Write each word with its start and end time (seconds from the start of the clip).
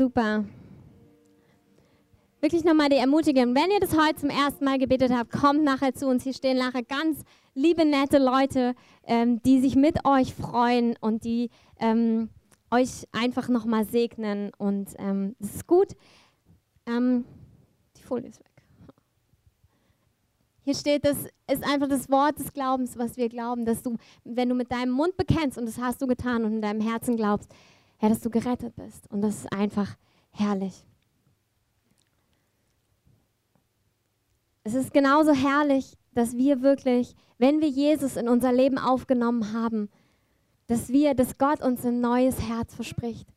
Super. 0.00 0.46
Wirklich 2.40 2.64
nochmal 2.64 2.88
die 2.88 2.96
Ermutigung. 2.96 3.54
Wenn 3.54 3.70
ihr 3.70 3.80
das 3.80 3.94
heute 3.94 4.14
zum 4.14 4.30
ersten 4.30 4.64
Mal 4.64 4.78
gebetet 4.78 5.12
habt, 5.12 5.30
kommt 5.30 5.62
nachher 5.62 5.92
zu 5.92 6.06
uns. 6.06 6.22
Hier 6.22 6.32
stehen 6.32 6.56
nachher 6.56 6.82
ganz 6.82 7.22
liebe, 7.54 7.84
nette 7.84 8.16
Leute, 8.16 8.74
ähm, 9.06 9.42
die 9.42 9.60
sich 9.60 9.76
mit 9.76 10.06
euch 10.06 10.34
freuen 10.34 10.96
und 11.02 11.24
die 11.24 11.50
ähm, 11.78 12.30
euch 12.70 13.06
einfach 13.12 13.50
nochmal 13.50 13.84
segnen. 13.84 14.52
Und 14.56 14.94
ähm, 14.96 15.36
das 15.38 15.56
ist 15.56 15.66
gut. 15.66 15.88
Ähm, 16.86 17.26
die 17.98 18.02
Folie 18.02 18.30
ist 18.30 18.40
weg. 18.40 18.46
Hier 20.62 20.76
steht, 20.76 21.04
das 21.04 21.26
ist 21.52 21.62
einfach 21.62 21.88
das 21.88 22.08
Wort 22.08 22.38
des 22.38 22.54
Glaubens, 22.54 22.96
was 22.96 23.18
wir 23.18 23.28
glauben, 23.28 23.66
dass 23.66 23.82
du, 23.82 23.98
wenn 24.24 24.48
du 24.48 24.54
mit 24.54 24.72
deinem 24.72 24.92
Mund 24.92 25.18
bekennst, 25.18 25.58
und 25.58 25.66
das 25.66 25.78
hast 25.78 26.00
du 26.00 26.06
getan 26.06 26.44
und 26.46 26.54
in 26.54 26.62
deinem 26.62 26.80
Herzen 26.80 27.18
glaubst, 27.18 27.52
ja, 28.00 28.08
dass 28.08 28.20
du 28.20 28.30
gerettet 28.30 28.74
bist. 28.76 29.10
Und 29.10 29.20
das 29.22 29.36
ist 29.36 29.52
einfach 29.52 29.96
herrlich. 30.30 30.84
Es 34.62 34.74
ist 34.74 34.92
genauso 34.92 35.32
herrlich, 35.32 35.96
dass 36.14 36.36
wir 36.36 36.62
wirklich, 36.62 37.14
wenn 37.38 37.60
wir 37.60 37.68
Jesus 37.68 38.16
in 38.16 38.28
unser 38.28 38.52
Leben 38.52 38.78
aufgenommen 38.78 39.52
haben, 39.52 39.88
dass 40.66 40.88
wir, 40.90 41.14
dass 41.14 41.38
Gott 41.38 41.62
uns 41.62 41.84
ein 41.84 42.00
neues 42.00 42.40
Herz 42.40 42.74
verspricht. 42.74 43.28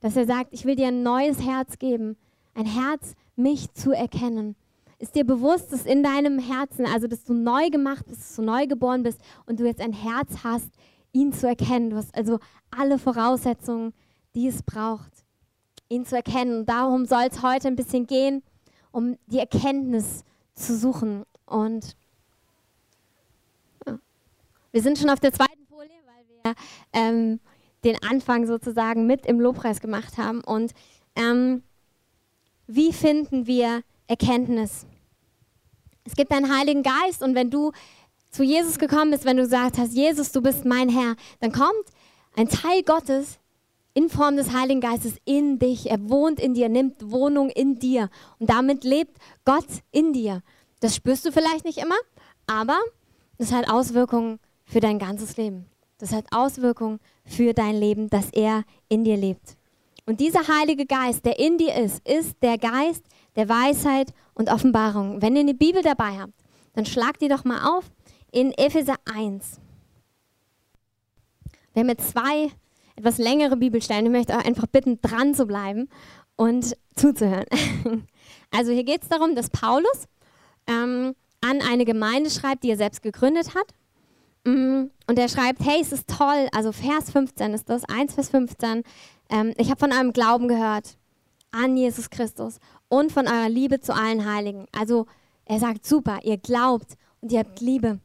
Dass 0.00 0.16
er 0.16 0.26
sagt, 0.26 0.52
ich 0.52 0.64
will 0.64 0.76
dir 0.76 0.88
ein 0.88 1.02
neues 1.02 1.42
Herz 1.42 1.78
geben, 1.78 2.16
ein 2.54 2.66
Herz, 2.66 3.14
mich 3.36 3.72
zu 3.72 3.92
erkennen. 3.92 4.54
Ist 4.98 5.16
dir 5.16 5.24
bewusst, 5.24 5.72
dass 5.72 5.86
in 5.86 6.02
deinem 6.02 6.38
Herzen, 6.38 6.86
also 6.86 7.06
dass 7.06 7.24
du 7.24 7.34
neu 7.34 7.68
gemacht 7.68 8.06
bist, 8.06 8.20
dass 8.20 8.36
du 8.36 8.42
neu 8.42 8.66
geboren 8.66 9.02
bist 9.02 9.20
und 9.46 9.60
du 9.60 9.66
jetzt 9.66 9.80
ein 9.80 9.92
Herz 9.92 10.44
hast, 10.44 10.70
ihn 11.14 11.32
zu 11.32 11.48
erkennen. 11.48 11.90
Du 11.90 11.96
hast 11.96 12.14
also 12.14 12.38
alle 12.70 12.98
Voraussetzungen, 12.98 13.94
die 14.34 14.48
es 14.48 14.62
braucht, 14.62 15.24
ihn 15.88 16.04
zu 16.04 16.16
erkennen. 16.16 16.58
Und 16.58 16.68
darum 16.68 17.06
soll 17.06 17.28
es 17.30 17.42
heute 17.42 17.68
ein 17.68 17.76
bisschen 17.76 18.06
gehen, 18.06 18.42
um 18.92 19.16
die 19.26 19.38
Erkenntnis 19.38 20.24
zu 20.54 20.76
suchen. 20.76 21.24
Und 21.46 21.96
wir 24.72 24.82
sind 24.82 24.98
schon 24.98 25.08
auf 25.08 25.20
der 25.20 25.32
zweiten 25.32 25.66
Folie, 25.68 25.88
weil 26.04 26.52
wir 26.52 26.54
ähm, 26.92 27.40
den 27.84 27.96
Anfang 28.02 28.46
sozusagen 28.46 29.06
mit 29.06 29.24
im 29.24 29.40
Lobpreis 29.40 29.80
gemacht 29.80 30.18
haben. 30.18 30.42
Und 30.42 30.72
ähm, 31.14 31.62
wie 32.66 32.92
finden 32.92 33.46
wir 33.46 33.82
Erkenntnis? 34.08 34.84
Es 36.04 36.16
gibt 36.16 36.32
einen 36.32 36.54
Heiligen 36.54 36.82
Geist 36.82 37.22
und 37.22 37.34
wenn 37.34 37.50
du 37.50 37.72
zu 38.34 38.42
Jesus 38.42 38.78
gekommen 38.78 39.12
bist, 39.12 39.24
wenn 39.24 39.36
du 39.36 39.44
gesagt 39.44 39.78
hast, 39.78 39.94
Jesus, 39.94 40.32
du 40.32 40.42
bist 40.42 40.64
mein 40.64 40.88
Herr, 40.88 41.14
dann 41.38 41.52
kommt 41.52 41.84
ein 42.36 42.48
Teil 42.48 42.82
Gottes 42.82 43.38
in 43.94 44.08
Form 44.08 44.36
des 44.36 44.52
Heiligen 44.52 44.80
Geistes 44.80 45.14
in 45.24 45.60
dich. 45.60 45.88
Er 45.88 46.08
wohnt 46.10 46.40
in 46.40 46.52
dir, 46.52 46.68
nimmt 46.68 47.12
Wohnung 47.12 47.48
in 47.48 47.78
dir 47.78 48.10
und 48.40 48.50
damit 48.50 48.82
lebt 48.82 49.18
Gott 49.44 49.68
in 49.92 50.12
dir. 50.12 50.42
Das 50.80 50.96
spürst 50.96 51.24
du 51.24 51.30
vielleicht 51.30 51.64
nicht 51.64 51.78
immer, 51.78 51.94
aber 52.48 52.76
das 53.38 53.52
hat 53.52 53.70
Auswirkungen 53.70 54.40
für 54.64 54.80
dein 54.80 54.98
ganzes 54.98 55.36
Leben. 55.36 55.66
Das 55.98 56.12
hat 56.12 56.24
Auswirkungen 56.32 56.98
für 57.24 57.54
dein 57.54 57.76
Leben, 57.76 58.10
dass 58.10 58.30
er 58.32 58.64
in 58.88 59.04
dir 59.04 59.16
lebt. 59.16 59.56
Und 60.06 60.18
dieser 60.18 60.48
Heilige 60.48 60.86
Geist, 60.86 61.24
der 61.24 61.38
in 61.38 61.56
dir 61.56 61.76
ist, 61.76 62.06
ist 62.06 62.42
der 62.42 62.58
Geist 62.58 63.04
der 63.36 63.48
Weisheit 63.48 64.12
und 64.34 64.50
Offenbarung. 64.50 65.22
Wenn 65.22 65.36
ihr 65.36 65.42
eine 65.42 65.54
Bibel 65.54 65.82
dabei 65.82 66.18
habt, 66.18 66.34
dann 66.74 66.84
schlagt 66.84 67.22
die 67.22 67.28
doch 67.28 67.44
mal 67.44 67.78
auf 67.78 67.84
in 68.34 68.52
Epheser 68.52 68.96
1. 69.04 69.60
Wir 71.72 71.80
haben 71.80 71.88
jetzt 71.88 72.10
zwei 72.10 72.50
etwas 72.96 73.18
längere 73.18 73.56
Bibelstellen. 73.56 74.06
Ich 74.06 74.12
möchte 74.12 74.34
euch 74.34 74.44
einfach 74.44 74.66
bitten, 74.66 75.00
dran 75.00 75.34
zu 75.34 75.46
bleiben 75.46 75.88
und 76.36 76.76
zuzuhören. 76.96 77.46
Also 78.50 78.70
hier 78.70 78.84
geht 78.84 79.02
es 79.02 79.08
darum, 79.08 79.34
dass 79.34 79.50
Paulus 79.50 80.06
ähm, 80.68 81.16
an 81.40 81.60
eine 81.60 81.84
Gemeinde 81.84 82.30
schreibt, 82.30 82.62
die 82.62 82.70
er 82.70 82.76
selbst 82.76 83.02
gegründet 83.02 83.52
hat. 83.56 83.66
Mm, 84.44 84.84
und 85.08 85.18
er 85.18 85.28
schreibt, 85.28 85.64
hey, 85.64 85.80
es 85.80 85.90
ist 85.90 86.08
toll, 86.08 86.48
also 86.52 86.70
Vers 86.70 87.10
15 87.10 87.52
ist 87.52 87.68
das, 87.68 87.84
1 87.84 88.14
Vers 88.14 88.28
15. 88.28 88.84
Ähm, 89.28 89.54
ich 89.56 89.70
habe 89.70 89.80
von 89.80 89.92
eurem 89.92 90.12
Glauben 90.12 90.46
gehört 90.46 90.96
an 91.50 91.76
Jesus 91.76 92.10
Christus 92.10 92.60
und 92.88 93.10
von 93.10 93.26
eurer 93.26 93.48
Liebe 93.48 93.80
zu 93.80 93.92
allen 93.92 94.24
Heiligen. 94.24 94.66
Also 94.70 95.06
er 95.46 95.58
sagt, 95.58 95.84
super, 95.84 96.20
ihr 96.22 96.38
glaubt 96.38 96.94
und 97.20 97.32
ihr 97.32 97.40
habt 97.40 97.60
Liebe 97.60 97.98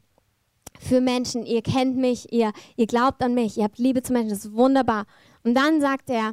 für 0.80 1.02
Menschen, 1.02 1.46
ihr 1.46 1.62
kennt 1.62 1.98
mich, 1.98 2.32
ihr, 2.32 2.54
ihr 2.78 2.88
glaubt 2.88 3.22
an 3.22 3.34
mich, 3.34 3.58
ihr 3.58 3.66
habt 3.66 3.78
Liebe 3.78 4.02
zu 4.02 4.14
Menschen, 4.14 4.30
das 4.30 4.46
ist 4.46 4.54
wunderbar. 4.54 5.06
Und 5.44 5.54
dann 5.54 5.82
sagt 5.82 6.10
er, 6.10 6.32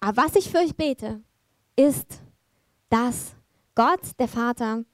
aber 0.00 0.22
was 0.22 0.36
ich 0.36 0.50
für 0.50 0.58
euch 0.58 0.76
bete, 0.76 1.20
ist, 1.76 2.20
dass 2.88 3.34
Gott, 3.74 4.00
der 4.18 4.28
Vater, 4.28 4.84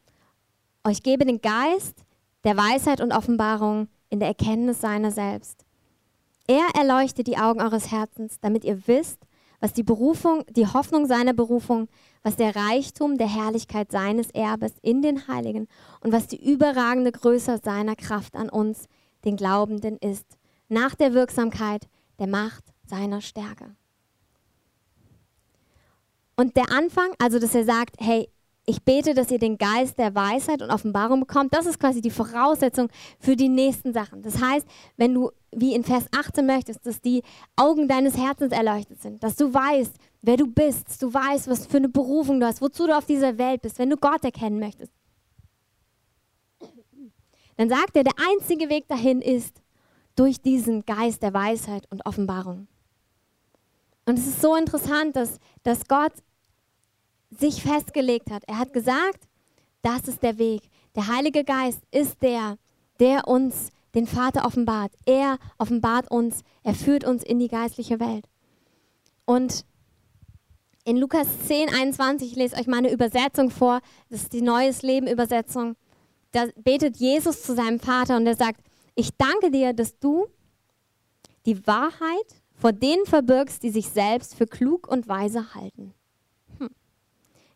euch 0.85 1.03
gebe 1.03 1.25
den 1.25 1.41
Geist 1.41 2.05
der 2.45 2.57
Weisheit 2.57 3.01
und 3.01 3.13
Offenbarung 3.13 3.89
in 4.09 4.21
der 4.21 4.29
Erkenntnis 4.29 4.81
seiner 4.81 5.11
selbst. 5.11 5.65
Er 6.47 6.67
erleuchtet 6.79 7.27
die 7.27 7.39
Augen 7.39 7.61
eures 7.61 7.91
Herzens, 7.91 8.39
damit 8.41 8.65
ihr 8.65 8.87
wisst, 8.87 9.19
was 9.61 9.73
die 9.73 9.83
Berufung, 9.83 10.45
die 10.51 10.67
Hoffnung 10.67 11.07
seiner 11.07 11.33
Berufung, 11.33 11.89
was 12.25 12.37
der 12.37 12.57
Reichtum 12.57 13.19
der 13.19 13.29
Herrlichkeit 13.29 13.93
seines 13.93 14.31
Erbes 14.31 14.73
in 14.83 15.03
den 15.03 15.29
Heiligen 15.29 15.69
und 16.01 16.11
was 16.11 16.27
die 16.27 16.43
überragende 16.43 17.13
Größe 17.13 17.61
seiner 17.63 17.95
Kraft 17.95 18.35
an 18.35 18.49
uns, 18.49 18.89
den 19.25 19.37
Glaubenden, 19.37 19.99
ist, 19.99 20.27
nach 20.69 20.95
der 20.95 21.13
Wirksamkeit 21.13 21.87
der 22.19 22.27
Macht 22.27 22.65
seiner 22.87 23.21
Stärke. 23.21 23.77
Und 26.37 26.57
der 26.57 26.73
Anfang, 26.73 27.11
also 27.19 27.39
dass 27.39 27.55
er 27.55 27.65
sagt, 27.65 27.97
hey, 28.01 28.29
ich 28.67 28.83
bete, 28.83 29.13
dass 29.13 29.31
ihr 29.31 29.39
den 29.39 29.59
Geist 29.59 29.99
der 29.99 30.15
Weisheit 30.15 30.63
und 30.63 30.71
Offenbarung 30.71 31.21
bekommt. 31.21 31.55
Das 31.55 31.67
ist 31.67 31.79
quasi 31.79 32.01
die 32.01 32.11
Voraussetzung 32.11 32.89
für 33.19 33.37
die 33.37 33.51
nächsten 33.51 33.93
Sachen. 33.93 34.23
Das 34.23 34.41
heißt, 34.41 34.67
wenn 34.97 35.13
du, 35.13 35.31
wie 35.55 35.75
in 35.75 35.85
Vers 35.85 36.07
18 36.17 36.47
möchtest, 36.47 36.87
dass 36.87 37.01
die 37.01 37.23
Augen 37.57 37.89
deines 37.89 38.17
Herzens 38.17 38.53
erleuchtet 38.53 39.03
sind, 39.03 39.23
dass 39.23 39.37
du 39.37 39.53
weißt, 39.53 39.95
wer 40.25 40.37
du 40.39 40.47
bist, 40.47 41.03
du 41.03 41.13
weißt, 41.13 41.49
was 41.49 41.67
für 41.67 41.77
eine 41.77 41.89
Berufung 41.89 42.41
du 42.41 42.47
hast, 42.47 42.63
wozu 42.63 42.87
du 42.87 42.97
auf 42.97 43.05
dieser 43.05 43.37
Welt 43.37 43.63
bist, 43.63 43.79
wenn 43.79 43.91
du 43.91 43.97
Gott 43.97 44.25
erkennen 44.25 44.59
möchtest, 44.59 44.93
dann 47.57 47.69
sagt 47.69 47.95
er, 47.97 48.05
der 48.05 48.15
einzige 48.31 48.69
Weg 48.69 48.89
dahin 48.89 49.21
ist 49.21 49.63
durch 50.17 50.41
diesen 50.41 50.85
Geist 50.85 51.23
der 51.23 51.35
Weisheit 51.35 51.87
und 51.91 52.05
Offenbarung. 52.07 52.67
Und 54.07 54.19
es 54.19 54.27
ist 54.27 54.41
so 54.41 54.57
interessant, 54.57 55.15
dass, 55.15 55.39
dass 55.63 55.87
Gott 55.87 56.13
sich 57.31 57.63
festgelegt 57.63 58.31
hat. 58.31 58.45
Er 58.47 58.59
hat 58.59 58.73
gesagt, 58.73 59.29
das 59.83 60.09
ist 60.09 60.23
der 60.23 60.39
Weg. 60.39 60.63
Der 60.95 61.07
Heilige 61.09 61.45
Geist 61.45 61.81
ist 61.91 62.23
der, 62.23 62.57
der 62.99 63.29
uns 63.29 63.71
den 63.95 64.07
Vater 64.07 64.45
offenbart. 64.47 64.93
Er 65.05 65.39
offenbart 65.59 66.11
uns, 66.11 66.43
er 66.63 66.75
führt 66.75 67.05
uns 67.05 67.23
in 67.23 67.39
die 67.39 67.49
geistliche 67.49 68.01
Welt. 68.01 68.27
Und 69.25 69.65
in 70.85 70.99
Lukas 70.99 71.27
10, 71.47 71.71
21, 71.71 72.33
ich 72.33 72.37
lese 72.37 72.57
euch 72.57 72.67
mal 72.67 72.79
eine 72.79 72.93
Übersetzung 72.93 73.51
vor, 73.51 73.81
das 74.11 74.23
ist 74.23 74.33
die 74.33 74.43
Neues 74.43 74.83
Leben 74.83 75.07
Übersetzung. 75.07 75.77
Da 76.33 76.47
betet 76.57 76.99
Jesus 76.99 77.43
zu 77.43 77.55
seinem 77.55 77.81
Vater 77.81 78.17
und 78.17 78.27
er 78.27 78.37
sagt, 78.37 78.61
ich 78.95 79.11
danke 79.17 79.51
dir, 79.51 79.73
dass 79.73 79.99
du 79.99 80.27
die 81.47 81.67
Wahrheit 81.67 82.43
vor 82.55 82.73
denen 82.73 83.07
verbirgst, 83.07 83.63
die 83.63 83.71
sich 83.71 83.89
selbst 83.89 84.35
für 84.35 84.47
klug 84.47 84.87
und 84.87 85.09
weise 85.09 85.55
halten. 85.55 85.95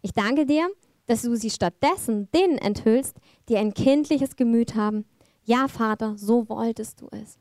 Ich 0.00 0.12
danke 0.12 0.46
dir, 0.46 0.68
dass 1.06 1.22
du 1.22 1.34
sie 1.36 1.50
stattdessen 1.50 2.30
denen 2.30 2.58
enthüllst, 2.58 3.16
die 3.48 3.56
ein 3.56 3.74
kindliches 3.74 4.36
Gemüt 4.36 4.74
haben. 4.74 5.04
Ja, 5.44 5.68
Vater, 5.68 6.16
so 6.16 6.48
wolltest 6.48 7.00
du 7.00 7.08
es. 7.10 7.38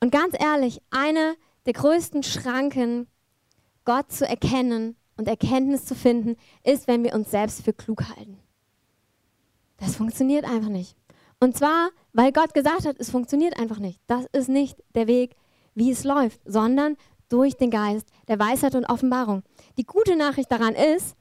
Und 0.00 0.10
ganz 0.10 0.34
ehrlich, 0.38 0.80
eine 0.90 1.36
der 1.66 1.74
größten 1.74 2.22
Schranken, 2.22 3.06
Gott 3.84 4.10
zu 4.12 4.26
erkennen 4.26 4.96
und 5.16 5.28
Erkenntnis 5.28 5.84
zu 5.84 5.94
finden, 5.94 6.36
ist, 6.62 6.88
wenn 6.88 7.04
wir 7.04 7.14
uns 7.14 7.30
selbst 7.30 7.64
für 7.64 7.72
klug 7.72 8.08
halten. 8.08 8.38
Das 9.78 9.96
funktioniert 9.96 10.44
einfach 10.44 10.68
nicht. 10.68 10.96
Und 11.40 11.56
zwar, 11.56 11.90
weil 12.12 12.32
Gott 12.32 12.54
gesagt 12.54 12.86
hat, 12.86 12.96
es 12.98 13.10
funktioniert 13.10 13.58
einfach 13.58 13.78
nicht. 13.78 14.00
Das 14.06 14.24
ist 14.32 14.48
nicht 14.48 14.82
der 14.94 15.06
Weg, 15.06 15.36
wie 15.74 15.90
es 15.90 16.04
läuft, 16.04 16.40
sondern 16.44 16.96
durch 17.28 17.56
den 17.56 17.70
Geist 17.70 18.06
der 18.28 18.38
Weisheit 18.38 18.74
und 18.74 18.86
Offenbarung. 18.86 19.42
Die 19.76 19.84
gute 19.84 20.16
Nachricht 20.16 20.50
daran 20.50 20.74
ist, 20.74 21.16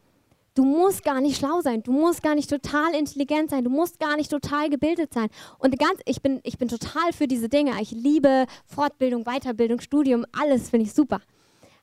du 0.56 0.64
musst 0.64 1.04
gar 1.04 1.22
nicht 1.22 1.38
schlau 1.38 1.62
sein, 1.62 1.82
du 1.82 1.92
musst 1.92 2.22
gar 2.22 2.36
nicht 2.36 2.50
total 2.50 2.94
intelligent 2.94 3.50
sein, 3.50 3.64
du 3.64 3.70
musst 3.70 4.00
gar 4.00 4.16
nicht 4.16 4.30
total 4.30 4.70
gebildet 4.70 5.14
sein. 5.14 5.30
Und 5.58 5.78
ganz, 5.80 6.00
ich 6.06 6.22
bin, 6.22 6.40
ich 6.44 6.58
bin 6.58 6.68
total 6.68 7.12
für 7.14 7.28
diese 7.28 7.50
Dinge. 7.50 7.74
Ich 7.82 7.92
liebe 7.92 8.46
Fortbildung, 8.66 9.24
Weiterbildung, 9.24 9.80
Studium, 9.80 10.26
alles 10.32 10.70
finde 10.70 10.86
ich 10.86 10.94
super. 10.94 11.20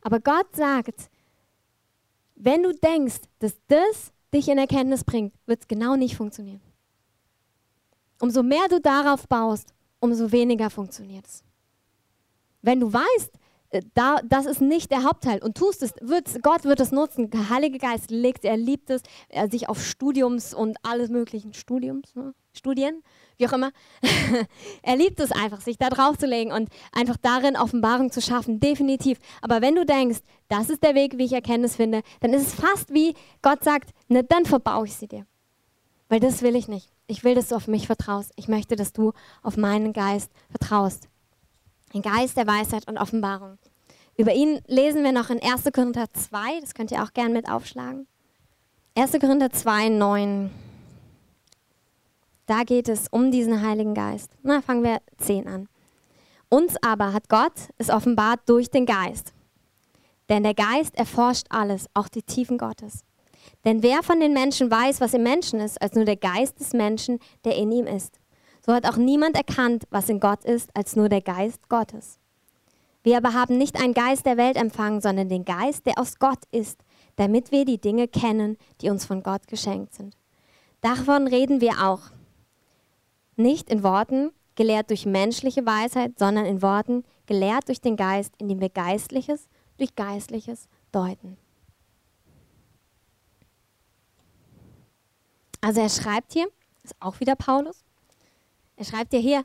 Aber 0.03 0.21
Gott 0.21 0.55
sagt, 0.55 1.11
wenn 2.35 2.63
du 2.63 2.73
denkst, 2.73 3.21
dass 3.39 3.57
das 3.69 4.13
dich 4.33 4.49
in 4.49 4.59
Erkenntnis 4.59 5.05
bringt, 5.05 5.35
wird 5.47 5.61
es 5.63 5.69
genau 5.69 5.97
nicht 5.97 6.17
funktionieren. 6.17 6.61
Umso 8.21 8.43
mehr 8.43 8.69
du 8.69 8.81
darauf 8.81 9.27
baust, 9.29 9.75
umso 9.99 10.31
weniger 10.33 10.71
funktioniert 10.71 11.27
es. 11.27 11.43
Wenn 12.63 12.81
du 12.81 12.93
weißt, 12.93 13.33
äh, 13.71 13.83
da, 13.95 14.21
das 14.25 14.47
ist 14.47 14.61
nicht 14.61 14.91
der 14.91 15.05
Hauptteil. 15.05 15.43
Und 15.43 15.57
tust 15.57 15.83
es, 15.83 15.95
wird, 16.01 16.43
Gott 16.43 16.65
wird 16.65 16.81
es 16.81 16.93
nutzen. 16.93 17.31
Der 17.31 17.49
Heilige 17.49 17.79
Geist 17.79 18.11
legt, 18.11 18.45
er 18.45 18.57
liebt 18.57 18.91
es, 18.91 19.03
er 19.29 19.51
sich 19.51 19.69
auf 19.69 19.83
Studiums 19.83 20.53
und 20.53 20.77
alles 20.83 21.09
möglichen 21.09 21.55
Studiums, 21.55 22.15
ne? 22.15 22.35
Studien, 22.53 23.03
wie 23.37 23.49
auch 23.49 23.53
immer. 23.53 23.71
er 24.83 24.97
liebt 24.97 25.21
es 25.21 25.33
einfach, 25.33 25.61
sich 25.61 25.79
da 25.79 25.89
drauf 25.89 26.19
zu 26.19 26.27
legen 26.27 26.53
und 26.53 26.69
einfach 26.93 27.17
darin 27.21 27.57
Offenbarung 27.57 28.11
zu 28.11 28.21
schaffen, 28.21 28.61
definitiv. 28.61 29.19
Aber 29.43 29.61
wenn 29.61 29.75
du 29.75 29.87
denkst, 29.87 30.21
das 30.49 30.71
ist 30.71 30.83
der 30.83 30.95
Weg, 30.95 31.17
wie 31.17 31.25
ich 31.25 31.33
Erkenntnis 31.33 31.77
finde, 31.77 32.03
dann 32.21 32.33
ist 32.33 32.49
es 32.49 32.55
fast 32.55 32.93
wie 32.93 33.15
Gott 33.43 33.65
sagt, 33.65 33.91
ne, 34.09 34.25
dann 34.25 34.45
verbaue 34.45 34.87
ich 34.87 34.97
sie 34.97 35.09
dir. 35.09 35.27
Weil 36.09 36.21
das 36.21 36.43
will 36.43 36.57
ich 36.57 36.69
nicht. 36.69 36.91
Ich 37.07 37.25
will, 37.25 37.35
dass 37.35 37.49
du 37.49 37.57
auf 37.57 37.69
mich 37.69 37.87
vertraust. 37.87 38.33
Ich 38.37 38.49
möchte, 38.49 38.77
dass 38.77 38.93
du 38.93 39.13
auf 39.43 39.57
meinen 39.57 39.93
Geist 39.93 40.31
vertraust. 40.51 41.09
Ein 41.95 42.03
Geist 42.03 42.37
der 42.37 42.47
Weisheit 42.47 42.89
und 42.89 42.99
Offenbarung. 42.99 43.59
Über 44.17 44.35
ihn 44.35 44.61
lesen 44.67 45.03
wir 45.03 45.13
noch 45.13 45.31
in 45.31 45.43
1. 45.43 45.65
Korinther 45.73 46.13
2, 46.13 46.61
das 46.61 46.75
könnt 46.75 46.91
ihr 46.91 47.03
auch 47.03 47.13
gerne 47.13 47.33
mit 47.33 47.49
aufschlagen. 47.49 48.07
1. 48.95 49.13
Korinther 49.13 49.51
2, 49.51 49.89
9. 49.89 50.51
Da 52.51 52.65
geht 52.65 52.89
es 52.89 53.07
um 53.13 53.31
diesen 53.31 53.63
Heiligen 53.63 53.95
Geist. 53.95 54.33
Na, 54.43 54.61
fangen 54.61 54.83
wir 54.83 55.01
10 55.19 55.47
an. 55.47 55.69
Uns 56.49 56.75
aber 56.83 57.13
hat 57.13 57.29
Gott 57.29 57.53
es 57.79 57.91
offenbart 57.91 58.41
durch 58.47 58.69
den 58.71 58.87
Geist. 58.87 59.33
Denn 60.29 60.43
der 60.43 60.55
Geist 60.55 60.97
erforscht 60.97 61.47
alles, 61.51 61.87
auch 61.95 62.09
die 62.09 62.25
Tiefen 62.25 62.59
Gottes. 62.59 63.05
Denn 63.65 63.85
wer 63.85 64.03
von 64.03 64.19
den 64.19 64.33
Menschen 64.33 64.69
weiß, 64.69 65.01
was 65.01 65.15
im 65.15 65.23
Menschen 65.23 65.61
ist, 65.61 65.81
als 65.81 65.95
nur 65.95 66.05
der 66.05 66.17
Geist 66.17 66.59
des 66.59 66.73
Menschen, 66.73 67.21
der 67.45 67.55
in 67.55 67.71
ihm 67.71 67.87
ist? 67.87 68.19
So 68.67 68.73
hat 68.73 68.85
auch 68.85 68.97
niemand 68.97 69.37
erkannt, 69.37 69.85
was 69.91 70.09
in 70.09 70.19
Gott 70.19 70.45
ist, 70.45 70.71
als 70.75 70.97
nur 70.97 71.09
der 71.09 71.23
Geist 71.23 71.69
Gottes. 71.69 72.19
Wir 73.05 73.17
aber 73.17 73.33
haben 73.33 73.59
nicht 73.59 73.81
einen 73.81 73.95
Geist 73.95 74.27
der 74.27 74.39
Welt 74.39 74.57
empfangen, 74.57 75.01
sondern 75.01 75.29
den 75.29 75.45
Geist, 75.45 75.87
der 75.87 76.01
aus 76.01 76.19
Gott 76.19 76.43
ist, 76.51 76.83
damit 77.15 77.53
wir 77.53 77.65
die 77.65 77.81
Dinge 77.81 78.09
kennen, 78.09 78.57
die 78.81 78.91
uns 78.91 79.05
von 79.05 79.23
Gott 79.23 79.47
geschenkt 79.47 79.95
sind. 79.95 80.17
Davon 80.81 81.29
reden 81.29 81.61
wir 81.61 81.87
auch. 81.87 82.11
Nicht 83.37 83.71
in 83.71 83.83
Worten, 83.83 84.33
gelehrt 84.55 84.91
durch 84.91 85.07
menschliche 85.07 85.65
Weisheit, 85.65 86.19
sondern 86.19 86.45
in 86.45 86.63
Worten, 86.63 87.05
gelehrt 87.27 87.69
durch 87.69 87.81
den 87.81 87.97
Geist, 87.97 88.35
indem 88.39 88.61
wir 88.61 88.69
Geistliches 88.69 89.49
durch 89.79 89.95
Geistliches 89.95 90.69
deuten. 90.93 91.37
Also 95.61 95.81
er 95.81 95.89
schreibt 95.89 96.33
hier, 96.33 96.49
ist 96.83 96.95
auch 97.01 97.21
wieder 97.21 97.37
Paulus, 97.37 97.85
er 98.77 98.85
schreibt 98.85 99.13
ja 99.13 99.19
hier, 99.19 99.45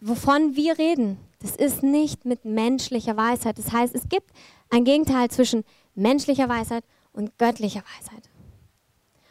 wovon 0.00 0.56
wir 0.56 0.78
reden, 0.78 1.18
das 1.40 1.56
ist 1.56 1.82
nicht 1.82 2.24
mit 2.24 2.44
menschlicher 2.44 3.16
Weisheit. 3.16 3.58
Das 3.58 3.72
heißt, 3.72 3.94
es 3.94 4.08
gibt 4.08 4.30
ein 4.70 4.84
Gegenteil 4.84 5.30
zwischen 5.30 5.64
menschlicher 5.94 6.48
Weisheit 6.48 6.84
und 7.12 7.36
göttlicher 7.38 7.82
Weisheit. 7.98 8.30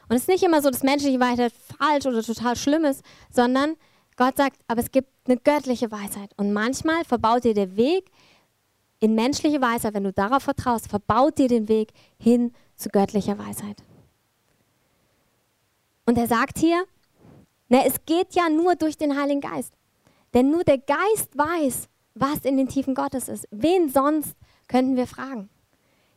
Und 0.08 0.16
es 0.16 0.24
ist 0.24 0.28
nicht 0.28 0.44
immer 0.44 0.62
so, 0.62 0.70
dass 0.70 0.84
menschliche 0.84 1.20
Weisheit 1.20 1.54
falsch 1.78 2.06
oder 2.06 2.24
total 2.24 2.56
schlimm 2.56 2.86
ist, 2.86 3.04
sondern 3.32 3.76
Gott 4.20 4.36
sagt, 4.36 4.60
aber 4.68 4.82
es 4.82 4.92
gibt 4.92 5.08
eine 5.26 5.38
göttliche 5.38 5.90
Weisheit. 5.92 6.32
Und 6.36 6.52
manchmal 6.52 7.06
verbaut 7.06 7.46
dir 7.46 7.54
der 7.54 7.78
Weg 7.78 8.12
in 9.00 9.16
menschliche 9.16 9.62
Weisheit, 9.62 9.94
wenn 9.94 10.04
du 10.04 10.12
darauf 10.12 10.44
vertraust, 10.44 10.90
verbaut 10.90 11.38
dir 11.38 11.48
den 11.48 11.70
Weg 11.70 11.94
hin 12.18 12.52
zu 12.76 12.90
göttlicher 12.90 13.40
Weisheit. 13.40 13.82
Und 16.06 16.18
er 16.18 16.28
sagt 16.28 16.60
hier, 16.60 16.84
na, 17.70 17.86
es 17.86 18.04
geht 18.06 18.36
ja 18.36 18.50
nur 18.50 18.76
durch 18.76 18.98
den 18.98 19.18
Heiligen 19.18 19.40
Geist. 19.40 19.72
Denn 20.34 20.52
nur 20.52 20.66
der 20.66 20.80
Geist 20.80 21.38
weiß, 21.38 21.88
was 22.14 22.40
in 22.44 22.58
den 22.58 22.68
Tiefen 22.68 22.96
Gottes 22.96 23.30
ist. 23.30 23.48
Wen 23.52 23.88
sonst 23.88 24.36
könnten 24.68 24.98
wir 24.98 25.08
fragen? 25.08 25.50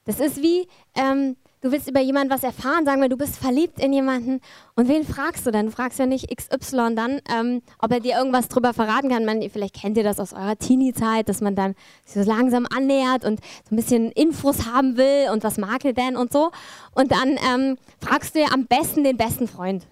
Das 0.07 0.19
ist 0.19 0.43
wie, 0.43 0.67
ähm, 0.97 1.37
du 1.62 1.73
willst 1.73 1.88
über 1.88 2.00
jemanden 2.00 2.31
was 2.31 2.43
erfahren, 2.43 2.85
sagen 2.85 3.00
wir, 3.00 3.09
du 3.09 3.17
bist 3.17 3.37
verliebt 3.37 3.81
in 3.81 3.93
jemanden 3.93 4.41
und 4.75 4.88
wen 4.88 5.05
fragst 5.05 5.47
du 5.47 5.50
dann? 5.50 5.67
Du 5.67 5.73
fragst 5.73 5.99
ja 5.99 6.06
nicht 6.06 6.29
XY 6.37 6.94
dann, 6.94 7.20
ähm, 7.32 7.62
ob 7.81 7.93
er 7.93 8.00
dir 8.00 8.17
irgendwas 8.17 8.49
drüber 8.49 8.75
verraten 8.75 9.09
kann. 9.09 9.25
Man, 9.25 9.49
vielleicht 9.49 9.75
kennt 9.75 9.97
ihr 9.97 10.05
das 10.05 10.20
aus 10.20 10.32
eurer 10.32 10.59
Teenie-Zeit, 10.59 11.29
dass 11.29 11.41
man 11.41 11.55
dann 11.55 11.75
sich 12.05 12.23
so 12.23 12.29
langsam 12.29 12.67
annähert 12.75 13.25
und 13.25 13.41
so 13.69 13.75
ein 13.75 13.76
bisschen 13.76 14.11
Infos 14.12 14.67
haben 14.67 14.97
will 14.97 15.31
und 15.32 15.44
was 15.44 15.56
mag 15.56 15.85
er 15.85 15.93
denn 15.93 16.17
und 16.17 16.32
so. 16.32 16.50
Und 16.94 17.12
dann 17.12 17.38
ähm, 17.53 17.79
fragst 18.00 18.35
du 18.35 18.41
ja 18.41 18.49
am 18.53 18.67
besten 18.67 19.05
den 19.05 19.17
besten 19.17 19.47
Freund 19.47 19.87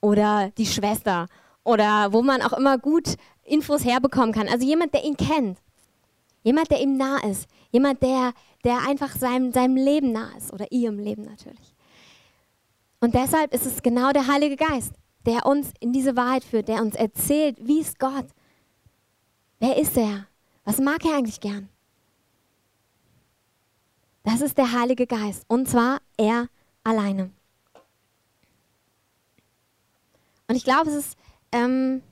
oder 0.00 0.50
die 0.58 0.66
Schwester 0.66 1.28
oder 1.64 2.12
wo 2.12 2.22
man 2.22 2.42
auch 2.42 2.52
immer 2.52 2.78
gut 2.78 3.16
Infos 3.44 3.84
herbekommen 3.84 4.32
kann. 4.32 4.48
Also 4.48 4.66
jemand, 4.66 4.92
der 4.92 5.04
ihn 5.04 5.16
kennt. 5.16 5.58
Jemand, 6.42 6.70
der 6.70 6.80
ihm 6.80 6.96
nah 6.96 7.18
ist. 7.28 7.48
Jemand, 7.72 8.02
der, 8.02 8.32
der 8.66 8.80
einfach 8.80 9.14
seinem, 9.14 9.52
seinem 9.52 9.76
Leben 9.76 10.10
nah 10.10 10.36
ist 10.36 10.52
oder 10.52 10.66
ihrem 10.72 10.98
Leben 10.98 11.22
natürlich. 11.22 11.72
Und 12.98 13.14
deshalb 13.14 13.54
ist 13.54 13.64
es 13.64 13.80
genau 13.80 14.10
der 14.10 14.26
Heilige 14.26 14.56
Geist, 14.56 14.92
der 15.24 15.46
uns 15.46 15.70
in 15.78 15.92
diese 15.92 16.16
Wahrheit 16.16 16.42
führt, 16.42 16.66
der 16.66 16.82
uns 16.82 16.96
erzählt, 16.96 17.56
wie 17.60 17.78
ist 17.78 18.00
Gott? 18.00 18.26
Wer 19.60 19.76
ist 19.76 19.96
er? 19.96 20.26
Was 20.64 20.78
mag 20.80 21.04
er 21.04 21.14
eigentlich 21.16 21.38
gern? 21.38 21.68
Das 24.24 24.40
ist 24.40 24.58
der 24.58 24.72
Heilige 24.72 25.06
Geist 25.06 25.44
und 25.46 25.68
zwar 25.68 26.00
er 26.16 26.48
alleine. 26.82 27.30
Und 30.48 30.56
ich 30.56 30.64
glaube, 30.64 30.90
es 30.90 31.12
ähm, 31.52 32.02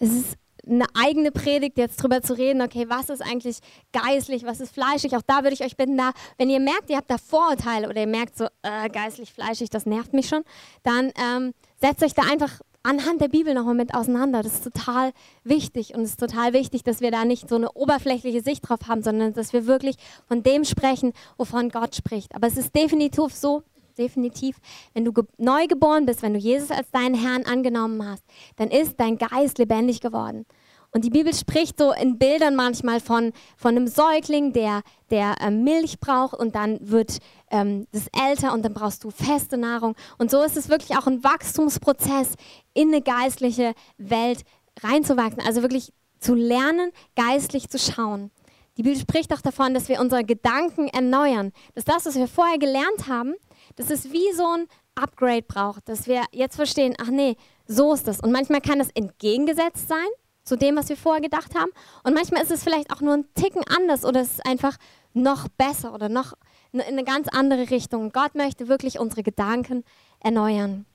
es 0.00 0.10
ist 0.10 0.36
eine 0.66 0.86
eigene 0.94 1.32
Predigt, 1.32 1.76
jetzt 1.76 1.96
drüber 1.96 2.22
zu 2.22 2.34
reden, 2.34 2.62
okay, 2.62 2.86
was 2.88 3.10
ist 3.10 3.22
eigentlich 3.22 3.58
geistlich, 3.92 4.44
was 4.44 4.60
ist 4.60 4.72
fleischlich. 4.72 5.16
Auch 5.16 5.22
da 5.26 5.42
würde 5.42 5.54
ich 5.54 5.64
euch 5.64 5.76
bitten, 5.76 5.96
da, 5.96 6.12
wenn 6.38 6.50
ihr 6.50 6.60
merkt, 6.60 6.88
ihr 6.88 6.96
habt 6.96 7.10
da 7.10 7.18
Vorurteile 7.18 7.88
oder 7.88 8.00
ihr 8.00 8.06
merkt 8.06 8.36
so, 8.36 8.46
äh, 8.62 8.88
geistlich, 8.88 9.32
fleischlich, 9.32 9.70
das 9.70 9.86
nervt 9.86 10.12
mich 10.12 10.28
schon, 10.28 10.44
dann 10.82 11.12
ähm, 11.16 11.52
setzt 11.80 12.02
euch 12.02 12.14
da 12.14 12.22
einfach 12.22 12.60
anhand 12.82 13.20
der 13.20 13.28
Bibel 13.28 13.54
nochmal 13.54 13.74
mit 13.74 13.94
auseinander. 13.94 14.42
Das 14.42 14.54
ist 14.54 14.64
total 14.64 15.12
wichtig 15.44 15.94
und 15.94 16.02
es 16.02 16.10
ist 16.10 16.20
total 16.20 16.52
wichtig, 16.52 16.82
dass 16.82 17.00
wir 17.00 17.10
da 17.10 17.24
nicht 17.24 17.48
so 17.48 17.56
eine 17.56 17.72
oberflächliche 17.72 18.42
Sicht 18.42 18.68
drauf 18.68 18.80
haben, 18.88 19.02
sondern 19.02 19.32
dass 19.34 19.52
wir 19.52 19.66
wirklich 19.66 19.96
von 20.26 20.42
dem 20.42 20.64
sprechen, 20.64 21.12
wovon 21.36 21.70
Gott 21.70 21.94
spricht. 21.94 22.34
Aber 22.34 22.46
es 22.46 22.56
ist 22.56 22.74
definitiv 22.74 23.34
so, 23.34 23.62
definitiv, 23.94 24.56
wenn 24.94 25.04
du 25.04 25.12
neu 25.38 25.66
geboren 25.66 26.06
bist, 26.06 26.22
wenn 26.22 26.34
du 26.34 26.40
Jesus 26.40 26.70
als 26.70 26.90
deinen 26.90 27.14
Herrn 27.14 27.44
angenommen 27.44 28.06
hast, 28.06 28.24
dann 28.56 28.68
ist 28.68 28.98
dein 28.98 29.18
Geist 29.18 29.58
lebendig 29.58 30.00
geworden. 30.00 30.46
Und 30.94 31.06
die 31.06 31.10
Bibel 31.10 31.32
spricht 31.34 31.78
so 31.78 31.92
in 31.92 32.18
Bildern 32.18 32.54
manchmal 32.54 33.00
von, 33.00 33.32
von 33.56 33.74
einem 33.74 33.86
Säugling, 33.86 34.52
der, 34.52 34.82
der 35.10 35.36
äh, 35.40 35.50
Milch 35.50 35.98
braucht 36.00 36.34
und 36.34 36.54
dann 36.54 36.78
wird 36.82 37.18
ähm, 37.50 37.86
das 37.92 38.08
älter 38.08 38.52
und 38.52 38.62
dann 38.62 38.74
brauchst 38.74 39.02
du 39.02 39.10
feste 39.10 39.56
Nahrung. 39.56 39.96
Und 40.18 40.30
so 40.30 40.42
ist 40.42 40.58
es 40.58 40.68
wirklich 40.68 40.98
auch 40.98 41.06
ein 41.06 41.24
Wachstumsprozess 41.24 42.34
in 42.74 42.88
eine 42.88 43.00
geistliche 43.00 43.72
Welt 43.96 44.42
reinzuwachsen. 44.82 45.42
Also 45.46 45.62
wirklich 45.62 45.94
zu 46.20 46.34
lernen, 46.34 46.92
geistlich 47.16 47.70
zu 47.70 47.78
schauen. 47.78 48.30
Die 48.76 48.82
Bibel 48.82 48.98
spricht 48.98 49.32
auch 49.32 49.40
davon, 49.40 49.72
dass 49.74 49.88
wir 49.88 50.00
unsere 50.00 50.24
Gedanken 50.24 50.88
erneuern. 50.88 51.52
Dass 51.74 51.84
das, 51.84 52.04
was 52.04 52.16
wir 52.16 52.28
vorher 52.28 52.58
gelernt 52.58 53.08
haben, 53.08 53.34
dass 53.76 53.90
es 53.90 54.12
wie 54.12 54.32
so 54.34 54.46
ein 54.46 54.66
Upgrade 54.94 55.42
braucht, 55.42 55.88
dass 55.88 56.06
wir 56.06 56.22
jetzt 56.32 56.56
verstehen, 56.56 56.94
ach 57.00 57.08
nee, 57.08 57.36
so 57.66 57.92
ist 57.92 58.06
das. 58.06 58.20
Und 58.20 58.32
manchmal 58.32 58.60
kann 58.60 58.78
das 58.78 58.90
entgegengesetzt 58.90 59.88
sein 59.88 60.08
zu 60.44 60.56
dem, 60.56 60.76
was 60.76 60.88
wir 60.88 60.96
vorher 60.96 61.22
gedacht 61.22 61.54
haben. 61.54 61.70
Und 62.02 62.14
manchmal 62.14 62.42
ist 62.42 62.50
es 62.50 62.64
vielleicht 62.64 62.92
auch 62.92 63.00
nur 63.00 63.14
ein 63.14 63.32
Ticken 63.34 63.62
anders 63.68 64.04
oder 64.04 64.20
es 64.20 64.32
ist 64.32 64.46
einfach 64.46 64.76
noch 65.14 65.48
besser 65.48 65.94
oder 65.94 66.08
noch 66.08 66.34
in 66.72 66.80
eine 66.80 67.04
ganz 67.04 67.28
andere 67.28 67.70
Richtung. 67.70 68.12
Gott 68.12 68.34
möchte 68.34 68.68
wirklich 68.68 68.98
unsere 68.98 69.22
Gedanken 69.22 69.84
erneuern. 70.20 70.86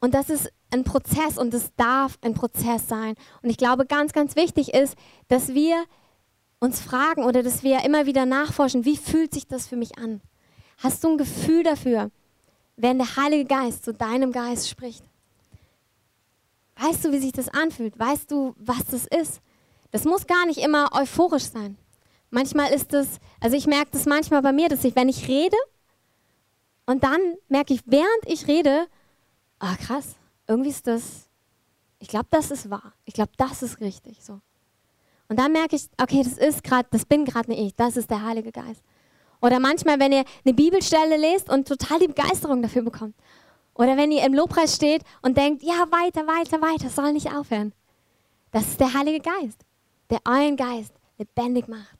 Und 0.00 0.14
das 0.14 0.30
ist 0.30 0.52
ein 0.72 0.82
Prozess 0.82 1.38
und 1.38 1.54
es 1.54 1.72
darf 1.76 2.18
ein 2.22 2.34
Prozess 2.34 2.88
sein. 2.88 3.14
Und 3.42 3.50
ich 3.50 3.56
glaube, 3.56 3.86
ganz, 3.86 4.12
ganz 4.12 4.34
wichtig 4.34 4.74
ist, 4.74 4.96
dass 5.28 5.54
wir 5.54 5.84
uns 6.62 6.80
fragen 6.80 7.24
oder 7.24 7.42
dass 7.42 7.64
wir 7.64 7.84
immer 7.84 8.06
wieder 8.06 8.24
nachforschen, 8.24 8.84
wie 8.84 8.96
fühlt 8.96 9.34
sich 9.34 9.48
das 9.48 9.66
für 9.66 9.74
mich 9.74 9.98
an? 9.98 10.20
Hast 10.78 11.02
du 11.02 11.08
ein 11.10 11.18
Gefühl 11.18 11.64
dafür, 11.64 12.12
wenn 12.76 12.98
der 12.98 13.16
Heilige 13.16 13.46
Geist 13.46 13.84
zu 13.84 13.92
deinem 13.92 14.30
Geist 14.30 14.68
spricht? 14.68 15.02
Weißt 16.76 17.04
du, 17.04 17.10
wie 17.10 17.18
sich 17.18 17.32
das 17.32 17.48
anfühlt? 17.48 17.98
Weißt 17.98 18.30
du, 18.30 18.54
was 18.58 18.84
das 18.84 19.06
ist? 19.06 19.40
Das 19.90 20.04
muss 20.04 20.28
gar 20.28 20.46
nicht 20.46 20.58
immer 20.58 20.90
euphorisch 20.92 21.50
sein. 21.50 21.76
Manchmal 22.30 22.72
ist 22.72 22.94
es, 22.94 23.08
also 23.40 23.56
ich 23.56 23.66
merke 23.66 23.90
das 23.90 24.06
manchmal 24.06 24.40
bei 24.42 24.52
mir, 24.52 24.68
dass 24.68 24.84
ich, 24.84 24.94
wenn 24.94 25.08
ich 25.08 25.26
rede 25.26 25.56
und 26.86 27.02
dann 27.02 27.20
merke 27.48 27.74
ich, 27.74 27.80
während 27.86 28.24
ich 28.26 28.46
rede, 28.46 28.86
ah 29.58 29.74
krass, 29.74 30.14
irgendwie 30.46 30.70
ist 30.70 30.86
das, 30.86 31.28
ich 31.98 32.06
glaube, 32.06 32.28
das 32.30 32.52
ist 32.52 32.70
wahr. 32.70 32.92
Ich 33.04 33.14
glaube, 33.14 33.32
das 33.36 33.64
ist 33.64 33.80
richtig 33.80 34.22
so. 34.22 34.40
Und 35.32 35.38
dann 35.38 35.52
merke 35.52 35.76
ich, 35.76 35.88
okay, 35.98 36.22
das 36.22 36.36
ist 36.36 36.62
gerade, 36.62 36.86
das 36.90 37.06
bin 37.06 37.24
gerade 37.24 37.50
nicht 37.50 37.62
ich, 37.62 37.74
das 37.74 37.96
ist 37.96 38.10
der 38.10 38.22
Heilige 38.22 38.52
Geist. 38.52 38.82
Oder 39.40 39.60
manchmal, 39.60 39.98
wenn 39.98 40.12
ihr 40.12 40.24
eine 40.44 40.52
Bibelstelle 40.52 41.16
lest 41.16 41.48
und 41.48 41.66
total 41.66 42.00
die 42.00 42.08
Begeisterung 42.08 42.60
dafür 42.60 42.82
bekommt. 42.82 43.14
Oder 43.72 43.96
wenn 43.96 44.12
ihr 44.12 44.26
im 44.26 44.34
Lobpreis 44.34 44.76
steht 44.76 45.00
und 45.22 45.38
denkt, 45.38 45.62
ja, 45.62 45.86
weiter, 45.90 46.26
weiter, 46.26 46.60
weiter, 46.60 46.90
soll 46.90 47.14
nicht 47.14 47.34
aufhören. 47.34 47.72
Das 48.50 48.66
ist 48.68 48.80
der 48.80 48.92
Heilige 48.92 49.20
Geist. 49.20 49.64
der 50.10 50.20
euren 50.26 50.58
Geist 50.58 50.92
lebendig 51.16 51.66
macht. 51.66 51.96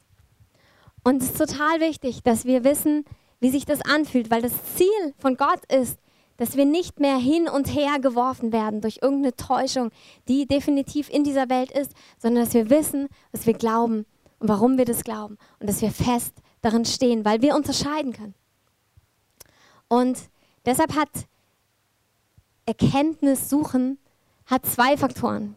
Und 1.03 1.23
es 1.23 1.31
ist 1.31 1.39
total 1.39 1.81
wichtig, 1.81 2.23
dass 2.23 2.45
wir 2.45 2.65
wissen, 2.65 3.07
wie 3.41 3.49
sich 3.49 3.65
das 3.65 3.81
anfühlt, 3.81 4.31
weil 4.31 4.43
das 4.43 4.53
Ziel 4.75 5.15
von 5.17 5.39
Gott 5.39 5.65
ist, 5.73 5.99
dass 6.43 6.57
wir 6.57 6.65
nicht 6.65 6.99
mehr 6.99 7.19
hin 7.19 7.49
und 7.49 7.69
her 7.73 8.01
geworfen 8.01 8.51
werden 8.51 8.81
durch 8.81 8.99
irgendeine 9.01 9.37
Täuschung, 9.37 9.93
die 10.27 10.45
definitiv 10.45 11.09
in 11.09 11.23
dieser 11.23 11.49
Welt 11.49 11.71
ist, 11.71 11.93
sondern 12.19 12.45
dass 12.45 12.53
wir 12.53 12.69
wissen, 12.69 13.07
was 13.31 13.47
wir 13.47 13.55
glauben 13.55 14.07
und 14.41 14.49
warum 14.49 14.77
wir 14.77 14.85
das 14.85 15.05
glauben 15.05 15.39
und 15.61 15.69
dass 15.69 15.83
wir 15.83 15.93
fest 15.93 16.35
darin 16.61 16.85
stehen, 16.85 17.25
weil 17.25 17.43
wir 17.43 17.55
unterscheiden 17.55 18.13
können. 18.13 18.35
Und 19.87 20.19
deshalb 20.67 20.97
hat 20.97 21.11
Erkenntnis 22.67 23.49
suchen 23.49 23.99
hat 24.47 24.67
zwei 24.67 24.97
Faktoren. 24.97 25.55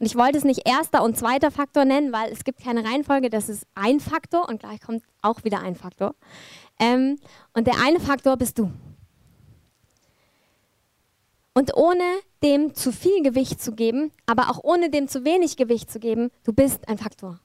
Und 0.00 0.06
ich 0.06 0.16
wollte 0.16 0.38
es 0.38 0.44
nicht 0.44 0.68
erster 0.68 1.04
und 1.04 1.16
zweiter 1.16 1.52
Faktor 1.52 1.84
nennen, 1.84 2.12
weil 2.12 2.32
es 2.32 2.42
gibt 2.42 2.64
keine 2.64 2.84
Reihenfolge, 2.84 3.30
das 3.30 3.48
ist 3.48 3.64
ein 3.76 4.00
Faktor 4.00 4.48
und 4.48 4.58
gleich 4.58 4.80
kommt 4.80 5.04
auch 5.22 5.44
wieder 5.44 5.60
ein 5.60 5.76
Faktor. 5.76 6.16
Ähm, 6.80 7.20
und 7.54 7.68
der 7.68 7.76
eine 7.80 8.00
Faktor 8.00 8.36
bist 8.36 8.58
du. 8.58 8.72
Und 11.56 11.74
ohne 11.74 12.04
dem 12.42 12.74
zu 12.74 12.92
viel 12.92 13.22
Gewicht 13.22 13.62
zu 13.62 13.72
geben, 13.72 14.12
aber 14.26 14.50
auch 14.50 14.62
ohne 14.62 14.90
dem 14.90 15.08
zu 15.08 15.24
wenig 15.24 15.56
Gewicht 15.56 15.90
zu 15.90 15.98
geben, 15.98 16.30
du 16.44 16.52
bist 16.52 16.86
ein 16.86 16.98
Faktor. 16.98 17.40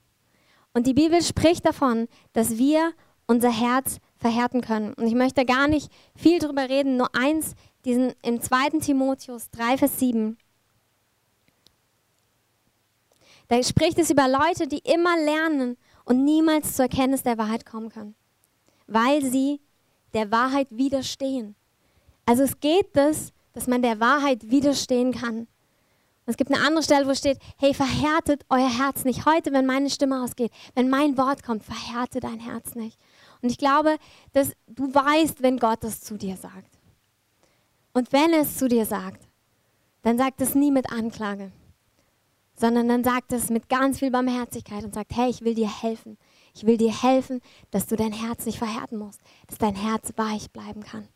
Und 0.74 0.86
die 0.86 0.94
Bibel 0.94 1.22
spricht 1.22 1.66
davon, 1.66 2.10
dass 2.34 2.58
wir 2.58 2.92
unser 3.26 3.50
Herz 3.50 4.00
verhärten 4.18 4.60
können. 4.60 4.94
Und 4.96 5.08
ich 5.08 5.16
möchte 5.16 5.46
gar 5.46 5.70
nicht 5.70 5.90
viel 6.14 6.40
darüber 6.40 6.68
reden, 6.68 6.98
nur 6.98 7.16
eins, 7.16 7.56
diesen 7.86 8.12
im 8.22 8.42
2. 8.42 8.82
Timotheus 8.82 9.50
3, 9.52 9.78
Vers 9.78 9.98
7. 10.00 10.38
Da 13.48 13.64
spricht 13.64 13.98
es 13.98 14.10
über 14.10 14.28
Leute, 14.28 14.68
die 14.68 14.80
immer 14.80 15.16
lernen 15.24 15.78
und 16.04 16.26
niemals 16.26 16.76
zur 16.76 16.84
Erkenntnis 16.84 17.24
der 17.24 17.38
Wahrheit 17.38 17.66
kommen 17.66 17.88
können, 17.88 18.16
weil 18.88 19.24
sie 19.24 19.62
der 20.14 20.32
Wahrheit 20.32 20.68
widerstehen. 20.70 21.56
Also 22.26 22.44
es 22.44 22.60
geht 22.60 22.90
das, 22.92 23.32
dass 23.54 23.68
man 23.68 23.82
der 23.82 24.00
Wahrheit 24.00 24.50
widerstehen 24.50 25.14
kann. 25.14 25.48
Und 26.26 26.28
es 26.28 26.38
gibt 26.38 26.52
eine 26.52 26.66
andere 26.66 26.84
Stelle, 26.84 27.08
wo 27.08 27.14
steht, 27.14 27.40
hey, 27.58 27.74
verhärtet 27.74 28.46
euer 28.50 28.70
Herz 28.70 29.06
nicht. 29.06 29.26
Heute, 29.26 29.52
wenn 29.54 29.66
meine 29.66 29.90
Stimme 29.90 30.24
ausgeht, 30.24 30.52
wenn 30.76 30.90
mein 30.90 31.18
Wort 31.18 31.44
kommt, 31.44 31.64
verhärte 31.64 32.20
dein 32.20 32.40
Herz 32.40 32.76
nicht. 32.76 32.98
Und 33.42 33.50
ich 33.50 33.58
glaube, 33.58 33.98
dass 34.34 34.52
du 34.68 34.94
weißt, 34.94 35.42
wenn 35.42 35.58
Gott 35.58 35.84
das 35.84 36.02
zu 36.02 36.18
dir 36.18 36.38
sagt. 36.38 36.78
Und 37.94 38.14
wenn 38.14 38.34
es 38.34 38.58
zu 38.58 38.68
dir 38.68 38.86
sagt, 38.86 39.28
dann 40.04 40.18
sagt 40.18 40.42
es 40.42 40.56
nie 40.56 40.72
mit 40.72 40.92
Anklage, 40.92 41.52
sondern 42.56 42.88
dann 42.88 43.04
sagt 43.04 43.34
es 43.34 43.50
mit 43.50 43.70
ganz 43.70 44.00
viel 44.00 44.12
Barmherzigkeit 44.12 44.84
und 44.84 44.94
sagt, 44.94 45.16
hey, 45.16 45.30
ich 45.30 45.42
will 45.42 45.56
dir 45.56 45.70
helfen. 45.82 46.18
Ich 46.54 46.66
will 46.66 46.78
dir 46.78 46.92
helfen, 46.92 47.42
dass 47.72 47.88
du 47.88 47.96
dein 47.96 48.12
Herz 48.12 48.46
nicht 48.46 48.58
verhärten 48.58 48.98
musst, 48.98 49.22
dass 49.48 49.58
dein 49.58 49.76
Herz 49.76 50.14
weich 50.18 50.52
bleiben 50.52 50.84
kann. 50.84 51.08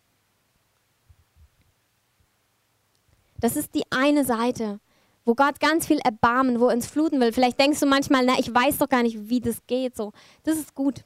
Das 3.46 3.56
ist 3.56 3.76
die 3.76 3.84
eine 3.92 4.26
Seite, 4.26 4.80
wo 5.24 5.36
Gott 5.36 5.60
ganz 5.60 5.86
viel 5.86 6.00
Erbarmen, 6.00 6.60
wo 6.60 6.70
er 6.70 6.74
uns 6.74 6.88
fluten 6.88 7.20
will. 7.20 7.32
Vielleicht 7.32 7.60
denkst 7.60 7.80
du 7.80 7.86
manchmal, 7.86 8.26
na, 8.26 8.40
ich 8.40 8.52
weiß 8.52 8.80
doch 8.80 8.90
gar 8.90 9.04
nicht, 9.04 9.30
wie 9.30 9.40
das 9.40 9.68
geht. 9.68 9.96
So, 9.96 10.14
das 10.42 10.58
ist 10.58 10.74
gut. 10.74 11.04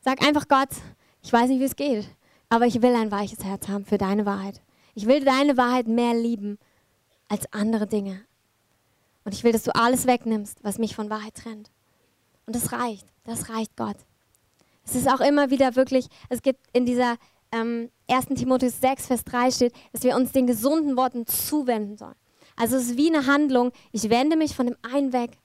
Sag 0.00 0.24
einfach 0.24 0.46
Gott, 0.46 0.68
ich 1.24 1.32
weiß 1.32 1.48
nicht, 1.48 1.58
wie 1.58 1.64
es 1.64 1.74
geht, 1.74 2.06
aber 2.48 2.66
ich 2.66 2.82
will 2.82 2.94
ein 2.94 3.10
weiches 3.10 3.42
Herz 3.42 3.66
haben 3.66 3.84
für 3.84 3.98
deine 3.98 4.26
Wahrheit. 4.26 4.60
Ich 4.94 5.06
will 5.06 5.24
deine 5.24 5.56
Wahrheit 5.56 5.88
mehr 5.88 6.14
lieben 6.14 6.56
als 7.28 7.52
andere 7.52 7.88
Dinge. 7.88 8.20
Und 9.24 9.34
ich 9.34 9.42
will, 9.42 9.50
dass 9.50 9.64
du 9.64 9.74
alles 9.74 10.06
wegnimmst, 10.06 10.62
was 10.62 10.78
mich 10.78 10.94
von 10.94 11.10
Wahrheit 11.10 11.34
trennt. 11.34 11.68
Und 12.46 12.54
das 12.54 12.70
reicht. 12.70 13.08
Das 13.24 13.48
reicht 13.48 13.76
Gott. 13.76 13.96
Es 14.86 14.94
ist 14.94 15.08
auch 15.08 15.20
immer 15.20 15.50
wieder 15.50 15.74
wirklich, 15.74 16.06
es 16.28 16.42
gibt 16.42 16.60
in 16.72 16.86
dieser 16.86 17.16
ähm, 17.52 17.90
1. 18.08 18.26
Timotheus 18.26 18.80
6, 18.80 19.06
Vers 19.06 19.24
3 19.24 19.50
steht, 19.50 19.72
dass 19.92 20.02
wir 20.02 20.16
uns 20.16 20.32
den 20.32 20.46
gesunden 20.46 20.96
Worten 20.96 21.26
zuwenden 21.26 21.96
sollen. 21.96 22.14
Also 22.56 22.76
es 22.76 22.90
ist 22.90 22.96
wie 22.96 23.14
eine 23.14 23.26
Handlung, 23.26 23.72
ich 23.92 24.10
wende 24.10 24.36
mich 24.36 24.54
von 24.54 24.66
dem 24.66 24.76
einen 24.82 25.12
weg 25.12 25.38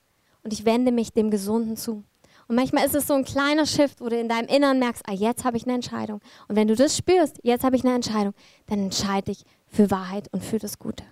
und 0.44 0.54
ich 0.54 0.66
wende 0.66 0.92
mich 0.92 1.14
dem 1.14 1.30
Gesunden 1.32 1.78
zu. 1.78 2.04
Und 2.48 2.56
manchmal 2.56 2.86
ist 2.86 2.96
es 2.96 3.08
so 3.08 3.14
ein 3.14 3.26
kleiner 3.26 3.66
Shift, 3.66 4.00
wo 4.00 4.08
du 4.08 4.18
in 4.18 4.30
deinem 4.30 4.48
Inneren 4.48 4.80
merkst, 4.80 5.04
ah, 5.06 5.14
jetzt 5.14 5.44
habe 5.44 5.58
ich 5.58 5.64
eine 5.64 5.74
Entscheidung. 5.74 6.22
Und 6.48 6.56
wenn 6.56 6.68
du 6.68 6.76
das 6.76 6.96
spürst, 6.96 7.40
jetzt 7.44 7.64
habe 7.64 7.76
ich 7.76 7.84
eine 7.84 7.96
Entscheidung, 7.96 8.34
dann 8.68 8.80
entscheide 8.80 9.32
dich 9.32 9.44
für 9.68 9.92
Wahrheit 9.92 10.30
und 10.32 10.44
für 10.44 10.58
das 10.58 10.80
Gute. 10.80 11.04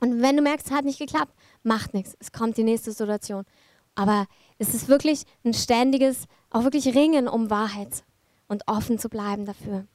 Und 0.00 0.20
wenn 0.20 0.36
du 0.36 0.42
merkst, 0.42 0.66
es 0.66 0.72
hat 0.72 0.84
nicht 0.84 0.98
geklappt, 0.98 1.32
macht 1.62 1.94
nichts. 1.94 2.16
Es 2.18 2.32
kommt 2.32 2.56
die 2.56 2.64
nächste 2.64 2.90
Situation. 2.90 3.44
Aber 3.94 4.26
es 4.58 4.74
ist 4.74 4.88
wirklich 4.88 5.22
ein 5.44 5.54
ständiges, 5.54 6.24
auch 6.50 6.64
wirklich 6.64 6.92
Ringen 6.96 7.28
um 7.28 7.50
Wahrheit 7.50 8.02
und 8.48 8.62
offen 8.66 8.98
zu 8.98 9.08
bleiben 9.08 9.44
dafür. 9.44 9.86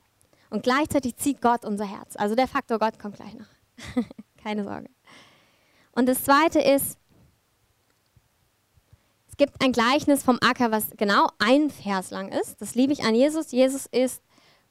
Und 0.49 0.63
gleichzeitig 0.63 1.17
zieht 1.17 1.41
Gott 1.41 1.65
unser 1.65 1.85
Herz. 1.85 2.15
Also 2.15 2.35
der 2.35 2.47
Faktor 2.47 2.79
Gott 2.79 2.99
kommt 2.99 3.17
gleich 3.17 3.33
noch. 3.33 3.47
Keine 4.43 4.63
Sorge. 4.63 4.89
Und 5.91 6.07
das 6.07 6.23
Zweite 6.23 6.59
ist, 6.59 6.97
es 9.29 9.37
gibt 9.37 9.63
ein 9.63 9.71
Gleichnis 9.71 10.23
vom 10.23 10.39
Acker, 10.41 10.71
was 10.71 10.91
genau 10.97 11.29
ein 11.39 11.69
Vers 11.69 12.11
lang 12.11 12.29
ist. 12.29 12.61
Das 12.61 12.75
liebe 12.75 12.93
ich 12.93 13.03
an 13.03 13.13
Jesus. 13.13 13.51
Jesus 13.51 13.87
ist 13.87 14.21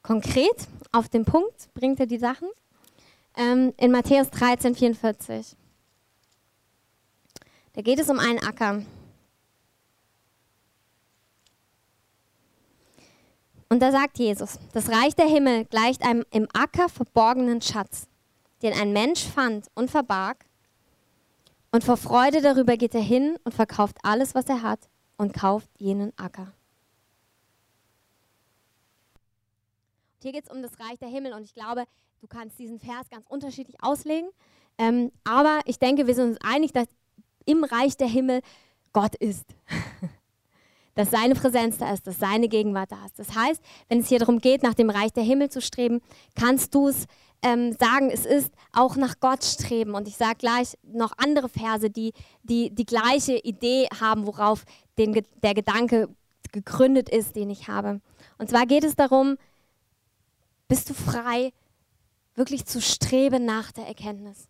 konkret 0.01 0.67
auf 0.91 1.09
den 1.09 1.25
Punkt, 1.25 1.73
bringt 1.73 1.99
er 1.99 2.05
die 2.05 2.17
Sachen. 2.17 2.49
Ähm, 3.35 3.73
in 3.77 3.91
Matthäus 3.91 4.29
13, 4.31 4.73
44. 4.75 5.55
Da 7.73 7.81
geht 7.81 7.99
es 7.99 8.09
um 8.09 8.17
einen 8.17 8.39
Acker. 8.39 8.81
Und 13.69 13.81
da 13.81 13.91
sagt 13.91 14.17
Jesus, 14.17 14.59
das 14.73 14.89
Reich 14.89 15.15
der 15.15 15.27
Himmel 15.27 15.65
gleicht 15.65 16.03
einem 16.03 16.23
im 16.31 16.47
Acker 16.53 16.89
verborgenen 16.89 17.61
Schatz, 17.61 18.07
den 18.61 18.73
ein 18.73 18.93
Mensch 18.93 19.23
fand 19.25 19.67
und 19.75 19.91
verbarg 19.91 20.45
und 21.71 21.83
vor 21.83 21.97
Freude 21.97 22.41
darüber 22.41 22.77
geht 22.77 22.95
er 22.95 23.01
hin 23.01 23.37
und 23.43 23.53
verkauft 23.53 23.97
alles, 24.03 24.33
was 24.35 24.45
er 24.45 24.61
hat 24.61 24.79
und 25.17 25.33
kauft 25.33 25.69
jenen 25.77 26.11
Acker. 26.17 26.53
Hier 30.21 30.31
geht 30.31 30.45
es 30.45 30.51
um 30.51 30.61
das 30.61 30.79
Reich 30.79 30.97
der 30.99 31.09
Himmel 31.09 31.33
und 31.33 31.43
ich 31.43 31.53
glaube, 31.53 31.83
du 32.21 32.27
kannst 32.27 32.57
diesen 32.57 32.79
Vers 32.79 33.09
ganz 33.09 33.25
unterschiedlich 33.27 33.75
auslegen. 33.83 34.29
Ähm, 34.77 35.11
aber 35.23 35.59
ich 35.65 35.79
denke, 35.79 36.07
wir 36.07 36.15
sind 36.15 36.29
uns 36.29 36.41
einig, 36.41 36.71
dass 36.71 36.87
im 37.45 37.63
Reich 37.63 37.97
der 37.97 38.07
Himmel 38.07 38.41
Gott 38.93 39.15
ist. 39.15 39.45
dass 40.97 41.11
seine 41.11 41.35
Präsenz 41.35 41.77
da 41.77 41.93
ist, 41.93 42.07
dass 42.07 42.17
seine 42.17 42.49
Gegenwart 42.49 42.91
da 42.91 43.05
ist. 43.05 43.19
Das 43.19 43.35
heißt, 43.35 43.61
wenn 43.87 43.99
es 43.99 44.09
hier 44.09 44.17
darum 44.17 44.39
geht, 44.39 44.63
nach 44.63 44.73
dem 44.73 44.89
Reich 44.89 45.13
der 45.13 45.23
Himmel 45.23 45.49
zu 45.49 45.61
streben, 45.61 46.01
kannst 46.35 46.73
du 46.73 46.87
es 46.87 47.05
ähm, 47.43 47.73
sagen, 47.79 48.09
es 48.09 48.25
ist 48.25 48.51
auch 48.73 48.95
nach 48.95 49.19
Gott 49.19 49.43
streben. 49.43 49.93
Und 49.93 50.07
ich 50.07 50.17
sage 50.17 50.37
gleich 50.39 50.75
noch 50.81 51.13
andere 51.17 51.49
Verse, 51.49 51.91
die, 51.91 52.13
die 52.41 52.73
die 52.73 52.85
gleiche 52.85 53.37
Idee 53.37 53.87
haben, 54.01 54.25
worauf 54.25 54.65
den, 54.97 55.23
der 55.43 55.53
Gedanke 55.53 56.09
gegründet 56.51 57.09
ist, 57.09 57.35
den 57.35 57.51
ich 57.51 57.67
habe. 57.67 58.01
Und 58.39 58.49
zwar 58.49 58.65
geht 58.65 58.83
es 58.83 58.95
darum, 58.95 59.37
bist 60.67 60.89
du 60.89 60.95
frei, 60.95 61.53
wirklich 62.33 62.65
zu 62.65 62.81
streben 62.81 63.45
nach 63.45 63.71
der 63.71 63.85
Erkenntnis. 63.85 64.47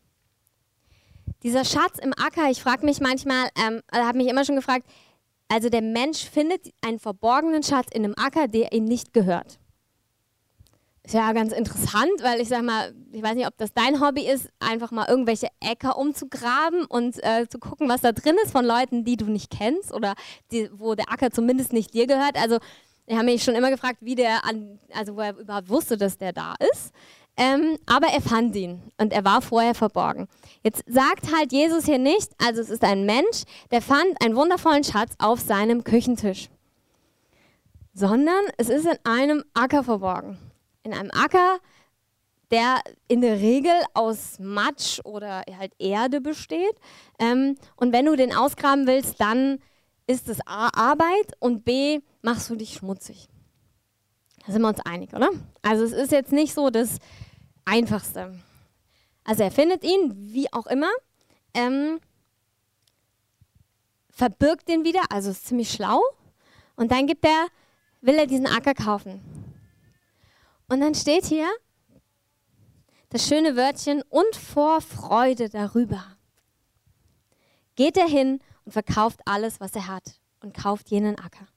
Dieser 1.43 1.65
Schatz 1.65 1.99
im 1.99 2.13
Acker, 2.13 2.49
ich 2.49 2.61
frage 2.61 2.85
mich 2.85 3.01
manchmal, 3.01 3.49
ähm, 3.57 3.81
habe 3.91 4.17
mich 4.17 4.27
immer 4.27 4.45
schon 4.45 4.55
gefragt, 4.55 4.87
also 5.49 5.69
der 5.69 5.81
Mensch 5.81 6.25
findet 6.25 6.73
einen 6.81 6.99
verborgenen 6.99 7.63
Schatz 7.63 7.87
in 7.91 8.03
einem 8.03 8.15
Acker, 8.17 8.47
der 8.47 8.73
ihm 8.73 8.85
nicht 8.85 9.13
gehört. 9.13 9.59
Ist 11.03 11.13
ja 11.13 11.31
ganz 11.31 11.53
interessant, 11.53 12.11
weil 12.21 12.41
ich 12.41 12.49
sag 12.49 12.63
mal, 12.63 12.93
ich 13.13 13.23
weiß 13.23 13.35
nicht, 13.35 13.47
ob 13.47 13.57
das 13.57 13.73
dein 13.73 14.01
Hobby 14.01 14.27
ist, 14.27 14.49
einfach 14.59 14.91
mal 14.91 15.07
irgendwelche 15.07 15.47
Äcker 15.61 15.97
umzugraben 15.97 16.83
und 16.83 17.23
äh, 17.23 17.47
zu 17.47 17.59
gucken, 17.59 17.87
was 17.87 18.01
da 18.01 18.11
drin 18.11 18.35
ist 18.43 18.51
von 18.51 18.65
Leuten, 18.65 19.05
die 19.05 19.15
du 19.15 19.25
nicht 19.25 19.49
kennst 19.49 19.93
oder 19.93 20.15
die, 20.51 20.69
wo 20.73 20.95
der 20.95 21.09
Acker 21.09 21.31
zumindest 21.31 21.71
nicht 21.71 21.93
dir 21.93 22.07
gehört. 22.07 22.35
Also 22.35 22.57
ich 23.05 23.15
habe 23.15 23.23
mich 23.23 23.41
schon 23.41 23.55
immer 23.55 23.69
gefragt, 23.69 23.99
wie 24.01 24.15
der 24.15 24.43
an, 24.43 24.79
also 24.93 25.15
wo 25.15 25.21
er 25.21 25.37
überhaupt 25.37 25.69
wusste, 25.69 25.95
dass 25.95 26.17
der 26.17 26.33
da 26.33 26.55
ist. 26.73 26.91
Ähm, 27.37 27.77
aber 27.85 28.07
er 28.07 28.21
fand 28.21 28.55
ihn 28.55 28.81
und 28.97 29.13
er 29.13 29.23
war 29.23 29.41
vorher 29.41 29.75
verborgen. 29.75 30.27
Jetzt 30.63 30.83
sagt 30.87 31.35
halt 31.35 31.51
Jesus 31.51 31.85
hier 31.85 31.99
nicht, 31.99 32.31
also 32.43 32.61
es 32.61 32.69
ist 32.69 32.83
ein 32.83 33.05
Mensch, 33.05 33.43
der 33.71 33.81
fand 33.81 34.21
einen 34.23 34.35
wundervollen 34.35 34.83
Schatz 34.83 35.13
auf 35.19 35.39
seinem 35.39 35.83
Küchentisch, 35.83 36.49
sondern 37.93 38.43
es 38.57 38.69
ist 38.69 38.85
in 38.85 38.97
einem 39.03 39.43
Acker 39.53 39.83
verborgen 39.83 40.39
in 40.87 40.93
einem 40.93 41.11
Acker, 41.11 41.59
der 42.49 42.81
in 43.07 43.21
der 43.21 43.39
Regel 43.39 43.73
aus 43.93 44.39
Matsch 44.39 45.01
oder 45.03 45.43
halt 45.57 45.73
Erde 45.79 46.21
besteht. 46.21 46.75
Ähm, 47.19 47.57
und 47.75 47.91
wenn 47.91 48.05
du 48.05 48.15
den 48.15 48.33
ausgraben 48.33 48.87
willst, 48.87 49.19
dann 49.19 49.59
ist 50.07 50.29
es 50.29 50.39
A 50.47 50.69
Arbeit 50.73 51.33
und 51.39 51.65
B 51.65 51.99
machst 52.21 52.49
du 52.49 52.55
dich 52.55 52.73
schmutzig. 52.73 53.27
Da 54.45 54.53
sind 54.53 54.61
wir 54.61 54.69
uns 54.69 54.79
einig, 54.85 55.13
oder? 55.13 55.29
Also 55.61 55.83
es 55.83 55.91
ist 55.91 56.13
jetzt 56.13 56.31
nicht 56.31 56.53
so 56.53 56.69
das 56.69 56.99
Einfachste. 57.67 58.39
Also 59.23 59.43
er 59.43 59.51
findet 59.51 59.83
ihn, 59.83 60.33
wie 60.33 60.51
auch 60.53 60.67
immer, 60.67 60.89
ähm, 61.53 61.99
verbirgt 64.09 64.69
den 64.69 64.85
wieder, 64.85 65.01
also 65.09 65.31
ist 65.31 65.47
ziemlich 65.47 65.71
schlau. 65.71 66.01
Und 66.75 66.91
dann 66.91 67.07
gibt 67.07 67.25
er, 67.25 67.47
will 68.01 68.15
er 68.15 68.25
diesen 68.25 68.47
Acker 68.47 68.73
kaufen. 68.73 69.21
Und 70.69 70.79
dann 70.79 70.95
steht 70.95 71.25
hier 71.25 71.47
das 73.09 73.27
schöne 73.27 73.55
Wörtchen 73.55 74.01
und 74.09 74.35
vor 74.35 74.81
Freude 74.81 75.49
darüber. 75.49 76.03
Geht 77.75 77.97
er 77.97 78.07
hin 78.07 78.39
und 78.65 78.71
verkauft 78.71 79.19
alles, 79.25 79.59
was 79.59 79.75
er 79.75 79.87
hat 79.87 80.19
und 80.41 80.55
kauft 80.55 80.89
jenen 80.89 81.17
Acker. 81.19 81.47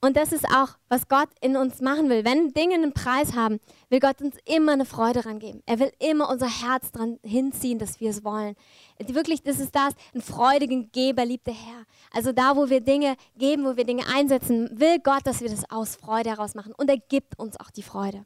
Und 0.00 0.16
das 0.16 0.32
ist 0.32 0.44
auch, 0.44 0.78
was 0.88 1.08
Gott 1.08 1.28
in 1.40 1.56
uns 1.56 1.80
machen 1.80 2.08
will. 2.08 2.24
Wenn 2.24 2.52
Dinge 2.52 2.74
einen 2.74 2.92
Preis 2.92 3.34
haben, 3.34 3.58
will 3.88 3.98
Gott 3.98 4.22
uns 4.22 4.36
immer 4.44 4.72
eine 4.72 4.84
Freude 4.84 5.22
dran 5.22 5.40
geben. 5.40 5.60
Er 5.66 5.80
will 5.80 5.90
immer 5.98 6.30
unser 6.30 6.46
Herz 6.48 6.92
dran 6.92 7.18
hinziehen, 7.24 7.80
dass 7.80 7.98
wir 7.98 8.10
es 8.10 8.22
wollen. 8.22 8.54
Wirklich, 8.98 9.42
das 9.42 9.58
ist 9.58 9.74
das, 9.74 9.94
ein 10.14 10.22
freudigen 10.22 10.92
Geber 10.92 11.24
liebt 11.24 11.48
der 11.48 11.54
Herr. 11.54 11.84
Also 12.12 12.30
da, 12.30 12.54
wo 12.54 12.68
wir 12.70 12.80
Dinge 12.80 13.16
geben, 13.36 13.64
wo 13.64 13.76
wir 13.76 13.84
Dinge 13.84 14.06
einsetzen, 14.06 14.70
will 14.78 15.00
Gott, 15.00 15.26
dass 15.26 15.40
wir 15.40 15.48
das 15.48 15.68
aus 15.68 15.96
Freude 15.96 16.30
heraus 16.30 16.54
machen. 16.54 16.72
Und 16.76 16.88
er 16.88 16.98
gibt 16.98 17.36
uns 17.36 17.58
auch 17.58 17.70
die 17.72 17.82
Freude. 17.82 18.24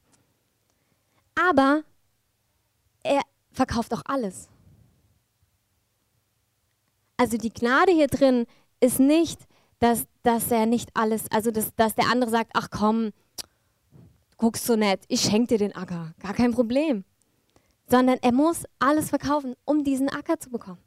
Aber 1.35 1.85
er 3.03 3.23
verkauft 3.51 3.95
auch 3.95 4.03
alles. 4.05 4.51
Also 7.17 7.39
die 7.39 7.53
Gnade 7.53 7.93
hier 7.93 8.09
drin 8.09 8.47
ist 8.81 9.01
nicht, 9.01 9.41
dass, 9.83 10.07
dass 10.23 10.53
er 10.53 10.67
nicht 10.67 10.91
alles, 10.95 11.25
also 11.33 11.51
dass, 11.51 11.75
dass 11.75 11.97
der 11.97 12.07
andere 12.09 12.31
sagt, 12.31 12.53
ach 12.55 12.69
komm, 12.71 13.11
guckst 14.37 14.65
so 14.65 14.77
nett, 14.77 15.05
ich 15.09 15.23
schenke 15.23 15.49
dir 15.49 15.59
den 15.59 15.75
Acker, 15.75 16.15
gar 16.21 16.35
kein 16.35 16.53
Problem. 16.53 17.05
Sondern 17.89 18.19
er 18.23 18.33
muss 18.33 18.63
alles 18.79 19.11
verkaufen, 19.11 19.57
um 19.65 19.83
diesen 19.83 20.09
Acker 20.09 20.39
zu 20.39 20.51
bekommen. 20.51 20.79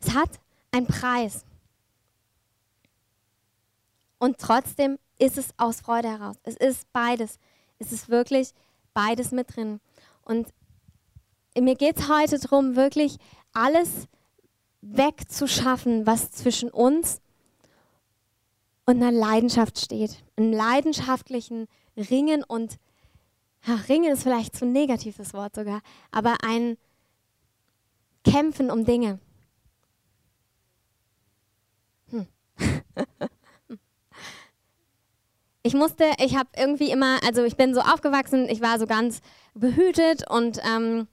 Es 0.00 0.14
hat 0.14 0.40
einen 0.70 0.86
Preis. 0.86 1.44
Und 4.18 4.38
trotzdem 4.38 4.98
ist 5.18 5.36
es 5.36 5.50
aus 5.58 5.82
Freude 5.82 6.08
heraus. 6.08 6.36
Es 6.42 6.56
ist 6.56 6.90
beides. 6.92 7.38
Es 7.78 7.92
ist 7.92 8.08
wirklich 8.08 8.54
beides 8.94 9.30
mit 9.30 9.54
drin. 9.54 9.78
Und 10.24 10.48
mir 11.54 11.74
geht 11.74 11.98
es 11.98 12.08
heute 12.08 12.38
darum, 12.38 12.76
wirklich 12.76 13.18
alles 13.52 14.08
wegzuschaffen, 14.82 16.06
was 16.06 16.32
zwischen 16.32 16.70
uns 16.70 17.20
und 18.84 18.96
einer 18.96 19.12
Leidenschaft 19.12 19.78
steht. 19.78 20.22
Einem 20.36 20.52
leidenschaftlichen 20.52 21.68
Ringen 21.96 22.44
und 22.44 22.78
ja, 23.64 23.76
Ringen 23.88 24.12
ist 24.12 24.24
vielleicht 24.24 24.56
zu 24.56 24.66
negatives 24.66 25.34
Wort 25.34 25.54
sogar, 25.54 25.80
aber 26.10 26.38
ein 26.42 26.76
Kämpfen 28.24 28.70
um 28.70 28.84
Dinge. 28.84 29.20
Hm. 32.10 32.26
ich 35.62 35.74
musste, 35.74 36.10
ich 36.18 36.36
habe 36.36 36.48
irgendwie 36.56 36.90
immer, 36.90 37.20
also 37.24 37.44
ich 37.44 37.56
bin 37.56 37.72
so 37.72 37.80
aufgewachsen, 37.80 38.48
ich 38.48 38.60
war 38.60 38.80
so 38.80 38.86
ganz 38.86 39.20
behütet 39.54 40.28
und 40.28 40.58
ähm, 40.64 41.06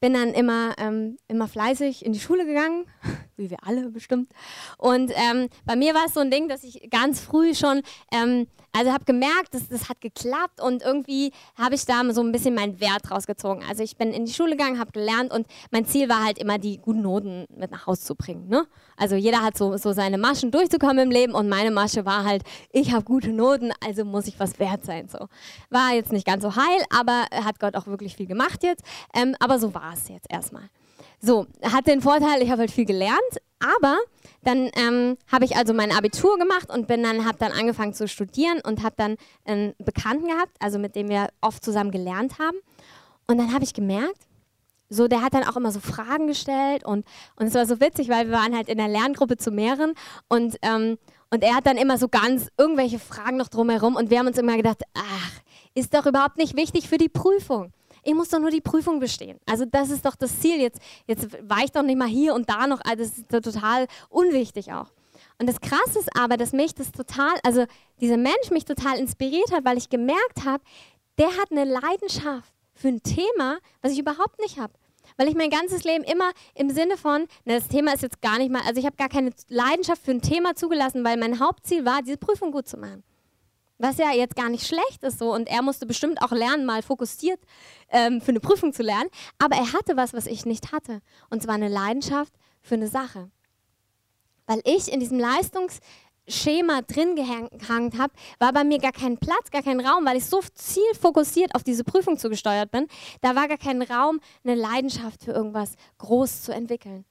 bin 0.00 0.14
dann 0.14 0.32
immer, 0.32 0.74
ähm, 0.78 1.16
immer 1.28 1.48
fleißig 1.48 2.04
in 2.04 2.12
die 2.12 2.20
Schule 2.20 2.46
gegangen, 2.46 2.86
wie 3.36 3.50
wir 3.50 3.58
alle 3.62 3.90
bestimmt. 3.90 4.30
Und 4.78 5.12
ähm, 5.14 5.48
bei 5.64 5.76
mir 5.76 5.94
war 5.94 6.06
es 6.06 6.14
so 6.14 6.20
ein 6.20 6.30
Ding, 6.30 6.48
dass 6.48 6.64
ich 6.64 6.88
ganz 6.90 7.20
früh 7.20 7.54
schon, 7.54 7.82
ähm, 8.12 8.46
also 8.72 8.92
habe 8.92 9.04
gemerkt, 9.04 9.54
dass 9.54 9.68
das 9.68 9.88
hat 9.88 10.00
geklappt 10.00 10.60
und 10.60 10.82
irgendwie 10.82 11.32
habe 11.56 11.74
ich 11.74 11.86
da 11.86 12.02
so 12.12 12.20
ein 12.22 12.32
bisschen 12.32 12.54
meinen 12.54 12.80
Wert 12.80 13.10
rausgezogen. 13.10 13.64
Also 13.68 13.82
ich 13.82 13.96
bin 13.96 14.12
in 14.12 14.26
die 14.26 14.32
Schule 14.32 14.50
gegangen, 14.50 14.78
habe 14.78 14.92
gelernt 14.92 15.32
und 15.32 15.46
mein 15.70 15.86
Ziel 15.86 16.08
war 16.08 16.24
halt 16.24 16.38
immer, 16.38 16.58
die 16.58 16.78
guten 16.78 17.02
Noten 17.02 17.46
mit 17.56 17.70
nach 17.70 17.86
Hause 17.86 18.02
zu 18.02 18.14
bringen. 18.14 18.48
Ne? 18.48 18.66
Also 18.96 19.16
jeder 19.16 19.42
hat 19.42 19.56
so, 19.56 19.76
so 19.76 19.92
seine 19.92 20.18
Maschen 20.18 20.50
durchzukommen 20.50 20.98
im 20.98 21.10
Leben 21.10 21.34
und 21.34 21.48
meine 21.48 21.70
Masche 21.70 22.04
war 22.04 22.24
halt, 22.24 22.42
ich 22.70 22.92
habe 22.92 23.04
gute 23.04 23.30
Noten, 23.30 23.72
also 23.84 24.04
muss 24.04 24.26
ich 24.26 24.38
was 24.38 24.58
wert 24.58 24.84
sein. 24.84 25.08
So. 25.08 25.28
War 25.70 25.94
jetzt 25.94 26.12
nicht 26.12 26.26
ganz 26.26 26.42
so 26.42 26.54
heil, 26.54 26.84
aber 26.90 27.26
hat 27.32 27.58
Gott 27.60 27.76
auch 27.76 27.86
wirklich 27.86 28.16
viel 28.16 28.26
gemacht 28.26 28.62
jetzt. 28.62 28.84
Ähm, 29.14 29.34
aber 29.40 29.58
so 29.58 29.74
war 29.74 29.94
es 29.94 30.08
jetzt 30.08 30.26
erstmal. 30.30 30.68
So, 31.20 31.46
hat 31.62 31.86
den 31.86 32.00
Vorteil, 32.00 32.42
ich 32.42 32.50
habe 32.50 32.60
halt 32.60 32.70
viel 32.70 32.84
gelernt, 32.84 33.18
aber 33.58 33.96
dann 34.42 34.70
ähm, 34.76 35.16
habe 35.32 35.44
ich 35.44 35.56
also 35.56 35.74
mein 35.74 35.90
Abitur 35.90 36.38
gemacht 36.38 36.70
und 36.70 36.86
bin 36.86 37.02
dann, 37.02 37.24
habe 37.24 37.38
dann 37.38 37.52
angefangen 37.52 37.94
zu 37.94 38.06
studieren 38.06 38.60
und 38.64 38.82
habe 38.82 38.94
dann 38.96 39.16
einen 39.44 39.74
Bekannten 39.78 40.28
gehabt, 40.28 40.52
also 40.60 40.78
mit 40.78 40.94
dem 40.94 41.08
wir 41.08 41.28
oft 41.40 41.64
zusammen 41.64 41.90
gelernt 41.90 42.38
haben. 42.38 42.58
Und 43.26 43.38
dann 43.38 43.52
habe 43.52 43.64
ich 43.64 43.74
gemerkt, 43.74 44.20
so, 44.88 45.08
der 45.08 45.22
hat 45.22 45.34
dann 45.34 45.44
auch 45.44 45.56
immer 45.56 45.72
so 45.72 45.80
Fragen 45.80 46.28
gestellt 46.28 46.84
und, 46.84 47.04
und 47.34 47.46
es 47.46 47.54
war 47.54 47.66
so 47.66 47.80
witzig, 47.80 48.08
weil 48.08 48.26
wir 48.26 48.36
waren 48.36 48.54
halt 48.54 48.68
in 48.68 48.78
der 48.78 48.88
Lerngruppe 48.88 49.36
zu 49.36 49.50
mehreren 49.50 49.94
und, 50.28 50.56
ähm, 50.62 50.96
und 51.30 51.42
er 51.42 51.56
hat 51.56 51.66
dann 51.66 51.76
immer 51.76 51.98
so 51.98 52.06
ganz 52.08 52.48
irgendwelche 52.56 53.00
Fragen 53.00 53.36
noch 53.36 53.48
drumherum 53.48 53.96
und 53.96 54.10
wir 54.10 54.20
haben 54.20 54.28
uns 54.28 54.38
immer 54.38 54.56
gedacht, 54.56 54.82
ach, 54.94 55.40
ist 55.74 55.92
doch 55.92 56.06
überhaupt 56.06 56.36
nicht 56.36 56.56
wichtig 56.56 56.88
für 56.88 56.98
die 56.98 57.08
Prüfung 57.08 57.72
ich 58.06 58.14
muss 58.14 58.28
doch 58.28 58.38
nur 58.38 58.50
die 58.50 58.60
Prüfung 58.60 59.00
bestehen. 59.00 59.38
Also 59.46 59.64
das 59.64 59.90
ist 59.90 60.04
doch 60.04 60.14
das 60.14 60.38
Ziel. 60.40 60.60
Jetzt, 60.60 60.80
jetzt 61.06 61.26
ich 61.64 61.72
doch 61.72 61.82
nicht 61.82 61.98
mal 61.98 62.06
hier 62.06 62.34
und 62.34 62.48
da 62.48 62.66
noch. 62.66 62.80
Also 62.84 63.02
das 63.02 63.18
ist 63.18 63.28
total 63.28 63.86
unwichtig 64.08 64.72
auch. 64.72 64.92
Und 65.38 65.48
das 65.48 65.60
Krasse 65.60 65.98
ist 65.98 66.16
aber, 66.16 66.36
dass 66.36 66.52
mich 66.52 66.74
das 66.74 66.92
total, 66.92 67.34
also 67.42 67.64
dieser 68.00 68.16
Mensch 68.16 68.50
mich 68.50 68.64
total 68.64 68.98
inspiriert 68.98 69.50
hat, 69.52 69.64
weil 69.64 69.76
ich 69.76 69.88
gemerkt 69.88 70.44
habe, 70.44 70.62
der 71.18 71.28
hat 71.36 71.50
eine 71.50 71.64
Leidenschaft 71.64 72.52
für 72.74 72.88
ein 72.88 73.02
Thema, 73.02 73.58
was 73.82 73.92
ich 73.92 73.98
überhaupt 73.98 74.38
nicht 74.40 74.58
habe. 74.58 74.72
Weil 75.16 75.28
ich 75.28 75.34
mein 75.34 75.50
ganzes 75.50 75.84
Leben 75.84 76.04
immer 76.04 76.30
im 76.54 76.70
Sinne 76.70 76.96
von, 76.96 77.26
na, 77.44 77.54
das 77.54 77.68
Thema 77.68 77.92
ist 77.92 78.02
jetzt 78.02 78.20
gar 78.22 78.38
nicht 78.38 78.50
mal, 78.50 78.62
also 78.66 78.78
ich 78.78 78.86
habe 78.86 78.96
gar 78.96 79.08
keine 79.08 79.30
Leidenschaft 79.48 80.02
für 80.02 80.12
ein 80.12 80.22
Thema 80.22 80.54
zugelassen, 80.54 81.04
weil 81.04 81.16
mein 81.16 81.40
Hauptziel 81.40 81.84
war, 81.84 82.02
diese 82.02 82.18
Prüfung 82.18 82.52
gut 82.52 82.68
zu 82.68 82.76
machen. 82.76 83.02
Was 83.78 83.98
ja 83.98 84.10
jetzt 84.12 84.36
gar 84.36 84.48
nicht 84.48 84.66
schlecht 84.66 85.02
ist 85.02 85.18
so. 85.18 85.32
Und 85.34 85.48
er 85.48 85.62
musste 85.62 85.86
bestimmt 85.86 86.22
auch 86.22 86.32
lernen, 86.32 86.64
mal 86.64 86.82
fokussiert 86.82 87.40
ähm, 87.90 88.20
für 88.20 88.30
eine 88.30 88.40
Prüfung 88.40 88.72
zu 88.72 88.82
lernen. 88.82 89.10
Aber 89.38 89.56
er 89.56 89.72
hatte 89.72 89.96
was, 89.96 90.14
was 90.14 90.26
ich 90.26 90.46
nicht 90.46 90.72
hatte. 90.72 91.00
Und 91.28 91.42
zwar 91.42 91.56
eine 91.56 91.68
Leidenschaft 91.68 92.32
für 92.62 92.74
eine 92.74 92.88
Sache. 92.88 93.30
Weil 94.46 94.62
ich 94.64 94.90
in 94.90 95.00
diesem 95.00 95.18
Leistungsschema 95.18 96.82
drin 96.82 97.16
gehangen 97.16 97.98
habe, 97.98 98.14
war 98.38 98.52
bei 98.52 98.64
mir 98.64 98.78
gar 98.78 98.92
kein 98.92 99.18
Platz, 99.18 99.50
gar 99.50 99.62
kein 99.62 99.80
Raum, 99.80 100.06
weil 100.06 100.16
ich 100.16 100.24
so 100.24 100.40
zielfokussiert 100.54 101.54
auf 101.54 101.62
diese 101.62 101.84
Prüfung 101.84 102.16
zugesteuert 102.16 102.70
bin. 102.70 102.86
Da 103.20 103.34
war 103.34 103.48
gar 103.48 103.58
kein 103.58 103.82
Raum, 103.82 104.20
eine 104.44 104.54
Leidenschaft 104.54 105.24
für 105.24 105.32
irgendwas 105.32 105.74
groß 105.98 106.42
zu 106.42 106.52
entwickeln. 106.52 107.04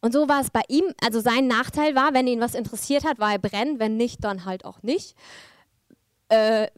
Und 0.00 0.14
so 0.14 0.30
war 0.30 0.40
es 0.40 0.50
bei 0.50 0.62
ihm. 0.68 0.94
Also 1.04 1.20
sein 1.20 1.46
Nachteil 1.46 1.94
war, 1.94 2.14
wenn 2.14 2.26
ihn 2.26 2.40
was 2.40 2.54
interessiert 2.54 3.04
hat, 3.04 3.18
war 3.18 3.32
er 3.32 3.38
brennend, 3.38 3.80
wenn 3.80 3.98
nicht, 3.98 4.24
dann 4.24 4.46
halt 4.46 4.64
auch 4.64 4.82
nicht 4.82 5.14
äh, 6.30 6.68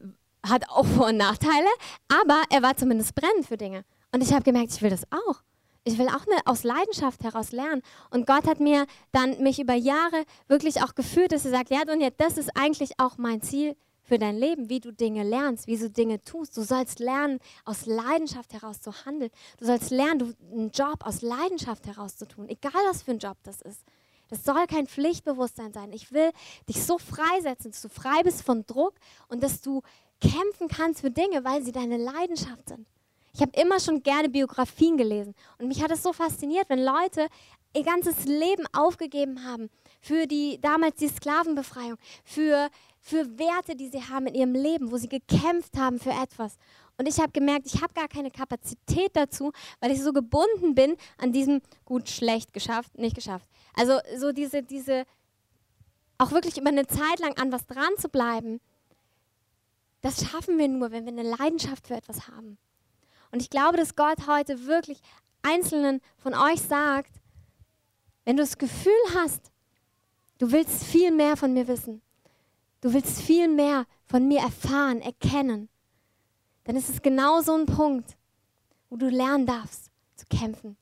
hat 0.45 0.69
auch 0.69 0.85
Vor- 0.85 1.07
und 1.07 1.17
Nachteile, 1.17 1.69
aber 2.09 2.43
er 2.49 2.61
war 2.61 2.75
zumindest 2.75 3.15
brennend 3.15 3.47
für 3.47 3.57
Dinge. 3.57 3.85
Und 4.11 4.21
ich 4.21 4.33
habe 4.33 4.43
gemerkt, 4.43 4.73
ich 4.73 4.81
will 4.81 4.89
das 4.89 5.05
auch. 5.11 5.41
Ich 5.85 5.97
will 5.97 6.07
auch 6.07 6.25
eine, 6.27 6.39
aus 6.45 6.63
Leidenschaft 6.63 7.23
heraus 7.23 7.51
lernen. 7.51 7.81
Und 8.09 8.25
Gott 8.25 8.45
hat 8.45 8.59
mir 8.59 8.85
dann 9.11 9.41
mich 9.41 9.59
über 9.59 9.73
Jahre 9.73 10.23
wirklich 10.47 10.81
auch 10.81 10.95
geführt, 10.95 11.31
dass 11.31 11.45
er 11.45 11.51
sagt, 11.51 11.71
ja, 11.71 11.83
Donja, 11.83 12.09
das 12.17 12.37
ist 12.37 12.51
eigentlich 12.55 12.91
auch 12.99 13.17
mein 13.17 13.41
Ziel 13.41 13.75
für 14.03 14.17
dein 14.17 14.37
Leben, 14.37 14.69
wie 14.69 14.79
du 14.79 14.91
Dinge 14.91 15.23
lernst, 15.23 15.67
wie 15.67 15.77
du 15.77 15.89
Dinge 15.89 16.21
tust. 16.21 16.55
Du 16.55 16.61
sollst 16.61 16.99
lernen, 16.99 17.39
aus 17.65 17.85
Leidenschaft 17.85 18.53
heraus 18.53 18.81
zu 18.81 18.93
handeln. 19.05 19.31
Du 19.57 19.65
sollst 19.65 19.91
lernen, 19.91 20.19
du, 20.19 20.33
einen 20.51 20.71
Job 20.71 21.05
aus 21.05 21.21
Leidenschaft 21.21 21.87
heraus 21.87 22.15
zu 22.15 22.27
tun, 22.27 22.47
egal 22.47 22.81
was 22.89 23.01
für 23.03 23.11
ein 23.11 23.19
Job 23.19 23.37
das 23.43 23.61
ist. 23.61 23.83
Das 24.33 24.45
soll 24.45 24.65
kein 24.65 24.87
Pflichtbewusstsein 24.87 25.73
sein. 25.73 25.93
Ich 25.93 26.11
will 26.11 26.31
dich 26.67 26.83
so 26.83 26.97
freisetzen, 26.97 27.69
dass 27.69 27.83
du 27.83 27.87
frei 27.87 28.23
bist 28.23 28.41
von 28.41 28.65
Druck 28.65 28.95
und 29.27 29.43
dass 29.43 29.61
du 29.61 29.83
kämpfen 30.19 30.67
kannst 30.67 31.01
für 31.01 31.11
Dinge, 31.11 31.43
weil 31.43 31.61
sie 31.61 31.71
deine 31.71 31.97
Leidenschaft 31.97 32.67
sind. 32.67 32.87
Ich 33.31 33.41
habe 33.41 33.51
immer 33.53 33.79
schon 33.79 34.01
gerne 34.01 34.29
Biografien 34.29 34.97
gelesen 34.97 35.35
und 35.59 35.67
mich 35.67 35.83
hat 35.83 35.91
es 35.91 36.01
so 36.01 36.13
fasziniert, 36.13 36.67
wenn 36.69 36.83
Leute 36.83 37.27
ihr 37.75 37.83
ganzes 37.83 38.25
Leben 38.25 38.65
aufgegeben 38.73 39.45
haben 39.45 39.69
für 40.01 40.25
die 40.25 40.59
damals 40.59 40.95
die 40.95 41.09
Sklavenbefreiung, 41.09 41.97
für, 42.23 42.69
für 42.99 43.37
Werte, 43.37 43.75
die 43.75 43.89
sie 43.89 44.01
haben 44.01 44.25
in 44.25 44.33
ihrem 44.33 44.53
Leben, 44.53 44.91
wo 44.91 44.97
sie 44.97 45.09
gekämpft 45.09 45.77
haben 45.77 45.99
für 45.99 46.09
etwas. 46.11 46.57
Und 46.97 47.07
ich 47.07 47.19
habe 47.19 47.31
gemerkt, 47.31 47.67
ich 47.67 47.83
habe 47.83 47.93
gar 47.93 48.07
keine 48.07 48.31
Kapazität 48.31 49.11
dazu, 49.13 49.51
weil 49.79 49.91
ich 49.91 50.01
so 50.01 50.11
gebunden 50.11 50.73
bin 50.73 50.95
an 51.19 51.31
diesem 51.31 51.61
gut, 51.85 52.09
schlecht, 52.09 52.51
geschafft, 52.51 52.97
nicht 52.97 53.15
geschafft. 53.15 53.47
Also 53.73 53.99
so 54.17 54.31
diese, 54.31 54.63
diese, 54.63 55.05
auch 56.17 56.31
wirklich 56.31 56.57
über 56.57 56.69
eine 56.69 56.87
Zeit 56.87 57.19
lang 57.19 57.37
an 57.37 57.51
was 57.51 57.65
dran 57.65 57.91
zu 57.97 58.09
bleiben, 58.09 58.61
das 60.01 60.29
schaffen 60.29 60.57
wir 60.57 60.67
nur, 60.67 60.91
wenn 60.91 61.05
wir 61.05 61.13
eine 61.13 61.23
Leidenschaft 61.23 61.87
für 61.87 61.95
etwas 61.95 62.27
haben. 62.27 62.57
Und 63.31 63.41
ich 63.41 63.49
glaube, 63.49 63.77
dass 63.77 63.95
Gott 63.95 64.27
heute 64.27 64.65
wirklich 64.65 64.99
Einzelnen 65.41 66.01
von 66.17 66.33
euch 66.33 66.61
sagt, 66.61 67.11
wenn 68.25 68.37
du 68.37 68.43
das 68.43 68.57
Gefühl 68.57 68.93
hast, 69.15 69.51
du 70.37 70.51
willst 70.51 70.83
viel 70.83 71.11
mehr 71.11 71.35
von 71.35 71.53
mir 71.53 71.67
wissen, 71.67 72.01
du 72.81 72.93
willst 72.93 73.21
viel 73.21 73.47
mehr 73.47 73.85
von 74.05 74.27
mir 74.27 74.41
erfahren, 74.41 75.01
erkennen, 75.01 75.69
dann 76.65 76.75
ist 76.75 76.89
es 76.89 77.01
genau 77.01 77.41
so 77.41 77.53
ein 77.53 77.65
Punkt, 77.65 78.17
wo 78.89 78.97
du 78.97 79.09
lernen 79.09 79.45
darfst 79.45 79.89
zu 80.15 80.25
kämpfen. 80.27 80.77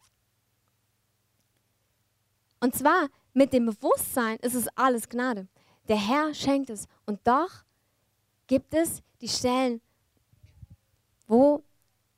Und 2.62 2.76
zwar 2.76 3.10
mit 3.34 3.52
dem 3.52 3.66
Bewusstsein, 3.66 4.38
ist 4.38 4.54
es 4.54 4.68
alles 4.78 5.10
Gnade. 5.10 5.48
Der 5.90 5.98
Herr 5.98 6.34
schenkt 6.34 6.70
es. 6.70 6.88
Und 7.06 7.20
doch 7.26 7.50
gibt 8.48 8.74
es 8.74 9.02
die 9.20 9.28
Stellen, 9.28 9.82
wo 11.28 11.64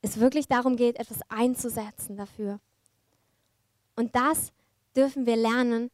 es 0.02 0.20
wirklich 0.20 0.48
darum 0.48 0.76
geht, 0.76 1.00
etwas 1.00 1.20
einzusetzen 1.30 2.18
dafür. 2.18 2.60
Und 3.96 4.16
das 4.16 4.52
dürfen 4.96 5.26
wir 5.26 5.38
lernen 5.38 5.90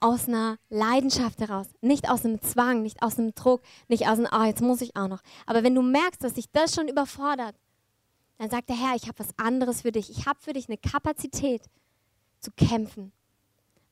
aus 0.00 0.28
einer 0.28 0.58
Leidenschaft 0.68 1.40
heraus, 1.40 1.68
nicht 1.80 2.10
aus 2.10 2.24
einem 2.24 2.42
Zwang, 2.42 2.82
nicht 2.82 3.02
aus 3.02 3.18
einem 3.18 3.34
Druck, 3.34 3.62
nicht 3.88 4.08
aus 4.08 4.18
einem, 4.18 4.28
oh, 4.32 4.44
jetzt 4.44 4.60
muss 4.60 4.82
ich 4.82 4.96
auch 4.96 5.08
noch. 5.08 5.22
Aber 5.46 5.62
wenn 5.62 5.74
du 5.74 5.82
merkst, 5.82 6.22
dass 6.22 6.34
dich 6.34 6.50
das 6.50 6.74
schon 6.74 6.88
überfordert, 6.88 7.56
dann 8.38 8.50
sagt 8.50 8.68
der 8.68 8.76
Herr, 8.76 8.96
ich 8.96 9.08
habe 9.08 9.18
was 9.18 9.38
anderes 9.38 9.82
für 9.82 9.92
dich. 9.92 10.10
Ich 10.10 10.26
habe 10.26 10.38
für 10.40 10.52
dich 10.52 10.68
eine 10.68 10.76
Kapazität 10.76 11.62
zu 12.40 12.50
kämpfen, 12.50 13.12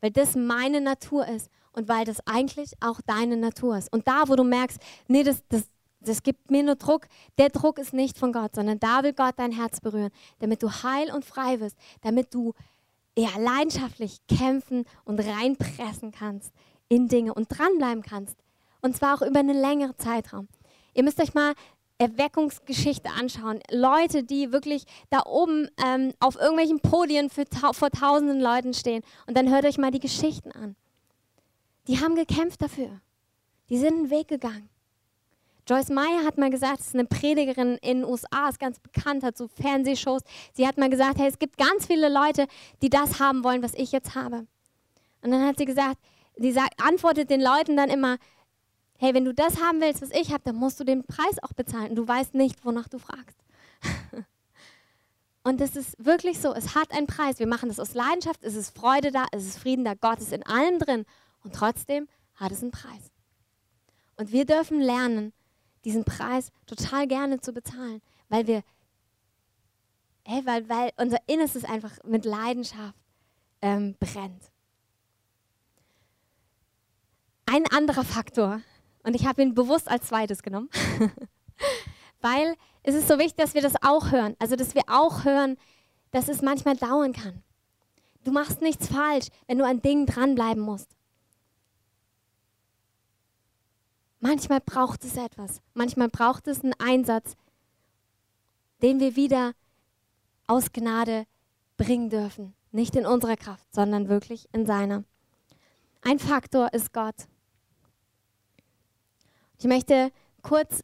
weil 0.00 0.10
das 0.10 0.34
meine 0.34 0.80
Natur 0.80 1.26
ist 1.26 1.50
und 1.72 1.88
weil 1.88 2.04
das 2.04 2.26
eigentlich 2.26 2.72
auch 2.80 3.00
deine 3.06 3.36
Natur 3.36 3.78
ist. 3.78 3.92
Und 3.92 4.06
da, 4.06 4.28
wo 4.28 4.36
du 4.36 4.44
merkst, 4.44 4.78
nee, 5.08 5.22
das, 5.22 5.42
das, 5.48 5.64
das 6.00 6.22
gibt 6.22 6.50
mir 6.50 6.62
nur 6.62 6.76
Druck, 6.76 7.06
der 7.38 7.50
Druck 7.50 7.78
ist 7.78 7.92
nicht 7.92 8.18
von 8.18 8.32
Gott, 8.32 8.54
sondern 8.54 8.78
da 8.78 9.02
will 9.02 9.12
Gott 9.12 9.34
dein 9.36 9.52
Herz 9.52 9.80
berühren, 9.80 10.10
damit 10.38 10.62
du 10.62 10.70
heil 10.70 11.12
und 11.12 11.24
frei 11.24 11.60
wirst, 11.60 11.76
damit 12.02 12.34
du 12.34 12.52
ja, 13.16 13.30
leidenschaftlich 13.38 14.18
kämpfen 14.26 14.84
und 15.04 15.20
reinpressen 15.20 16.10
kannst 16.12 16.52
in 16.88 17.08
Dinge 17.08 17.34
und 17.34 17.48
dranbleiben 17.48 18.02
kannst. 18.02 18.36
Und 18.82 18.96
zwar 18.96 19.14
auch 19.16 19.22
über 19.22 19.40
einen 19.40 19.58
längeren 19.58 19.96
Zeitraum. 19.98 20.48
Ihr 20.94 21.02
müsst 21.02 21.20
euch 21.20 21.34
mal 21.34 21.54
Erweckungsgeschichte 21.98 23.10
anschauen. 23.10 23.60
Leute, 23.70 24.24
die 24.24 24.52
wirklich 24.52 24.84
da 25.10 25.22
oben 25.26 25.68
ähm, 25.84 26.12
auf 26.18 26.36
irgendwelchen 26.36 26.80
Podien 26.80 27.30
ta 27.50 27.72
vor 27.72 27.90
tausenden 27.90 28.40
Leuten 28.40 28.74
stehen. 28.74 29.02
Und 29.26 29.36
dann 29.36 29.50
hört 29.50 29.64
euch 29.64 29.78
mal 29.78 29.90
die 29.90 30.00
Geschichten 30.00 30.50
an. 30.52 30.76
Die 31.86 32.00
haben 32.00 32.16
gekämpft 32.16 32.62
dafür. 32.62 33.00
Die 33.68 33.78
sind 33.78 33.94
einen 33.94 34.10
Weg 34.10 34.28
gegangen. 34.28 34.68
Joyce 35.66 35.90
Meyer 35.90 36.24
hat 36.24 36.36
mal 36.36 36.50
gesagt, 36.50 36.80
das 36.80 36.88
ist 36.88 36.94
eine 36.94 37.06
Predigerin 37.06 37.78
in 37.80 38.00
den 38.00 38.04
USA, 38.04 38.50
ist 38.50 38.58
ganz 38.58 38.78
bekannt, 38.80 39.22
hat 39.22 39.38
so 39.38 39.48
Fernsehshows. 39.48 40.20
Sie 40.52 40.66
hat 40.66 40.76
mal 40.76 40.90
gesagt, 40.90 41.18
hey, 41.18 41.28
es 41.28 41.38
gibt 41.38 41.56
ganz 41.56 41.86
viele 41.86 42.10
Leute, 42.10 42.46
die 42.82 42.90
das 42.90 43.18
haben 43.18 43.44
wollen, 43.44 43.62
was 43.62 43.72
ich 43.74 43.90
jetzt 43.90 44.14
habe. 44.14 44.46
Und 45.22 45.30
dann 45.30 45.46
hat 45.46 45.56
sie 45.56 45.64
gesagt, 45.64 45.96
sie 46.36 46.54
antwortet 46.82 47.30
den 47.30 47.40
Leuten 47.40 47.78
dann 47.78 47.88
immer, 47.88 48.18
hey, 48.98 49.14
wenn 49.14 49.24
du 49.24 49.34
das 49.34 49.60
haben 49.60 49.80
willst, 49.80 50.02
was 50.02 50.10
ich 50.10 50.32
habe, 50.32 50.42
dann 50.44 50.56
musst 50.56 50.80
du 50.80 50.84
den 50.84 51.04
Preis 51.04 51.42
auch 51.42 51.52
bezahlen. 51.52 51.94
Du 51.94 52.06
weißt 52.06 52.34
nicht, 52.34 52.64
wonach 52.64 52.88
du 52.88 52.98
fragst. 52.98 53.38
Und 55.42 55.60
das 55.60 55.76
ist 55.76 55.94
wirklich 56.02 56.40
so, 56.40 56.54
es 56.54 56.74
hat 56.74 56.90
einen 56.90 57.06
Preis. 57.06 57.38
Wir 57.38 57.46
machen 57.46 57.68
das 57.68 57.78
aus 57.78 57.92
Leidenschaft, 57.94 58.42
es 58.42 58.54
ist 58.54 58.76
Freude 58.76 59.10
da, 59.10 59.26
es 59.30 59.44
ist 59.44 59.58
Frieden 59.58 59.84
da, 59.84 59.94
Gott 59.94 60.20
ist 60.20 60.32
in 60.32 60.42
allem 60.44 60.78
drin. 60.78 61.04
Und 61.42 61.54
trotzdem 61.54 62.08
hat 62.36 62.50
es 62.50 62.62
einen 62.62 62.70
Preis. 62.70 63.10
Und 64.16 64.32
wir 64.32 64.46
dürfen 64.46 64.80
lernen, 64.80 65.32
diesen 65.84 66.04
Preis 66.04 66.50
total 66.66 67.06
gerne 67.06 67.40
zu 67.40 67.52
bezahlen, 67.52 68.00
weil 68.30 68.46
wir, 68.46 68.62
hey, 70.24 70.40
weil, 70.46 70.66
weil 70.68 70.92
unser 70.96 71.18
Innerstes 71.26 71.64
einfach 71.64 71.92
mit 72.04 72.24
Leidenschaft 72.24 72.98
ähm, 73.60 73.96
brennt. 74.00 74.50
Ein 77.44 77.66
anderer 77.70 78.04
Faktor, 78.04 78.62
und 79.04 79.14
ich 79.14 79.26
habe 79.26 79.42
ihn 79.42 79.54
bewusst 79.54 79.88
als 79.88 80.08
zweites 80.08 80.42
genommen, 80.42 80.68
weil 82.20 82.56
es 82.82 82.94
ist 82.94 83.08
so 83.08 83.18
wichtig, 83.18 83.36
dass 83.36 83.54
wir 83.54 83.62
das 83.62 83.74
auch 83.82 84.10
hören. 84.10 84.34
Also, 84.38 84.56
dass 84.56 84.74
wir 84.74 84.82
auch 84.88 85.24
hören, 85.24 85.56
dass 86.10 86.28
es 86.28 86.42
manchmal 86.42 86.76
dauern 86.76 87.12
kann. 87.12 87.42
Du 88.24 88.32
machst 88.32 88.60
nichts 88.60 88.88
falsch, 88.88 89.28
wenn 89.46 89.58
du 89.58 89.66
an 89.66 89.82
Dingen 89.82 90.06
dranbleiben 90.06 90.62
musst. 90.62 90.88
Manchmal 94.20 94.60
braucht 94.60 95.04
es 95.04 95.16
etwas. 95.16 95.60
Manchmal 95.74 96.08
braucht 96.08 96.48
es 96.48 96.62
einen 96.62 96.72
Einsatz, 96.78 97.36
den 98.80 98.98
wir 98.98 99.16
wieder 99.16 99.52
aus 100.46 100.72
Gnade 100.72 101.26
bringen 101.76 102.08
dürfen. 102.08 102.54
Nicht 102.72 102.96
in 102.96 103.04
unserer 103.06 103.36
Kraft, 103.36 103.66
sondern 103.74 104.08
wirklich 104.08 104.48
in 104.52 104.64
seiner. 104.64 105.04
Ein 106.00 106.18
Faktor 106.18 106.72
ist 106.72 106.92
Gott. 106.92 107.14
Ich 109.64 109.68
möchte 109.70 110.12
kurz 110.42 110.82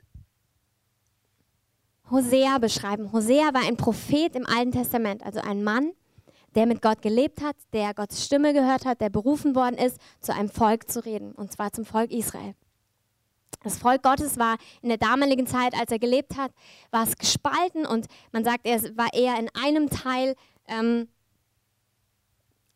Hosea 2.11 2.57
beschreiben. 2.57 3.13
Hosea 3.13 3.53
war 3.53 3.61
ein 3.61 3.77
Prophet 3.77 4.35
im 4.35 4.47
Alten 4.47 4.73
Testament, 4.73 5.23
also 5.23 5.39
ein 5.39 5.63
Mann, 5.63 5.93
der 6.55 6.65
mit 6.65 6.81
Gott 6.81 7.03
gelebt 7.03 7.43
hat, 7.43 7.57
der 7.75 7.93
Gottes 7.93 8.25
Stimme 8.25 8.55
gehört 8.55 8.87
hat, 8.87 9.03
der 9.03 9.11
berufen 9.11 9.55
worden 9.55 9.77
ist, 9.77 9.99
zu 10.23 10.33
einem 10.33 10.49
Volk 10.49 10.91
zu 10.91 11.05
reden, 11.05 11.33
und 11.33 11.53
zwar 11.53 11.75
zum 11.75 11.85
Volk 11.85 12.11
Israel. 12.11 12.55
Das 13.63 13.77
Volk 13.77 14.03
Gottes 14.03 14.39
war 14.39 14.57
in 14.81 14.89
der 14.89 14.97
damaligen 14.97 15.47
Zeit, 15.47 15.75
als 15.75 15.93
er 15.93 15.99
gelebt 15.99 16.39
hat, 16.39 16.51
war 16.91 17.03
es 17.03 17.19
gespalten 17.19 17.85
und 17.85 18.07
man 18.33 18.45
sagt, 18.45 18.61
er 18.65 18.81
war 18.97 19.13
eher 19.13 19.39
in 19.39 19.51
einem 19.53 19.91
Teil 19.91 20.37
ähm, 20.69 21.07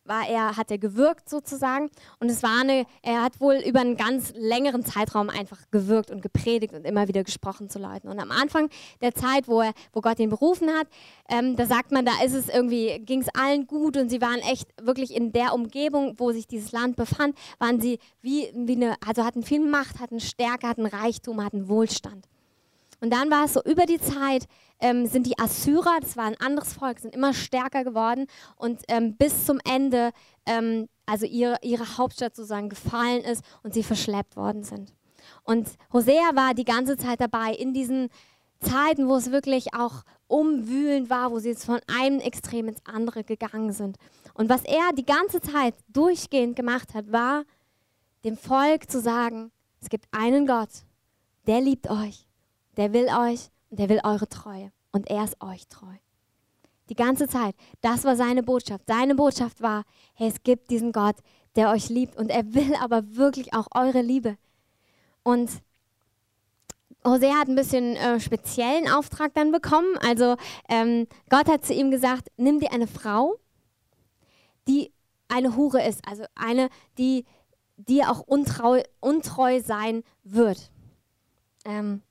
war 0.04 0.28
er, 0.28 0.56
hat 0.56 0.70
er 0.70 0.78
gewirkt 0.78 1.28
sozusagen. 1.28 1.90
Und 2.20 2.30
es 2.30 2.42
war 2.42 2.60
eine, 2.60 2.86
er 3.02 3.22
hat 3.22 3.40
wohl 3.40 3.56
über 3.56 3.80
einen 3.80 3.96
ganz 3.96 4.32
längeren 4.36 4.84
Zeitraum 4.84 5.30
einfach 5.30 5.58
gewirkt 5.70 6.10
und 6.10 6.22
gepredigt 6.22 6.74
und 6.74 6.84
immer 6.84 7.08
wieder 7.08 7.24
gesprochen 7.24 7.68
zu 7.68 7.78
Leuten. 7.78 8.08
Und 8.08 8.18
am 8.18 8.30
Anfang 8.30 8.68
der 9.00 9.14
Zeit, 9.14 9.48
wo, 9.48 9.60
er, 9.60 9.72
wo 9.92 10.00
Gott 10.00 10.18
ihn 10.18 10.30
berufen 10.30 10.70
hat, 10.70 10.86
ähm, 11.28 11.56
da 11.56 11.66
sagt 11.66 11.92
man, 11.92 12.04
da 12.04 12.12
ist 12.24 12.34
es 12.34 12.48
irgendwie, 12.48 12.98
ging 13.00 13.22
es 13.22 13.28
allen 13.34 13.66
gut 13.66 13.96
und 13.96 14.08
sie 14.10 14.20
waren 14.20 14.40
echt 14.40 14.68
wirklich 14.80 15.14
in 15.14 15.32
der 15.32 15.54
Umgebung, 15.54 16.14
wo 16.18 16.32
sich 16.32 16.46
dieses 16.46 16.72
Land 16.72 16.96
befand, 16.96 17.36
waren 17.58 17.80
sie 17.80 17.98
wie, 18.20 18.50
wie 18.54 18.76
eine, 18.76 18.96
also 19.06 19.24
hatten 19.24 19.42
viel 19.42 19.60
Macht, 19.60 20.00
hatten 20.00 20.20
Stärke, 20.20 20.68
hatten 20.68 20.86
Reichtum, 20.86 21.42
hatten 21.42 21.68
Wohlstand. 21.68 22.26
Und 23.00 23.10
dann 23.12 23.30
war 23.30 23.44
es 23.44 23.52
so, 23.52 23.62
über 23.64 23.84
die 23.84 24.00
Zeit 24.00 24.46
ähm, 24.84 25.06
sind 25.06 25.26
die 25.26 25.38
Assyrer, 25.38 25.98
das 26.02 26.14
war 26.18 26.26
ein 26.26 26.38
anderes 26.38 26.74
Volk, 26.74 26.98
sind 26.98 27.14
immer 27.14 27.32
stärker 27.32 27.84
geworden 27.84 28.26
und 28.56 28.82
ähm, 28.88 29.16
bis 29.16 29.46
zum 29.46 29.58
Ende, 29.64 30.10
ähm, 30.44 30.90
also 31.06 31.24
ihre, 31.24 31.56
ihre 31.62 31.96
Hauptstadt 31.96 32.36
sozusagen 32.36 32.68
gefallen 32.68 33.22
ist 33.22 33.42
und 33.62 33.72
sie 33.72 33.82
verschleppt 33.82 34.36
worden 34.36 34.62
sind. 34.62 34.92
Und 35.42 35.70
Hosea 35.90 36.34
war 36.34 36.52
die 36.52 36.66
ganze 36.66 36.98
Zeit 36.98 37.22
dabei 37.22 37.54
in 37.54 37.72
diesen 37.72 38.10
Zeiten, 38.60 39.08
wo 39.08 39.16
es 39.16 39.30
wirklich 39.30 39.72
auch 39.72 40.02
umwühlend 40.26 41.08
war, 41.08 41.30
wo 41.30 41.38
sie 41.38 41.48
jetzt 41.48 41.64
von 41.64 41.80
einem 41.86 42.20
Extrem 42.20 42.68
ins 42.68 42.84
andere 42.84 43.24
gegangen 43.24 43.72
sind. 43.72 43.96
Und 44.34 44.50
was 44.50 44.64
er 44.64 44.92
die 44.94 45.06
ganze 45.06 45.40
Zeit 45.40 45.74
durchgehend 45.88 46.56
gemacht 46.56 46.92
hat, 46.92 47.10
war, 47.10 47.44
dem 48.22 48.36
Volk 48.36 48.90
zu 48.90 49.00
sagen, 49.00 49.50
es 49.80 49.88
gibt 49.88 50.06
einen 50.12 50.46
Gott, 50.46 50.84
der 51.46 51.62
liebt 51.62 51.88
euch 51.88 52.26
der 52.76 52.92
will 52.92 53.06
euch 53.06 53.50
und 53.74 53.80
der 53.80 53.88
will 53.88 54.00
eure 54.04 54.28
Treue. 54.28 54.70
Und 54.92 55.10
er 55.10 55.24
ist 55.24 55.42
euch 55.42 55.66
treu. 55.66 55.96
Die 56.90 56.94
ganze 56.94 57.26
Zeit. 57.26 57.56
Das 57.80 58.04
war 58.04 58.14
seine 58.14 58.44
Botschaft. 58.44 58.84
Seine 58.86 59.16
Botschaft 59.16 59.60
war, 59.60 59.82
hey, 60.14 60.28
es 60.28 60.44
gibt 60.44 60.70
diesen 60.70 60.92
Gott, 60.92 61.16
der 61.56 61.70
euch 61.70 61.88
liebt. 61.88 62.16
Und 62.16 62.30
er 62.30 62.54
will 62.54 62.76
aber 62.80 63.02
wirklich 63.16 63.52
auch 63.52 63.66
eure 63.74 64.00
Liebe. 64.00 64.38
Und 65.24 65.50
Hosea 67.04 67.34
hat 67.34 67.48
ein 67.48 67.56
bisschen 67.56 67.96
äh, 67.96 68.20
speziellen 68.20 68.88
Auftrag 68.88 69.34
dann 69.34 69.50
bekommen. 69.50 69.98
Also 70.06 70.36
ähm, 70.68 71.08
Gott 71.28 71.48
hat 71.48 71.66
zu 71.66 71.74
ihm 71.74 71.90
gesagt, 71.90 72.28
nimm 72.36 72.60
dir 72.60 72.72
eine 72.72 72.86
Frau, 72.86 73.40
die 74.68 74.92
eine 75.26 75.56
Hure 75.56 75.84
ist. 75.84 76.06
Also 76.06 76.22
eine, 76.36 76.68
die 76.96 77.24
dir 77.76 78.08
auch 78.08 78.20
untreu, 78.20 78.84
untreu 79.00 79.60
sein 79.60 80.04
wird. 80.22 80.70
Ähm, 81.64 82.02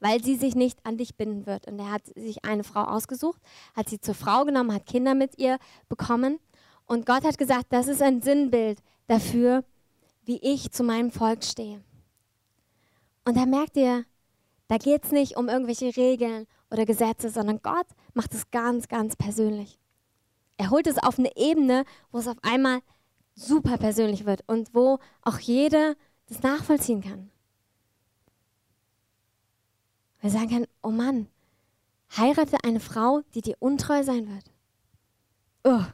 weil 0.00 0.22
sie 0.22 0.36
sich 0.36 0.54
nicht 0.54 0.78
an 0.84 0.96
dich 0.96 1.14
binden 1.16 1.46
wird. 1.46 1.66
Und 1.66 1.78
er 1.78 1.90
hat 1.90 2.06
sich 2.16 2.44
eine 2.44 2.64
Frau 2.64 2.82
ausgesucht, 2.82 3.40
hat 3.76 3.88
sie 3.88 4.00
zur 4.00 4.14
Frau 4.14 4.44
genommen, 4.44 4.74
hat 4.74 4.86
Kinder 4.86 5.14
mit 5.14 5.38
ihr 5.38 5.58
bekommen. 5.88 6.40
Und 6.86 7.06
Gott 7.06 7.24
hat 7.24 7.38
gesagt, 7.38 7.66
das 7.70 7.86
ist 7.86 8.02
ein 8.02 8.22
Sinnbild 8.22 8.80
dafür, 9.06 9.64
wie 10.24 10.38
ich 10.42 10.72
zu 10.72 10.82
meinem 10.82 11.10
Volk 11.10 11.44
stehe. 11.44 11.82
Und 13.24 13.36
da 13.36 13.46
merkt 13.46 13.76
ihr, 13.76 14.04
da 14.68 14.78
geht 14.78 15.04
es 15.04 15.12
nicht 15.12 15.36
um 15.36 15.48
irgendwelche 15.48 15.96
Regeln 15.96 16.46
oder 16.70 16.86
Gesetze, 16.86 17.30
sondern 17.30 17.60
Gott 17.62 17.86
macht 18.14 18.34
es 18.34 18.50
ganz, 18.50 18.88
ganz 18.88 19.16
persönlich. 19.16 19.78
Er 20.56 20.70
holt 20.70 20.86
es 20.86 20.98
auf 20.98 21.18
eine 21.18 21.36
Ebene, 21.36 21.84
wo 22.12 22.18
es 22.18 22.28
auf 22.28 22.36
einmal 22.42 22.80
super 23.34 23.78
persönlich 23.78 24.26
wird 24.26 24.42
und 24.46 24.74
wo 24.74 24.98
auch 25.22 25.38
jeder 25.38 25.96
das 26.28 26.42
nachvollziehen 26.42 27.00
kann. 27.02 27.30
Wir 30.20 30.30
sagen 30.30 30.48
kann, 30.48 30.66
oh 30.82 30.90
Mann, 30.90 31.28
heirate 32.16 32.62
eine 32.64 32.80
Frau, 32.80 33.22
die 33.34 33.40
dir 33.40 33.56
untreu 33.58 34.02
sein 34.02 34.28
wird. 34.28 34.52
Oh, 35.64 35.84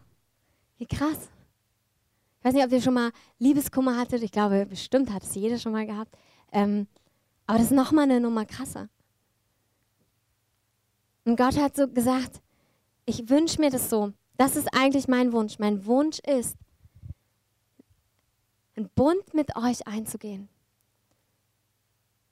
wie 0.79 0.87
krass. 0.87 1.31
Ich 2.39 2.45
weiß 2.45 2.55
nicht, 2.55 2.65
ob 2.65 2.73
ihr 2.73 2.83
schon 2.83 2.95
mal 2.95 3.13
Liebeskummer 3.39 3.97
hattet. 3.97 4.23
Ich 4.23 4.33
glaube, 4.33 4.67
bestimmt 4.67 5.13
hat 5.13 5.23
es 5.23 5.35
jeder 5.35 5.59
schon 5.59 5.73
mal 5.73 5.87
gehabt. 5.87 6.17
Ähm, 6.53 6.87
aber 7.47 7.59
das 7.59 7.69
ist 7.69 7.77
nochmal 7.77 8.05
eine 8.05 8.21
Nummer 8.21 8.45
krasser. 8.45 8.89
Und 11.25 11.37
Gott 11.37 11.59
hat 11.59 11.77
so 11.77 11.89
gesagt, 11.89 12.41
ich 13.05 13.29
wünsche 13.29 13.61
mir 13.61 13.71
das 13.71 13.91
so. 13.91 14.13
Das 14.37 14.55
ist 14.55 14.69
eigentlich 14.73 15.09
mein 15.09 15.33
Wunsch. 15.33 15.59
Mein 15.59 15.87
Wunsch 15.87 16.19
ist, 16.21 16.57
einen 18.77 18.91
Bund 18.95 19.35
mit 19.35 19.57
euch 19.57 19.87
einzugehen. 19.87 20.49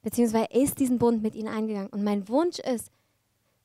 Beziehungsweise 0.04 0.48
ist 0.52 0.78
diesen 0.78 0.98
Bund 0.98 1.22
mit 1.22 1.34
ihnen 1.34 1.48
eingegangen. 1.48 1.88
Und 1.88 2.04
mein 2.04 2.28
Wunsch 2.28 2.58
ist, 2.58 2.90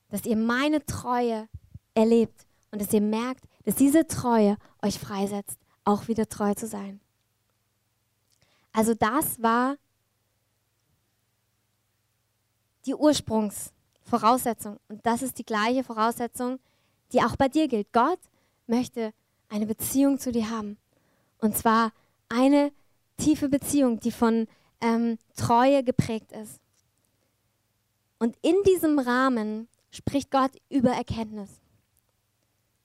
dass 0.09 0.25
ihr 0.25 0.37
meine 0.37 0.83
Treue 0.85 1.49
erlebt 1.93 2.47
und 2.71 2.81
dass 2.81 2.93
ihr 2.93 3.01
merkt, 3.01 3.43
dass 3.65 3.75
diese 3.75 4.07
Treue 4.07 4.57
euch 4.81 4.97
freisetzt, 4.97 5.59
auch 5.83 6.07
wieder 6.07 6.27
treu 6.27 6.53
zu 6.53 6.65
sein. 6.65 7.01
Also 8.71 8.93
das 8.93 9.41
war 9.41 9.75
die 12.85 12.95
Ursprungsvoraussetzung. 12.95 14.79
Und 14.87 15.05
das 15.05 15.21
ist 15.21 15.37
die 15.39 15.45
gleiche 15.45 15.83
Voraussetzung, 15.83 16.59
die 17.11 17.21
auch 17.21 17.35
bei 17.35 17.49
dir 17.49 17.67
gilt. 17.67 17.91
Gott 17.91 18.19
möchte 18.65 19.13
eine 19.49 19.65
Beziehung 19.65 20.19
zu 20.19 20.31
dir 20.31 20.49
haben. 20.49 20.77
Und 21.39 21.57
zwar 21.57 21.91
eine 22.29 22.71
tiefe 23.17 23.49
Beziehung, 23.49 23.99
die 23.99 24.11
von 24.11 24.47
ähm, 24.81 25.17
Treue 25.35 25.83
geprägt 25.83 26.31
ist. 26.31 26.59
Und 28.19 28.35
in 28.41 28.55
diesem 28.65 28.99
Rahmen 28.99 29.67
spricht 29.91 30.31
Gott 30.31 30.51
über 30.69 30.91
Erkenntnis. 30.91 31.49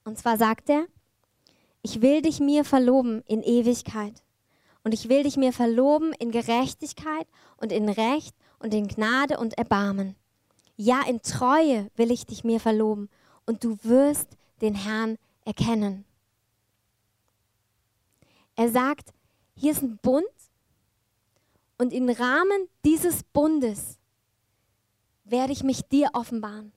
Und 0.03 0.17
zwar 0.17 0.37
sagt 0.37 0.69
er, 0.69 0.85
ich 1.81 2.01
will 2.01 2.21
dich 2.21 2.39
mir 2.39 2.63
verloben 2.63 3.21
in 3.27 3.43
Ewigkeit. 3.43 4.23
Und 4.83 4.93
ich 4.93 5.09
will 5.09 5.23
dich 5.23 5.35
mir 5.35 5.51
verloben 5.51 6.13
in 6.13 6.31
Gerechtigkeit 6.31 7.27
und 7.57 7.71
in 7.71 7.89
Recht 7.89 8.35
und 8.59 8.73
in 8.73 8.87
Gnade 8.87 9.37
und 9.37 9.57
Erbarmen. 9.57 10.15
Ja, 10.77 11.01
in 11.07 11.21
Treue 11.21 11.89
will 11.95 12.11
ich 12.11 12.25
dich 12.25 12.43
mir 12.43 12.59
verloben. 12.59 13.09
Und 13.45 13.63
du 13.63 13.77
wirst 13.83 14.37
den 14.61 14.75
Herrn 14.75 15.17
erkennen. 15.43 16.05
Er 18.55 18.69
sagt, 18.69 19.13
hier 19.55 19.71
ist 19.71 19.81
ein 19.81 19.97
Bund 20.01 20.25
und 21.77 21.93
im 21.93 22.09
Rahmen 22.09 22.69
dieses 22.83 23.23
Bundes 23.23 23.97
werde 25.23 25.53
ich 25.53 25.63
mich 25.63 25.81
dir 25.83 26.09
offenbaren. 26.13 26.71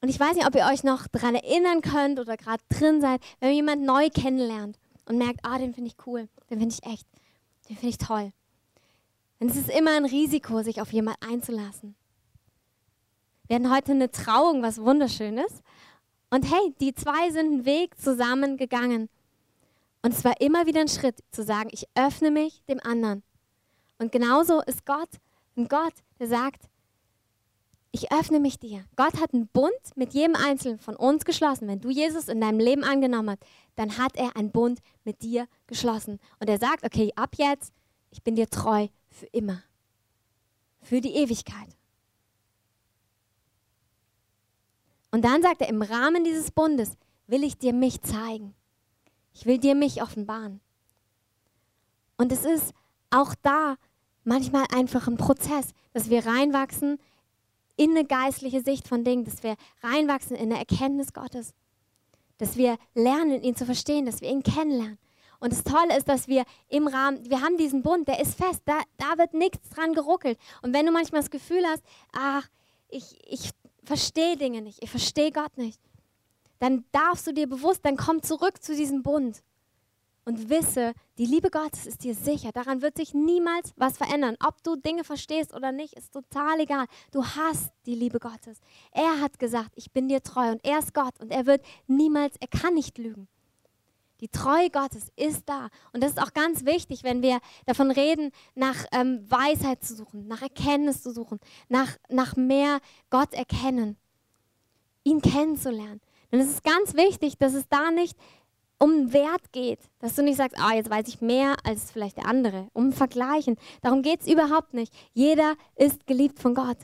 Und 0.00 0.08
ich 0.08 0.20
weiß 0.20 0.36
nicht, 0.36 0.46
ob 0.46 0.54
ihr 0.54 0.66
euch 0.66 0.84
noch 0.84 1.06
daran 1.08 1.34
erinnern 1.34 1.80
könnt 1.80 2.20
oder 2.20 2.36
gerade 2.36 2.62
drin 2.68 3.00
seid, 3.00 3.20
wenn 3.40 3.48
man 3.48 3.56
jemanden 3.56 3.84
neu 3.86 4.08
kennenlernt 4.10 4.78
und 5.06 5.18
merkt, 5.18 5.40
ah, 5.42 5.58
den 5.58 5.74
finde 5.74 5.90
ich 5.90 6.06
cool, 6.06 6.28
den 6.50 6.60
finde 6.60 6.74
ich 6.74 6.90
echt, 6.90 7.06
den 7.68 7.76
finde 7.76 7.88
ich 7.88 7.98
toll. 7.98 8.32
Ist 9.38 9.56
es 9.56 9.68
immer 9.68 9.96
ein 9.96 10.04
Risiko, 10.04 10.62
sich 10.62 10.80
auf 10.80 10.92
jemanden 10.92 11.26
einzulassen. 11.26 11.94
Wir 13.46 13.56
hatten 13.56 13.72
heute 13.72 13.92
eine 13.92 14.10
Trauung, 14.10 14.62
was 14.62 14.80
wunderschönes. 14.80 15.62
Und 16.30 16.50
hey, 16.50 16.74
die 16.80 16.94
zwei 16.94 17.30
sind 17.30 17.52
einen 17.52 17.64
Weg 17.64 17.98
zusammen 18.00 18.56
gegangen. 18.56 19.08
Und 20.06 20.14
es 20.14 20.22
war 20.22 20.40
immer 20.40 20.66
wieder 20.66 20.82
ein 20.82 20.86
Schritt 20.86 21.18
zu 21.32 21.42
sagen, 21.42 21.68
ich 21.72 21.88
öffne 21.96 22.30
mich 22.30 22.62
dem 22.66 22.78
anderen. 22.78 23.24
Und 23.98 24.12
genauso 24.12 24.60
ist 24.60 24.86
Gott 24.86 25.08
ein 25.56 25.66
Gott, 25.66 25.94
der 26.20 26.28
sagt, 26.28 26.68
ich 27.90 28.12
öffne 28.12 28.38
mich 28.38 28.60
dir. 28.60 28.84
Gott 28.94 29.20
hat 29.20 29.34
einen 29.34 29.48
Bund 29.48 29.72
mit 29.96 30.14
jedem 30.14 30.36
Einzelnen 30.36 30.78
von 30.78 30.94
uns 30.94 31.24
geschlossen. 31.24 31.66
Wenn 31.66 31.80
du 31.80 31.90
Jesus 31.90 32.28
in 32.28 32.40
deinem 32.40 32.60
Leben 32.60 32.84
angenommen 32.84 33.30
hast, 33.30 33.50
dann 33.74 33.98
hat 33.98 34.14
er 34.14 34.36
einen 34.36 34.52
Bund 34.52 34.78
mit 35.02 35.22
dir 35.22 35.48
geschlossen. 35.66 36.20
Und 36.38 36.48
er 36.48 36.58
sagt, 36.60 36.84
okay, 36.84 37.10
ab 37.16 37.34
jetzt, 37.36 37.72
ich 38.12 38.22
bin 38.22 38.36
dir 38.36 38.48
treu 38.48 38.86
für 39.10 39.26
immer. 39.32 39.64
Für 40.82 41.00
die 41.00 41.16
Ewigkeit. 41.16 41.76
Und 45.10 45.24
dann 45.24 45.42
sagt 45.42 45.62
er, 45.62 45.68
im 45.68 45.82
Rahmen 45.82 46.22
dieses 46.22 46.52
Bundes 46.52 46.96
will 47.26 47.42
ich 47.42 47.58
dir 47.58 47.72
mich 47.72 48.00
zeigen. 48.02 48.54
Ich 49.38 49.44
will 49.44 49.58
dir 49.58 49.74
mich 49.74 50.02
offenbaren. 50.02 50.62
Und 52.16 52.32
es 52.32 52.46
ist 52.46 52.72
auch 53.10 53.34
da 53.42 53.76
manchmal 54.24 54.64
einfach 54.74 55.08
ein 55.08 55.18
Prozess, 55.18 55.74
dass 55.92 56.08
wir 56.08 56.24
reinwachsen 56.24 56.98
in 57.76 57.90
eine 57.90 58.06
geistliche 58.06 58.62
Sicht 58.62 58.88
von 58.88 59.04
Dingen, 59.04 59.26
dass 59.26 59.42
wir 59.42 59.56
reinwachsen 59.82 60.36
in 60.36 60.50
eine 60.50 60.58
Erkenntnis 60.58 61.12
Gottes, 61.12 61.52
dass 62.38 62.56
wir 62.56 62.78
lernen, 62.94 63.42
ihn 63.42 63.54
zu 63.54 63.66
verstehen, 63.66 64.06
dass 64.06 64.22
wir 64.22 64.30
ihn 64.30 64.42
kennenlernen. 64.42 64.98
Und 65.38 65.52
das 65.52 65.64
Tolle 65.64 65.98
ist, 65.98 66.08
dass 66.08 66.28
wir 66.28 66.46
im 66.70 66.88
Rahmen, 66.88 67.28
wir 67.28 67.42
haben 67.42 67.58
diesen 67.58 67.82
Bund, 67.82 68.08
der 68.08 68.20
ist 68.20 68.38
fest, 68.38 68.62
da, 68.64 68.80
da 68.96 69.18
wird 69.18 69.34
nichts 69.34 69.68
dran 69.68 69.92
geruckelt. 69.92 70.38
Und 70.62 70.72
wenn 70.72 70.86
du 70.86 70.92
manchmal 70.92 71.20
das 71.20 71.30
Gefühl 71.30 71.62
hast, 71.66 71.82
ach, 72.12 72.48
ich, 72.88 73.18
ich 73.28 73.50
verstehe 73.84 74.38
Dinge 74.38 74.62
nicht, 74.62 74.82
ich 74.82 74.88
verstehe 74.88 75.30
Gott 75.30 75.58
nicht, 75.58 75.78
dann 76.58 76.84
darfst 76.92 77.26
du 77.26 77.32
dir 77.32 77.48
bewusst, 77.48 77.84
dann 77.84 77.96
komm 77.96 78.22
zurück 78.22 78.62
zu 78.62 78.74
diesem 78.74 79.02
Bund 79.02 79.42
und 80.26 80.50
wisse, 80.50 80.92
die 81.18 81.24
Liebe 81.24 81.50
Gottes 81.50 81.86
ist 81.86 82.02
dir 82.02 82.14
sicher. 82.14 82.50
Daran 82.52 82.82
wird 82.82 82.96
sich 82.96 83.14
niemals 83.14 83.72
was 83.76 83.96
verändern. 83.96 84.36
Ob 84.44 84.60
du 84.64 84.74
Dinge 84.74 85.04
verstehst 85.04 85.54
oder 85.54 85.70
nicht, 85.70 85.94
ist 85.94 86.12
total 86.12 86.58
egal. 86.60 86.86
Du 87.12 87.24
hast 87.24 87.72
die 87.86 87.94
Liebe 87.94 88.18
Gottes. 88.18 88.58
Er 88.90 89.20
hat 89.20 89.38
gesagt, 89.38 89.70
ich 89.76 89.92
bin 89.92 90.08
dir 90.08 90.22
treu 90.22 90.50
und 90.50 90.64
er 90.64 90.80
ist 90.80 90.94
Gott 90.94 91.14
und 91.20 91.30
er 91.30 91.46
wird 91.46 91.64
niemals, 91.86 92.34
er 92.40 92.48
kann 92.48 92.74
nicht 92.74 92.98
lügen. 92.98 93.28
Die 94.20 94.28
Treue 94.28 94.70
Gottes 94.70 95.12
ist 95.14 95.48
da. 95.48 95.68
Und 95.92 96.02
das 96.02 96.12
ist 96.12 96.22
auch 96.22 96.32
ganz 96.32 96.64
wichtig, 96.64 97.04
wenn 97.04 97.22
wir 97.22 97.38
davon 97.66 97.92
reden, 97.92 98.32
nach 98.54 98.84
ähm, 98.90 99.24
Weisheit 99.30 99.84
zu 99.84 99.94
suchen, 99.94 100.26
nach 100.26 100.42
Erkenntnis 100.42 101.02
zu 101.02 101.12
suchen, 101.12 101.38
nach, 101.68 101.96
nach 102.08 102.34
mehr 102.34 102.80
Gott 103.10 103.32
erkennen, 103.32 103.96
ihn 105.04 105.20
kennenzulernen. 105.20 106.00
Denn 106.30 106.40
es 106.40 106.48
ist 106.48 106.64
ganz 106.64 106.94
wichtig, 106.94 107.38
dass 107.38 107.54
es 107.54 107.68
da 107.68 107.90
nicht 107.90 108.16
um 108.78 109.12
Wert 109.12 109.52
geht, 109.52 109.80
dass 110.00 110.14
du 110.16 110.22
nicht 110.22 110.36
sagst, 110.36 110.58
ah, 110.60 110.74
jetzt 110.74 110.90
weiß 110.90 111.08
ich 111.08 111.20
mehr 111.20 111.56
als 111.64 111.90
vielleicht 111.90 112.18
der 112.18 112.26
andere, 112.26 112.68
um 112.74 112.92
Vergleichen. 112.92 113.56
Darum 113.80 114.02
geht 114.02 114.20
es 114.20 114.26
überhaupt 114.26 114.74
nicht. 114.74 114.92
Jeder 115.14 115.54
ist 115.76 116.06
geliebt 116.06 116.38
von 116.38 116.54
Gott. 116.54 116.78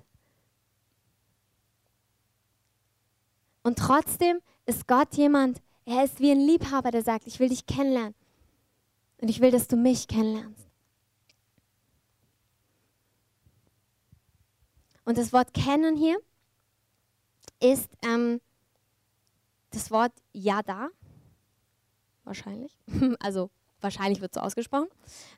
Und 3.63 3.79
trotzdem 3.79 4.41
ist 4.67 4.89
Gott 4.89 5.15
jemand, 5.15 5.61
er 5.85 6.05
ist 6.05 6.21
wie 6.21 6.31
ein 6.31 6.41
Liebhaber, 6.41 6.91
der 6.91 7.03
sagt, 7.03 7.27
ich 7.27 7.41
will 7.41 7.49
dich 7.49 7.67
kennenlernen. 7.67 8.15
Und 9.21 9.29
ich 9.29 9.41
will, 9.41 9.51
dass 9.51 9.69
du 9.69 9.77
mich 9.77 10.09
kennenlernst. 10.09 10.67
Und 15.05 15.19
das 15.19 15.33
Wort 15.33 15.53
kennen 15.53 15.97
hier 15.97 16.19
ist 17.61 17.91
ähm, 18.03 18.41
das 19.75 19.91
Wort 19.91 20.13
Yada 20.33 20.89
wahrscheinlich. 22.25 22.77
Also 23.21 23.51
wahrscheinlich 23.81 24.21
wird 24.21 24.35
so 24.35 24.41
ausgesprochen. 24.41 24.89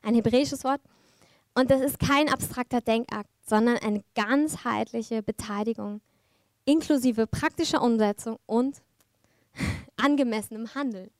Ein 0.03 0.15
hebräisches 0.15 0.63
Wort. 0.63 0.81
Und 1.55 1.71
das 1.71 1.81
ist 1.81 1.99
kein 1.99 2.29
abstrakter 2.29 2.81
Denkakt, 2.81 3.29
sondern 3.45 3.77
eine 3.77 4.03
ganzheitliche 4.13 5.23
Beteiligung 5.23 6.01
inklusive 6.65 7.27
praktischer 7.27 7.81
Umsetzung 7.81 8.37
und 8.45 8.81
angemessenem 9.97 10.73
Handeln. 10.75 11.11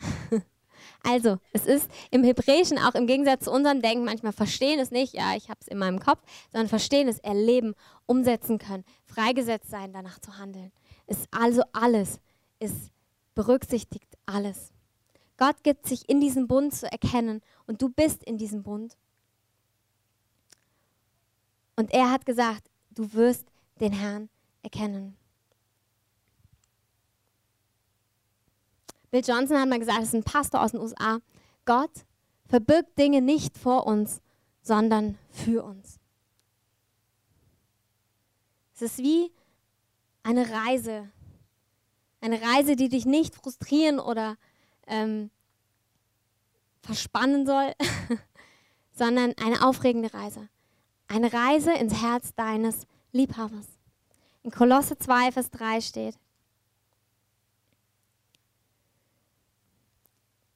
Also, 1.06 1.36
es 1.52 1.66
ist 1.66 1.90
im 2.10 2.24
Hebräischen 2.24 2.78
auch 2.78 2.94
im 2.94 3.06
Gegensatz 3.06 3.44
zu 3.44 3.52
unserem 3.52 3.82
Denken, 3.82 4.06
manchmal 4.06 4.32
verstehen 4.32 4.80
es 4.80 4.90
nicht, 4.90 5.12
ja, 5.12 5.36
ich 5.36 5.50
habe 5.50 5.60
es 5.60 5.68
in 5.68 5.76
meinem 5.76 5.98
Kopf, 5.98 6.20
sondern 6.50 6.68
verstehen 6.68 7.08
es, 7.08 7.18
erleben, 7.18 7.74
umsetzen 8.06 8.56
können, 8.58 8.84
freigesetzt 9.04 9.70
sein, 9.70 9.92
danach 9.92 10.18
zu 10.18 10.38
handeln. 10.38 10.72
Es 11.06 11.18
ist 11.18 11.28
also 11.30 11.62
alles 11.72 12.20
ist 12.58 12.90
berücksichtigt 13.34 14.16
alles. 14.26 14.72
Gott 15.36 15.62
gibt 15.62 15.86
sich 15.86 16.08
in 16.08 16.20
diesem 16.20 16.46
Bund 16.46 16.74
zu 16.74 16.90
erkennen 16.90 17.42
und 17.66 17.82
du 17.82 17.88
bist 17.88 18.22
in 18.22 18.38
diesem 18.38 18.62
Bund. 18.62 18.96
Und 21.76 21.92
er 21.92 22.10
hat 22.10 22.24
gesagt, 22.24 22.70
du 22.90 23.12
wirst 23.14 23.46
den 23.80 23.92
Herrn 23.92 24.28
erkennen. 24.62 25.16
Bill 29.10 29.22
Johnson 29.24 29.58
hat 29.58 29.68
mal 29.68 29.78
gesagt, 29.78 29.98
das 29.98 30.08
ist 30.08 30.14
ein 30.14 30.24
Pastor 30.24 30.62
aus 30.62 30.70
den 30.70 30.80
USA. 30.80 31.18
Gott 31.64 32.04
verbirgt 32.46 32.98
Dinge 32.98 33.20
nicht 33.20 33.58
vor 33.58 33.86
uns, 33.86 34.20
sondern 34.62 35.18
für 35.30 35.64
uns. 35.64 35.98
Es 38.74 38.82
ist 38.82 38.98
wie 38.98 39.32
eine 40.24 40.50
Reise, 40.50 41.08
eine 42.20 42.42
Reise, 42.42 42.74
die 42.74 42.88
dich 42.88 43.06
nicht 43.06 43.36
frustrieren 43.36 44.00
oder 44.00 44.36
ähm, 44.88 45.30
verspannen 46.82 47.46
soll, 47.46 47.72
sondern 48.92 49.34
eine 49.40 49.64
aufregende 49.64 50.12
Reise. 50.12 50.48
Eine 51.06 51.32
Reise 51.32 51.72
ins 51.74 52.02
Herz 52.02 52.34
deines 52.34 52.86
Liebhabers. 53.12 53.66
In 54.42 54.50
Kolosse 54.50 54.98
2, 54.98 55.32
Vers 55.32 55.50
3 55.50 55.80
steht, 55.80 56.18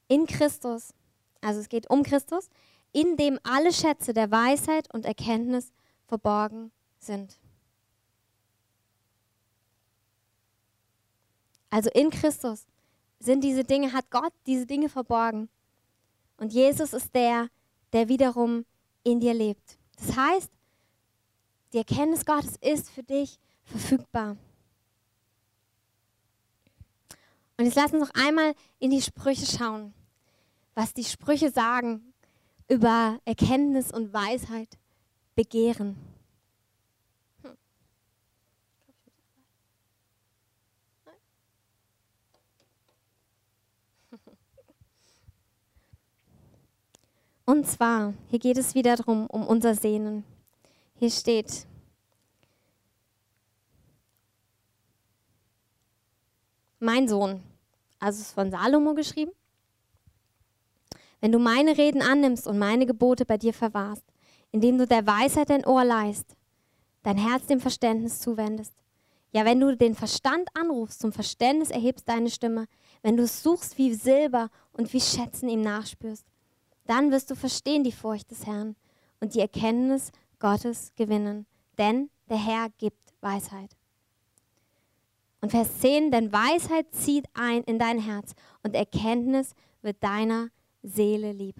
in 0.09 0.27
Christus, 0.27 0.95
also 1.43 1.61
es 1.61 1.69
geht 1.69 1.89
um 1.91 2.03
Christus, 2.03 2.49
in 2.93 3.17
dem 3.17 3.39
alle 3.43 3.73
Schätze 3.73 4.15
der 4.15 4.31
Weisheit 4.31 4.93
und 4.93 5.05
Erkenntnis 5.05 5.71
verborgen 6.07 6.73
sind. 6.99 7.39
Also 11.71 11.91
in 11.91 12.11
Christus 12.11 12.67
sind 13.21 13.43
diese 13.43 13.65
Dinge, 13.65 13.93
hat 13.93 14.11
Gott 14.11 14.33
diese 14.47 14.67
Dinge 14.67 14.89
verborgen. 14.89 15.49
Und 16.37 16.53
Jesus 16.53 16.93
ist 16.93 17.15
der, 17.15 17.49
der 17.93 18.09
wiederum 18.09 18.65
in 19.03 19.21
dir 19.21 19.35
lebt. 19.35 19.79
Das 19.97 20.17
heißt, 20.17 20.51
die 21.73 21.79
Erkenntnis 21.79 22.25
Gottes 22.25 22.57
ist 22.61 22.91
für 22.91 23.03
dich 23.03 23.39
verfügbar. 23.65 24.37
Und 27.57 27.65
jetzt 27.65 27.75
lass 27.75 27.93
uns 27.93 28.09
noch 28.09 28.15
einmal 28.15 28.55
in 28.79 28.91
die 28.91 29.03
Sprüche 29.03 29.45
schauen, 29.45 29.93
was 30.75 30.95
die 30.95 31.05
Sprüche 31.05 31.51
sagen 31.51 32.15
über 32.69 33.19
Erkenntnis 33.25 33.91
und 33.91 34.13
Weisheit, 34.13 34.69
Begehren. 35.35 35.97
Hm. 37.43 37.57
Und 47.49 47.67
zwar, 47.67 48.13
hier 48.29 48.41
geht 48.41 48.59
es 48.59 48.75
wieder 48.75 48.95
darum, 48.95 49.27
um 49.27 49.47
unser 49.47 49.75
Sehnen. 49.75 50.23
Hier 50.99 51.11
steht, 51.11 51.67
mein 56.79 57.09
Sohn, 57.09 57.43
also 58.01 58.21
es 58.21 58.27
ist 58.27 58.35
von 58.35 58.51
Salomo 58.51 58.93
geschrieben, 58.93 59.33
wenn 61.23 61.33
du 61.33 61.39
meine 61.39 61.79
Reden 61.79 62.03
annimmst 62.03 62.47
und 62.47 62.59
meine 62.59 62.85
Gebote 62.85 63.25
bei 63.25 63.39
dir 63.39 63.55
verwahrst, 63.55 64.05
indem 64.53 64.77
du 64.77 64.87
der 64.87 65.07
Weisheit 65.07 65.49
dein 65.49 65.65
Ohr 65.65 65.87
leist, 65.87 66.37
dein 67.03 67.17
Herz 67.17 67.47
dem 67.47 67.61
Verständnis 67.61 68.21
zuwendest. 68.21 68.75
Ja, 69.33 69.47
wenn 69.47 69.61
du 69.61 69.75
den 69.75 69.95
Verstand 69.95 70.51
anrufst, 70.53 71.01
zum 71.01 71.13
Verständnis 71.13 71.71
erhebst 71.71 72.07
deine 72.11 72.29
Stimme, 72.29 72.67
wenn 73.01 73.17
du 73.17 73.23
es 73.23 73.43
suchst 73.43 73.79
wie 73.79 73.95
Silber 73.95 74.51
und 74.73 74.93
wie 74.93 75.01
Schätzen 75.01 75.49
ihm 75.49 75.63
nachspürst, 75.63 76.27
dann 76.89 77.11
wirst 77.11 77.31
du 77.31 77.37
verstehen 77.37 77.85
die 77.85 77.93
Furcht 77.93 78.31
des 78.31 78.47
Herrn 78.47 78.75
und 79.21 79.35
die 79.35 79.41
Erkenntnis 79.41 80.11
Gottes 80.39 80.93
gewinnen, 80.97 81.47
denn 81.77 82.11
der 82.29 82.39
Herr 82.39 82.69
gibt 82.79 83.13
Weisheit. 83.21 83.77
Und 85.41 85.51
Vers 85.51 85.81
10, 85.81 86.11
denn 86.11 86.33
Weisheit 86.33 86.93
zieht 86.93 87.27
ein 87.35 87.63
in 87.65 87.79
dein 87.79 88.01
Herz 88.01 88.35
und 88.63 88.75
Erkenntnis 88.75 89.55
wird 89.83 90.03
deiner 90.03 90.49
Seele 90.83 91.33
lieb. 91.33 91.57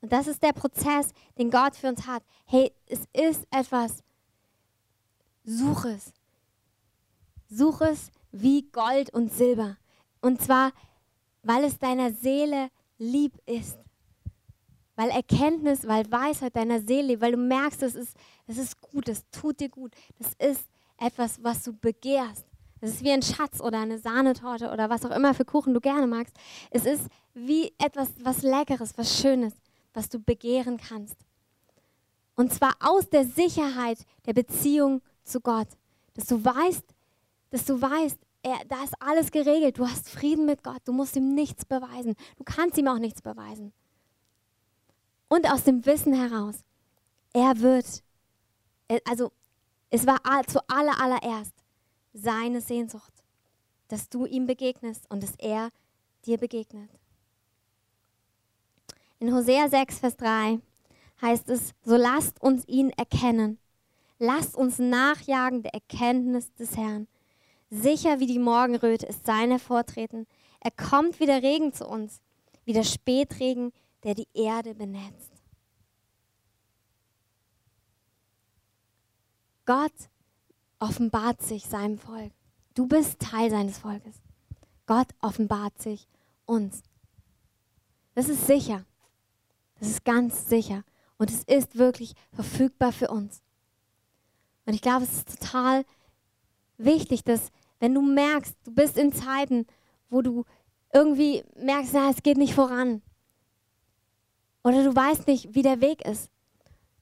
Und 0.00 0.12
das 0.12 0.28
ist 0.28 0.42
der 0.42 0.52
Prozess, 0.52 1.12
den 1.38 1.50
Gott 1.50 1.74
für 1.74 1.88
uns 1.88 2.06
hat. 2.06 2.22
Hey, 2.46 2.72
es 2.86 3.00
ist 3.12 3.46
etwas, 3.50 4.04
such 5.44 5.86
es. 5.86 6.12
Such 7.48 7.80
es 7.80 8.10
wie 8.30 8.62
Gold 8.70 9.12
und 9.12 9.32
Silber. 9.32 9.76
Und 10.20 10.40
zwar, 10.40 10.72
weil 11.42 11.64
es 11.64 11.78
deiner 11.78 12.12
Seele 12.12 12.68
lieb 12.98 13.32
ist. 13.46 13.78
Weil 14.96 15.10
Erkenntnis, 15.10 15.86
weil 15.86 16.10
Weisheit 16.10 16.56
deiner 16.56 16.80
Seele, 16.80 17.20
weil 17.20 17.32
du 17.32 17.38
merkst, 17.38 17.82
es 17.82 17.94
ist, 17.94 18.16
es 18.46 18.58
ist 18.58 18.80
gut, 18.80 19.08
es 19.08 19.24
tut 19.30 19.60
dir 19.60 19.68
gut. 19.68 19.92
Das 20.18 20.34
ist 20.38 20.66
etwas, 20.98 21.42
was 21.42 21.62
du 21.62 21.72
begehrst. 21.72 22.44
Es 22.80 22.94
ist 22.94 23.04
wie 23.04 23.10
ein 23.10 23.22
Schatz 23.22 23.60
oder 23.60 23.80
eine 23.80 23.98
Sahnetorte 23.98 24.70
oder 24.70 24.88
was 24.90 25.04
auch 25.04 25.14
immer 25.14 25.34
für 25.34 25.44
Kuchen 25.44 25.74
du 25.74 25.80
gerne 25.80 26.06
magst. 26.06 26.36
Es 26.70 26.84
ist 26.84 27.06
wie 27.34 27.72
etwas, 27.78 28.08
was 28.22 28.42
Leckeres, 28.42 28.96
was 28.96 29.20
Schönes, 29.20 29.54
was 29.94 30.08
du 30.08 30.20
begehren 30.20 30.78
kannst. 30.78 31.16
Und 32.36 32.52
zwar 32.52 32.74
aus 32.80 33.08
der 33.10 33.24
Sicherheit 33.24 33.98
der 34.26 34.32
Beziehung 34.32 35.02
zu 35.24 35.40
Gott. 35.40 35.68
Dass 36.14 36.26
du 36.26 36.44
weißt, 36.44 36.84
dass 37.50 37.64
du 37.64 37.80
weißt, 37.80 38.18
er, 38.48 38.64
da 38.66 38.82
ist 38.84 38.94
alles 39.00 39.30
geregelt. 39.30 39.78
Du 39.78 39.86
hast 39.86 40.08
Frieden 40.08 40.46
mit 40.46 40.62
Gott. 40.62 40.80
Du 40.84 40.92
musst 40.92 41.16
ihm 41.16 41.34
nichts 41.34 41.64
beweisen. 41.64 42.14
Du 42.36 42.44
kannst 42.44 42.78
ihm 42.78 42.88
auch 42.88 42.98
nichts 42.98 43.22
beweisen. 43.22 43.72
Und 45.28 45.50
aus 45.50 45.64
dem 45.64 45.84
Wissen 45.84 46.14
heraus, 46.14 46.64
er 47.32 47.60
wird, 47.60 48.02
also 49.04 49.30
es 49.90 50.06
war 50.06 50.20
zu 50.46 50.60
aller, 50.68 51.44
seine 52.14 52.60
Sehnsucht, 52.60 53.12
dass 53.88 54.08
du 54.08 54.24
ihm 54.24 54.46
begegnest 54.46 55.04
und 55.10 55.22
dass 55.22 55.34
er 55.36 55.70
dir 56.24 56.38
begegnet. 56.38 56.90
In 59.18 59.34
Hosea 59.34 59.68
6, 59.68 59.98
Vers 59.98 60.16
3 60.16 60.60
heißt 61.20 61.48
es, 61.50 61.74
so 61.84 61.96
lasst 61.96 62.40
uns 62.40 62.66
ihn 62.66 62.90
erkennen. 62.90 63.58
Lasst 64.18 64.56
uns 64.56 64.78
nachjagen 64.78 65.62
der 65.62 65.74
Erkenntnis 65.74 66.52
des 66.54 66.76
Herrn. 66.76 67.06
Sicher 67.70 68.18
wie 68.20 68.26
die 68.26 68.38
Morgenröte 68.38 69.06
ist 69.06 69.26
sein 69.26 69.50
Hervortreten. 69.50 70.26
Er 70.60 70.70
kommt 70.70 71.20
wie 71.20 71.26
der 71.26 71.42
Regen 71.42 71.72
zu 71.72 71.86
uns, 71.86 72.22
wie 72.64 72.72
der 72.72 72.84
Spätregen, 72.84 73.72
der 74.04 74.14
die 74.14 74.28
Erde 74.34 74.74
benetzt. 74.74 75.32
Gott 79.66 79.92
offenbart 80.78 81.42
sich 81.42 81.66
seinem 81.66 81.98
Volk. 81.98 82.32
Du 82.74 82.86
bist 82.86 83.18
Teil 83.18 83.50
seines 83.50 83.78
Volkes. 83.78 84.22
Gott 84.86 85.08
offenbart 85.20 85.80
sich 85.82 86.08
uns. 86.46 86.82
Das 88.14 88.28
ist 88.28 88.46
sicher. 88.46 88.86
Das 89.78 89.88
ist 89.88 90.04
ganz 90.04 90.48
sicher. 90.48 90.84
Und 91.18 91.30
es 91.30 91.44
ist 91.44 91.76
wirklich 91.76 92.14
verfügbar 92.32 92.92
für 92.92 93.08
uns. 93.08 93.42
Und 94.64 94.72
ich 94.72 94.80
glaube, 94.80 95.04
es 95.04 95.12
ist 95.12 95.40
total 95.40 95.84
wichtig, 96.78 97.24
dass 97.24 97.50
wenn 97.80 97.94
du 97.94 98.02
merkst, 98.02 98.56
du 98.64 98.72
bist 98.72 98.96
in 98.96 99.12
Zeiten, 99.12 99.66
wo 100.08 100.22
du 100.22 100.44
irgendwie 100.92 101.44
merkst, 101.56 101.92
na, 101.94 102.10
es 102.10 102.22
geht 102.22 102.38
nicht 102.38 102.54
voran. 102.54 103.02
Oder 104.64 104.82
du 104.84 104.94
weißt 104.94 105.26
nicht, 105.26 105.54
wie 105.54 105.62
der 105.62 105.80
Weg 105.80 106.04
ist. 106.04 106.30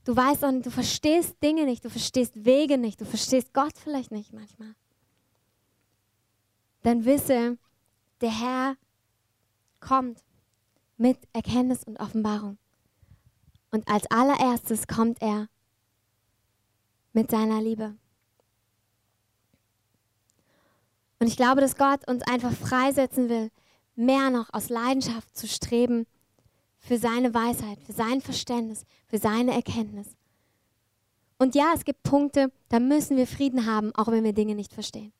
Du 0.04 0.14
weißt 0.14 0.44
auch, 0.44 0.52
du 0.52 0.70
verstehst 0.70 1.36
Dinge 1.42 1.64
nicht, 1.64 1.84
du 1.84 1.90
verstehst 1.90 2.44
Wege 2.44 2.78
nicht, 2.78 3.00
du 3.00 3.04
verstehst 3.04 3.52
Gott 3.52 3.76
vielleicht 3.76 4.12
nicht 4.12 4.32
manchmal. 4.32 4.74
Dann 6.82 7.04
wisse, 7.04 7.58
der 8.20 8.30
Herr 8.30 8.76
kommt 9.80 10.22
mit 10.96 11.18
Erkenntnis 11.32 11.82
und 11.84 11.98
Offenbarung. 11.98 12.58
Und 13.72 13.88
als 13.88 14.08
allererstes 14.10 14.86
kommt 14.86 15.20
er 15.20 15.48
mit 17.12 17.30
seiner 17.30 17.60
Liebe. 17.60 17.96
Und 21.18 21.26
ich 21.26 21.36
glaube, 21.36 21.60
dass 21.60 21.76
Gott 21.76 22.06
uns 22.08 22.22
einfach 22.22 22.52
freisetzen 22.52 23.28
will, 23.28 23.50
mehr 23.94 24.30
noch 24.30 24.52
aus 24.52 24.68
Leidenschaft 24.68 25.36
zu 25.36 25.48
streben 25.48 26.06
für 26.78 26.98
seine 26.98 27.32
Weisheit, 27.34 27.82
für 27.82 27.92
sein 27.92 28.20
Verständnis, 28.20 28.84
für 29.06 29.18
seine 29.18 29.54
Erkenntnis. 29.54 30.08
Und 31.38 31.54
ja, 31.54 31.72
es 31.74 31.84
gibt 31.84 32.02
Punkte, 32.02 32.50
da 32.68 32.80
müssen 32.80 33.16
wir 33.16 33.26
Frieden 33.26 33.66
haben, 33.66 33.94
auch 33.94 34.08
wenn 34.08 34.24
wir 34.24 34.32
Dinge 34.32 34.54
nicht 34.54 34.72
verstehen. 34.72 35.12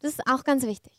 Das 0.00 0.12
ist 0.12 0.26
auch 0.26 0.44
ganz 0.44 0.64
wichtig. 0.64 0.92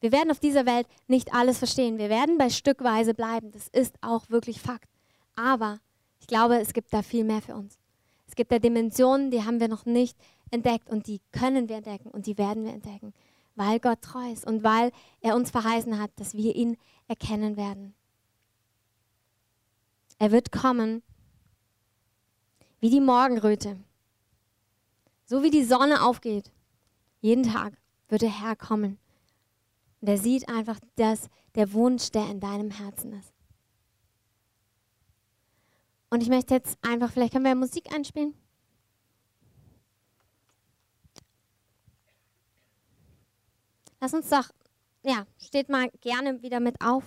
Wir 0.00 0.12
werden 0.12 0.30
auf 0.30 0.40
dieser 0.40 0.66
Welt 0.66 0.86
nicht 1.08 1.34
alles 1.34 1.58
verstehen. 1.58 1.98
Wir 1.98 2.08
werden 2.08 2.38
bei 2.38 2.50
Stückweise 2.50 3.14
bleiben. 3.14 3.52
Das 3.52 3.68
ist 3.68 3.94
auch 4.00 4.30
wirklich 4.30 4.60
Fakt. 4.60 4.88
Aber 5.36 5.78
ich 6.20 6.26
glaube, 6.26 6.58
es 6.58 6.72
gibt 6.72 6.92
da 6.92 7.02
viel 7.02 7.24
mehr 7.24 7.42
für 7.42 7.54
uns. 7.54 7.78
Es 8.26 8.34
gibt 8.34 8.50
da 8.50 8.58
Dimensionen, 8.58 9.30
die 9.30 9.44
haben 9.44 9.60
wir 9.60 9.68
noch 9.68 9.84
nicht 9.86 10.16
entdeckt 10.50 10.88
und 10.88 11.06
die 11.06 11.20
können 11.32 11.68
wir 11.68 11.76
entdecken 11.76 12.10
und 12.10 12.26
die 12.26 12.38
werden 12.38 12.64
wir 12.64 12.72
entdecken, 12.72 13.12
weil 13.60 13.78
Gott 13.78 14.00
treu 14.00 14.32
ist 14.32 14.46
und 14.46 14.64
weil 14.64 14.90
er 15.20 15.36
uns 15.36 15.50
verheißen 15.50 16.00
hat, 16.00 16.10
dass 16.16 16.34
wir 16.34 16.56
ihn 16.56 16.78
erkennen 17.08 17.58
werden. 17.58 17.94
Er 20.18 20.32
wird 20.32 20.50
kommen 20.50 21.02
wie 22.80 22.88
die 22.88 23.02
Morgenröte. 23.02 23.78
So 25.26 25.42
wie 25.42 25.50
die 25.50 25.66
Sonne 25.66 26.02
aufgeht, 26.02 26.50
jeden 27.20 27.44
Tag 27.44 27.74
wird 28.08 28.22
der 28.22 28.40
Herr 28.40 28.56
kommen. 28.56 28.98
Und 30.00 30.08
er 30.08 30.16
sieht 30.16 30.48
einfach, 30.48 30.80
dass 30.96 31.28
der 31.54 31.74
Wunsch, 31.74 32.10
der 32.12 32.30
in 32.30 32.40
deinem 32.40 32.70
Herzen 32.70 33.12
ist. 33.12 33.34
Und 36.08 36.22
ich 36.22 36.30
möchte 36.30 36.54
jetzt 36.54 36.78
einfach, 36.80 37.12
vielleicht 37.12 37.34
können 37.34 37.44
wir 37.44 37.54
Musik 37.54 37.94
einspielen. 37.94 38.32
Lass 44.00 44.14
uns 44.14 44.28
doch, 44.28 44.48
ja, 45.02 45.26
steht 45.38 45.68
mal 45.68 45.90
gerne 46.00 46.42
wieder 46.42 46.60
mit 46.60 46.80
auf. 46.80 47.04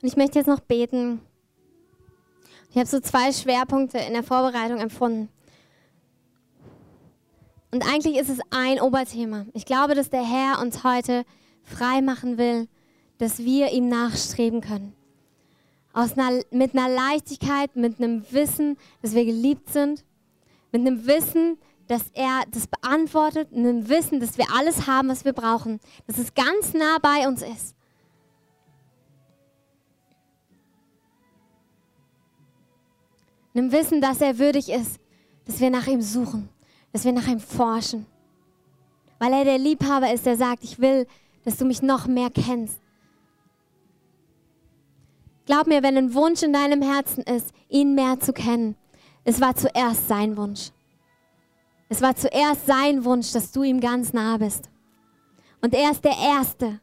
Und 0.00 0.08
ich 0.08 0.16
möchte 0.16 0.38
jetzt 0.38 0.48
noch 0.48 0.60
beten 0.60 1.20
ich 2.72 2.78
habe 2.78 2.86
so 2.86 3.00
zwei 3.00 3.32
Schwerpunkte 3.32 3.98
in 3.98 4.14
der 4.14 4.22
Vorbereitung 4.22 4.78
empfunden. 4.78 5.28
Und 7.70 7.86
eigentlich 7.86 8.16
ist 8.16 8.30
es 8.30 8.38
ein 8.50 8.80
Oberthema. 8.80 9.44
Ich 9.52 9.66
glaube, 9.66 9.94
dass 9.94 10.08
der 10.08 10.24
Herr 10.24 10.58
uns 10.58 10.82
heute 10.82 11.24
frei 11.64 12.00
machen 12.00 12.38
will, 12.38 12.68
dass 13.18 13.40
wir 13.40 13.72
ihm 13.72 13.90
nachstreben 13.90 14.62
können. 14.62 14.94
Aus 15.92 16.16
einer, 16.16 16.42
mit 16.50 16.74
einer 16.74 16.88
Leichtigkeit, 16.88 17.76
mit 17.76 17.98
einem 17.98 18.24
Wissen, 18.30 18.78
dass 19.02 19.14
wir 19.14 19.26
geliebt 19.26 19.68
sind, 19.68 20.02
mit 20.72 20.80
einem 20.80 21.06
Wissen, 21.06 21.58
dass 21.92 22.10
er 22.14 22.44
das 22.50 22.66
beantwortet, 22.66 23.52
in 23.52 23.64
dem 23.64 23.88
Wissen, 23.90 24.18
dass 24.18 24.38
wir 24.38 24.46
alles 24.56 24.86
haben, 24.86 25.08
was 25.08 25.26
wir 25.26 25.34
brauchen, 25.34 25.78
dass 26.06 26.16
es 26.16 26.32
ganz 26.32 26.72
nah 26.72 26.96
bei 27.02 27.28
uns 27.28 27.42
ist. 27.42 27.76
In 33.52 33.60
dem 33.60 33.72
Wissen, 33.72 34.00
dass 34.00 34.22
er 34.22 34.38
würdig 34.38 34.70
ist, 34.70 34.98
dass 35.44 35.60
wir 35.60 35.68
nach 35.68 35.86
ihm 35.86 36.00
suchen, 36.00 36.48
dass 36.92 37.04
wir 37.04 37.12
nach 37.12 37.26
ihm 37.26 37.40
forschen. 37.40 38.06
Weil 39.18 39.34
er 39.34 39.44
der 39.44 39.58
Liebhaber 39.58 40.14
ist, 40.14 40.24
der 40.24 40.38
sagt, 40.38 40.64
ich 40.64 40.78
will, 40.78 41.06
dass 41.44 41.58
du 41.58 41.66
mich 41.66 41.82
noch 41.82 42.06
mehr 42.06 42.30
kennst. 42.30 42.80
Glaub 45.44 45.66
mir, 45.66 45.82
wenn 45.82 45.98
ein 45.98 46.14
Wunsch 46.14 46.42
in 46.42 46.54
deinem 46.54 46.80
Herzen 46.80 47.22
ist, 47.24 47.52
ihn 47.68 47.94
mehr 47.94 48.18
zu 48.18 48.32
kennen, 48.32 48.76
es 49.24 49.42
war 49.42 49.54
zuerst 49.54 50.08
sein 50.08 50.38
Wunsch. 50.38 50.70
Es 51.92 52.00
war 52.00 52.16
zuerst 52.16 52.64
sein 52.64 53.04
Wunsch, 53.04 53.32
dass 53.32 53.52
du 53.52 53.64
ihm 53.64 53.78
ganz 53.78 54.14
nah 54.14 54.38
bist. 54.38 54.70
Und 55.60 55.74
er 55.74 55.90
ist 55.90 56.02
der 56.02 56.16
Erste, 56.16 56.80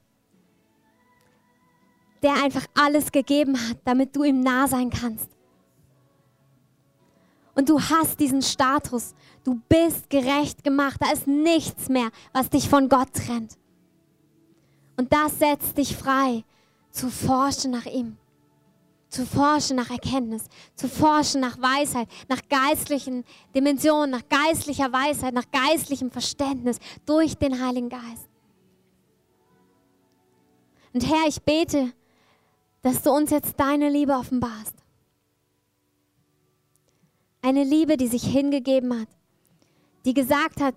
der 2.21 2.35
einfach 2.43 2.67
alles 2.75 3.11
gegeben 3.11 3.57
hat, 3.57 3.79
damit 3.85 4.15
du 4.15 4.23
ihm 4.23 4.41
nah 4.41 4.67
sein 4.67 4.91
kannst. 4.91 5.27
Und 7.55 7.69
du 7.69 7.81
hast 7.81 8.19
diesen 8.19 8.43
Status. 8.43 9.15
Du 9.43 9.59
bist 9.67 10.11
gerecht 10.11 10.63
gemacht. 10.63 10.97
Da 10.99 11.11
ist 11.11 11.25
nichts 11.25 11.89
mehr, 11.89 12.11
was 12.31 12.51
dich 12.51 12.69
von 12.69 12.87
Gott 12.87 13.11
trennt. 13.11 13.57
Und 14.95 15.11
das 15.11 15.39
setzt 15.39 15.75
dich 15.79 15.97
frei, 15.97 16.43
zu 16.91 17.09
forschen 17.09 17.71
nach 17.71 17.87
ihm 17.87 18.18
zu 19.09 19.25
forschen 19.25 19.75
nach 19.75 19.89
Erkenntnis, 19.89 20.45
zu 20.75 20.87
forschen 20.87 21.41
nach 21.41 21.59
Weisheit, 21.59 22.07
nach 22.27 22.41
geistlichen 22.47 23.25
Dimensionen, 23.55 24.11
nach 24.11 24.27
geistlicher 24.29 24.91
Weisheit, 24.91 25.33
nach 25.33 25.49
geistlichem 25.51 26.11
Verständnis 26.11 26.77
durch 27.05 27.35
den 27.35 27.59
Heiligen 27.63 27.89
Geist. 27.89 28.29
Und 30.93 31.07
Herr, 31.09 31.27
ich 31.27 31.41
bete, 31.41 31.91
dass 32.81 33.01
du 33.01 33.11
uns 33.11 33.31
jetzt 33.31 33.59
deine 33.59 33.89
Liebe 33.89 34.13
offenbarst. 34.13 34.75
Eine 37.41 37.63
Liebe, 37.63 37.97
die 37.97 38.07
sich 38.07 38.23
hingegeben 38.23 38.99
hat, 38.99 39.07
die 40.05 40.13
gesagt 40.13 40.61
hat, 40.61 40.75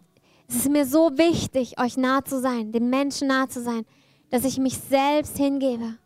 es 0.49 0.57
ist 0.57 0.71
mir 0.71 0.87
so 0.87 1.17
wichtig, 1.17 1.79
euch 1.81 1.97
nah 1.97 2.25
zu 2.25 2.41
sein, 2.41 2.73
den 2.73 2.89
Menschen 2.89 3.29
nah 3.29 3.49
zu 3.49 3.63
sein, 3.63 3.85
dass 4.31 4.45
ich 4.45 4.59
mich 4.59 4.79
selbst 4.79 5.37
hingebe 5.37 5.99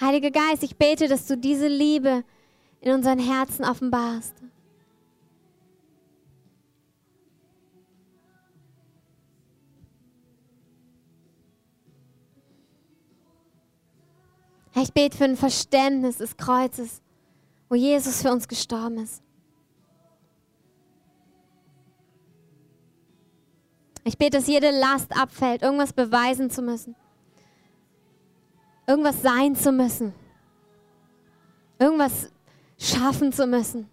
Heiliger 0.00 0.30
Geist, 0.30 0.62
ich 0.62 0.76
bete, 0.76 1.08
dass 1.08 1.26
du 1.26 1.38
diese 1.38 1.68
Liebe 1.68 2.22
in 2.80 2.92
unseren 2.92 3.18
Herzen 3.18 3.64
offenbarst. 3.64 4.34
Ich 14.74 14.92
bete 14.92 15.16
für 15.16 15.24
ein 15.24 15.36
Verständnis 15.36 16.18
des 16.18 16.36
Kreuzes, 16.36 17.00
wo 17.70 17.74
Jesus 17.74 18.20
für 18.20 18.30
uns 18.30 18.46
gestorben 18.46 18.98
ist. 18.98 19.22
Ich 24.04 24.18
bete, 24.18 24.36
dass 24.36 24.46
jede 24.46 24.70
Last 24.70 25.16
abfällt, 25.16 25.62
irgendwas 25.62 25.94
beweisen 25.94 26.50
zu 26.50 26.60
müssen 26.60 26.94
irgendwas 28.86 29.22
sein 29.22 29.54
zu 29.56 29.72
müssen, 29.72 30.14
irgendwas 31.78 32.30
schaffen 32.78 33.32
zu 33.32 33.46
müssen. 33.46 33.88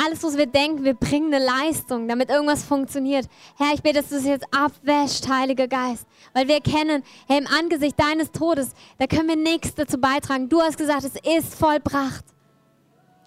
Alles, 0.00 0.22
was 0.22 0.36
wir 0.36 0.46
denken, 0.46 0.84
wir 0.84 0.94
bringen 0.94 1.34
eine 1.34 1.44
Leistung, 1.44 2.06
damit 2.06 2.30
irgendwas 2.30 2.62
funktioniert. 2.62 3.26
Herr, 3.56 3.74
ich 3.74 3.82
bete, 3.82 3.96
dass 3.96 4.08
du 4.08 4.16
es 4.16 4.24
jetzt 4.24 4.46
abwäscht, 4.54 5.28
Heiliger 5.28 5.66
Geist. 5.66 6.06
Weil 6.32 6.46
wir 6.46 6.54
erkennen, 6.54 7.02
Herr, 7.26 7.38
im 7.38 7.48
Angesicht 7.48 7.98
deines 7.98 8.30
Todes, 8.30 8.74
da 8.98 9.08
können 9.08 9.28
wir 9.28 9.36
nichts 9.36 9.74
dazu 9.74 9.98
beitragen. 9.98 10.48
Du 10.48 10.60
hast 10.60 10.78
gesagt, 10.78 11.02
es 11.02 11.16
ist 11.16 11.56
vollbracht. 11.56 12.24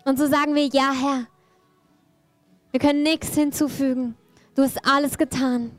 Und 0.06 0.18
so 0.18 0.28
sagen 0.28 0.56
wir, 0.56 0.66
ja, 0.68 0.94
Herr. 0.94 1.28
Wir 2.72 2.80
können 2.80 3.04
nichts 3.04 3.36
hinzufügen. 3.36 4.16
Du 4.56 4.64
hast 4.64 4.80
alles 4.88 5.18
getan. 5.18 5.72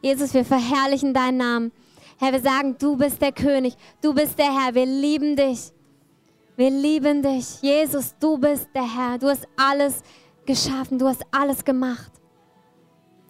Jesus, 0.00 0.34
wir 0.34 0.44
verherrlichen 0.44 1.12
deinen 1.12 1.38
Namen. 1.38 1.72
Herr, 2.18 2.32
wir 2.32 2.40
sagen, 2.40 2.76
du 2.78 2.96
bist 2.96 3.22
der 3.22 3.32
König, 3.32 3.76
du 4.00 4.12
bist 4.12 4.38
der 4.38 4.52
Herr, 4.52 4.74
wir 4.74 4.86
lieben 4.86 5.36
dich. 5.36 5.72
Wir 6.56 6.70
lieben 6.70 7.22
dich. 7.22 7.62
Jesus, 7.62 8.16
du 8.18 8.36
bist 8.36 8.68
der 8.74 8.82
Herr. 8.82 9.18
Du 9.18 9.28
hast 9.28 9.46
alles 9.56 10.02
geschaffen, 10.44 10.98
du 10.98 11.06
hast 11.06 11.22
alles 11.30 11.64
gemacht. 11.64 12.10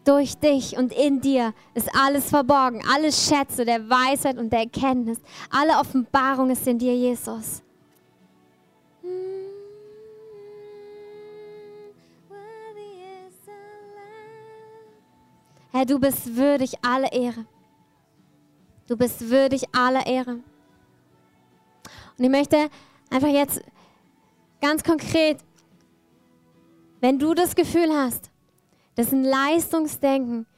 Durch 0.05 0.35
dich 0.39 0.79
und 0.79 0.93
in 0.95 1.21
dir 1.21 1.53
ist 1.75 1.95
alles 1.95 2.31
verborgen, 2.31 2.81
alle 2.91 3.13
Schätze 3.13 3.67
der 3.67 3.91
Weisheit 3.91 4.39
und 4.39 4.51
der 4.51 4.61
Erkenntnis, 4.61 5.19
alle 5.51 5.79
Offenbarung 5.79 6.49
ist 6.49 6.67
in 6.67 6.79
dir, 6.79 6.97
Jesus. 6.97 7.63
Herr, 15.79 15.87
du 15.87 16.01
bist 16.01 16.35
würdig 16.35 16.73
aller 16.83 17.13
Ehre. 17.13 17.47
Du 18.89 18.97
bist 18.97 19.31
würdig 19.31 19.63
aller 19.73 20.05
Ehre. 20.05 20.41
Und 22.17 22.25
ich 22.25 22.29
möchte 22.29 22.69
einfach 23.11 23.29
jetzt 23.29 23.63
ganz 24.61 24.83
konkret, 24.83 25.39
wenn 27.01 27.21
du 27.21 27.33
das 27.33 27.55
Gefühl 27.55 27.93
hast, 27.95 28.33
dass 28.97 29.13
ein 29.13 29.23
Leistungsdenken 29.23 30.49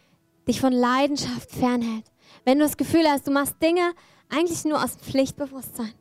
dich 0.48 0.58
von 0.58 0.72
Leidenschaft 0.72 1.50
fernhält, 1.50 2.06
wenn 2.46 2.58
du 2.58 2.64
das 2.64 2.78
Gefühl 2.78 3.06
hast, 3.06 3.26
du 3.26 3.30
machst 3.30 3.60
Dinge 3.60 3.92
eigentlich 4.30 4.64
nur 4.64 4.82
aus 4.82 4.96
Pflichtbewusstsein. 4.96 5.92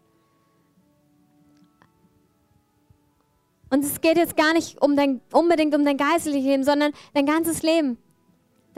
Und 3.70 3.84
es 3.84 4.00
geht 4.00 4.16
jetzt 4.16 4.38
gar 4.38 4.54
nicht 4.54 4.82
um 4.82 4.96
dein, 4.96 5.20
unbedingt 5.34 5.76
um 5.76 5.84
dein 5.84 5.98
geistliches 5.98 6.46
Leben, 6.46 6.64
sondern 6.64 6.94
dein 7.14 7.26
ganzes 7.26 7.64
Leben 7.64 7.98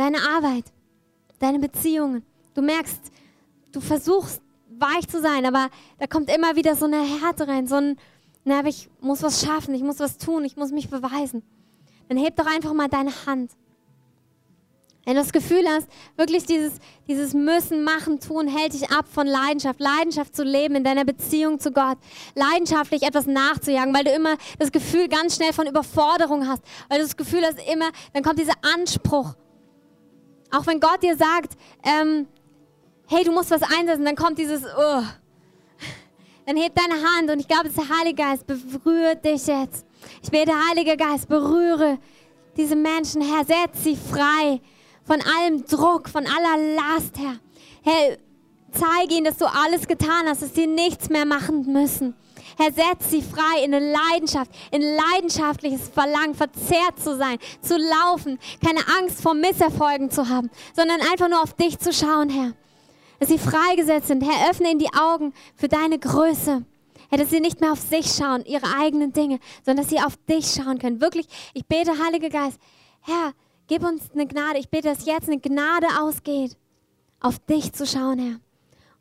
deine 0.02 0.18
Arbeit, 0.36 0.66
deine 1.40 1.60
Beziehungen. 1.60 2.24
Du 2.56 2.62
merkst, 2.62 3.00
du 3.72 3.80
versuchst 3.80 4.42
weich 4.80 5.08
zu 5.08 5.22
sein, 5.22 5.46
aber 5.46 5.70
da 6.00 6.08
kommt 6.08 6.34
immer 6.34 6.56
wieder 6.56 6.76
so 6.76 6.86
eine 6.86 7.02
Härte 7.04 7.48
rein, 7.48 7.68
so 7.68 7.76
ein, 7.76 7.98
na, 8.44 8.66
ich 8.66 8.90
muss 9.00 9.22
was 9.22 9.46
schaffen, 9.46 9.76
ich 9.76 9.84
muss 9.84 10.00
was 10.00 10.18
tun, 10.18 10.44
ich 10.44 10.58
muss 10.58 10.72
mich 10.72 10.90
beweisen. 10.90 11.44
Dann 12.10 12.18
heb 12.18 12.36
doch 12.36 12.48
einfach 12.48 12.74
mal 12.74 12.88
deine 12.88 13.12
Hand. 13.26 13.52
Wenn 15.06 15.16
du 15.16 15.22
das 15.22 15.32
Gefühl 15.32 15.64
hast, 15.68 15.88
wirklich 16.16 16.46
dieses, 16.46 16.74
dieses 17.08 17.34
Müssen, 17.34 17.84
Machen, 17.84 18.20
Tun 18.20 18.48
hält 18.48 18.74
dich 18.74 18.92
ab 18.92 19.06
von 19.12 19.26
Leidenschaft, 19.26 19.80
Leidenschaft 19.80 20.36
zu 20.36 20.44
leben 20.44 20.76
in 20.76 20.84
deiner 20.84 21.06
Beziehung 21.06 21.60
zu 21.60 21.72
Gott, 21.72 21.98
leidenschaftlich 22.36 23.04
etwas 23.04 23.26
nachzujagen, 23.26 23.94
weil 23.96 24.04
du 24.04 24.12
immer 24.12 24.36
das 24.60 24.72
Gefühl 24.72 25.08
ganz 25.08 25.36
schnell 25.36 25.54
von 25.54 25.68
Überforderung 25.68 26.48
hast, 26.48 26.64
weil 26.90 27.00
du 27.00 27.04
das 27.04 27.18
Gefühl 27.18 27.44
hast 27.44 27.58
immer, 27.72 27.90
dann 28.14 28.24
kommt 28.24 28.40
dieser 28.40 28.54
Anspruch 28.62 29.36
auch 30.52 30.68
wenn 30.68 30.80
Gott 30.80 31.02
dir 31.02 31.16
sagt, 31.16 31.58
ähm, 31.84 32.28
hey, 33.08 33.24
du 33.24 33.32
musst 33.32 33.52
was 33.52 33.62
einsetzen, 33.64 34.06
dann 34.06 34.16
kommt 34.16 34.38
dieses, 34.38 34.64
oh. 34.64 35.04
Dann 36.46 36.58
heb 36.58 36.74
deine 36.76 36.96
Hand 36.96 37.30
und 37.30 37.40
ich 37.40 37.48
glaube, 37.48 37.70
der 37.70 37.98
Heilige 37.98 38.24
Geist 38.24 38.46
berührt 38.48 39.24
dich 39.24 39.48
jetzt. 39.48 39.86
Ich 40.24 40.32
bete, 40.32 40.52
Heiliger 40.70 40.98
Geist, 40.98 41.30
berühre 41.30 42.00
diese 42.58 42.76
Menschen, 42.76 43.22
Herr, 43.22 43.46
setz 43.46 43.84
sie 43.84 43.96
frei 43.96 44.60
von 45.04 45.22
allem 45.22 45.66
Druck, 45.66 46.10
von 46.10 46.26
aller 46.26 46.76
Last, 46.76 47.18
Herr. 47.18 47.40
Herr, 47.84 48.18
zeige 48.72 49.16
ihnen, 49.16 49.26
dass 49.26 49.38
du 49.38 49.46
alles 49.46 49.88
getan 49.88 50.28
hast, 50.28 50.42
dass 50.42 50.54
sie 50.54 50.68
nichts 50.68 51.10
mehr 51.10 51.26
machen 51.26 51.72
müssen. 51.72 52.16
Herr, 52.62 52.72
setz 52.72 53.10
sie 53.10 53.24
frei 53.24 53.64
in 53.64 53.74
eine 53.74 53.92
Leidenschaft, 53.92 54.52
in 54.70 54.82
leidenschaftliches 54.84 55.90
Verlangen, 55.90 56.36
verzehrt 56.36 57.00
zu 57.00 57.18
sein, 57.18 57.40
zu 57.62 57.76
laufen, 57.76 58.38
keine 58.64 58.82
Angst 59.00 59.20
vor 59.22 59.34
Misserfolgen 59.34 60.12
zu 60.12 60.30
haben, 60.30 60.52
sondern 60.76 61.02
einfach 61.12 61.28
nur 61.28 61.42
auf 61.42 61.54
dich 61.54 61.80
zu 61.80 61.92
schauen, 61.92 62.30
Herr. 62.30 62.54
Dass 63.20 63.30
sie 63.30 63.40
freigesetzt 63.40 64.10
sind. 64.10 64.24
Herr, 64.24 64.52
öffne 64.52 64.70
ihnen 64.70 64.80
die 64.80 64.94
Augen 64.94 65.34
für 65.56 65.70
deine 65.70 65.98
Größe. 65.98 66.64
Herr, 67.10 67.18
dass 67.18 67.32
sie 67.32 67.40
nicht 67.40 67.62
mehr 67.62 67.72
auf 67.72 67.80
sich 67.80 68.12
schauen, 68.12 68.46
ihre 68.46 68.68
eigenen 68.80 69.12
Dinge, 69.12 69.40
sondern 69.66 69.84
dass 69.84 69.90
sie 69.90 70.00
auf 70.00 70.18
dich 70.30 70.52
schauen 70.52 70.78
können. 70.78 71.02
Wirklich, 71.02 71.26
ich 71.56 71.66
bete, 71.66 71.92
Heiliger 71.98 72.30
Geist, 72.30 72.60
Herr, 73.02 73.34
gib 73.66 73.84
uns 73.84 74.12
eine 74.14 74.28
Gnade. 74.28 74.60
Ich 74.60 74.70
bete, 74.70 74.88
dass 74.88 75.08
jetzt 75.08 75.28
eine 75.28 75.40
Gnade 75.40 75.88
ausgeht, 76.00 76.56
auf 77.22 77.40
dich 77.40 77.74
zu 77.74 77.88
schauen, 77.88 78.20
Herr. 78.20 78.51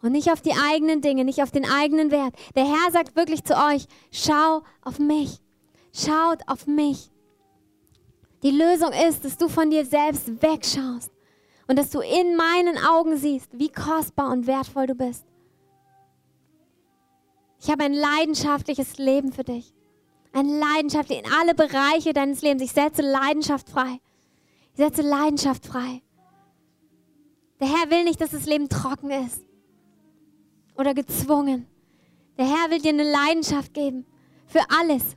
Und 0.03 0.13
nicht 0.13 0.31
auf 0.31 0.41
die 0.41 0.55
eigenen 0.55 1.03
Dinge, 1.03 1.25
nicht 1.25 1.43
auf 1.43 1.51
den 1.51 1.69
eigenen 1.69 2.11
Wert. 2.11 2.35
Der 2.55 2.65
Herr 2.65 2.91
sagt 2.91 3.17
wirklich 3.17 3.45
zu 3.45 3.55
euch, 3.55 3.87
schau 4.11 4.63
auf 4.83 4.99
mich. 4.99 5.41
Schaut 5.93 6.41
auf 6.47 6.67
mich. 6.67 7.11
Die 8.43 8.51
Lösung 8.51 8.93
ist, 9.09 9.25
dass 9.25 9.37
du 9.37 9.49
von 9.49 9.71
dir 9.71 9.85
selbst 9.85 10.43
wegschaust 10.43 11.11
und 11.69 11.79
dass 11.79 11.91
du 11.91 12.01
in 12.01 12.37
meinen 12.37 12.79
Augen 12.79 13.17
siehst, 13.19 13.59
wie 13.59 13.69
kostbar 13.69 14.33
und 14.33 14.47
wertvoll 14.47 14.87
du 14.87 14.95
bist. 14.95 15.27
Ich 17.61 17.69
habe 17.71 17.85
ein 17.85 17.93
leidenschaftliches 17.93 18.97
Leben 18.97 19.33
für 19.33 19.45
dich. 19.45 19.75
Ein 20.33 20.49
Leidenschaft 20.49 21.11
in 21.11 21.31
alle 21.41 21.55
Bereiche 21.55 22.15
deines 22.15 22.41
Lebens. 22.41 22.63
Ich 22.63 22.73
setze 22.73 23.03
Leidenschaft 23.03 23.69
frei. 23.69 24.01
Ich 24.73 24.79
setze 24.79 25.03
Leidenschaft 25.03 25.67
frei. 25.67 26.01
Der 27.61 27.69
Herr 27.69 27.91
will 27.91 28.05
nicht, 28.05 28.21
dass 28.21 28.31
das 28.31 28.47
Leben 28.47 28.71
trocken 28.71 29.11
ist 29.11 29.50
oder 30.81 30.95
gezwungen. 30.95 31.67
Der 32.39 32.47
Herr 32.47 32.71
will 32.71 32.81
dir 32.81 32.89
eine 32.89 33.05
Leidenschaft 33.05 33.75
geben 33.75 34.07
für 34.47 34.63
alles. 34.71 35.17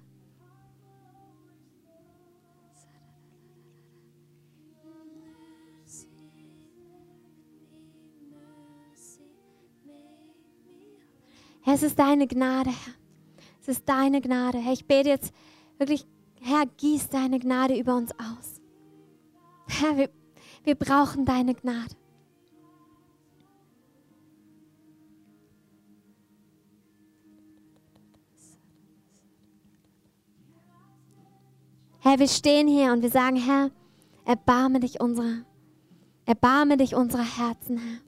Es 11.66 11.82
ist 11.82 11.98
deine 11.98 12.28
Gnade, 12.28 12.70
Herr. 12.70 12.94
Es 13.62 13.70
ist 13.70 13.88
deine 13.88 14.20
Gnade. 14.20 14.58
Herr, 14.58 14.74
ich 14.74 14.86
bete 14.86 15.08
jetzt 15.08 15.34
wirklich, 15.78 16.06
Herr, 16.42 16.66
gieß 16.66 17.08
deine 17.08 17.40
Gnade 17.40 17.80
über 17.80 17.96
uns 17.96 18.12
aus. 18.12 18.62
Herr, 19.68 19.96
wir, 19.96 20.10
wir 20.66 20.76
brauchen 20.76 21.24
deine 21.24 21.56
Gnade. 21.56 21.96
Herr, 32.06 32.20
wir 32.20 32.28
stehen 32.28 32.68
hier 32.68 32.92
und 32.92 33.02
wir 33.02 33.10
sagen, 33.10 33.38
Herr, 33.38 33.72
erbarme 34.26 34.82
dich 34.82 35.00
unserer, 35.00 35.46
erbarme 36.26 36.76
dich 36.76 36.96
unserer 36.96 37.24
Herzen, 37.24 37.78
Herr. 37.78 38.00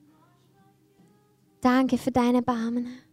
Danke 1.61 1.97
für 1.97 2.11
deine 2.11 2.39
Erbarmen, 2.39 2.87
Herr. 2.87 3.05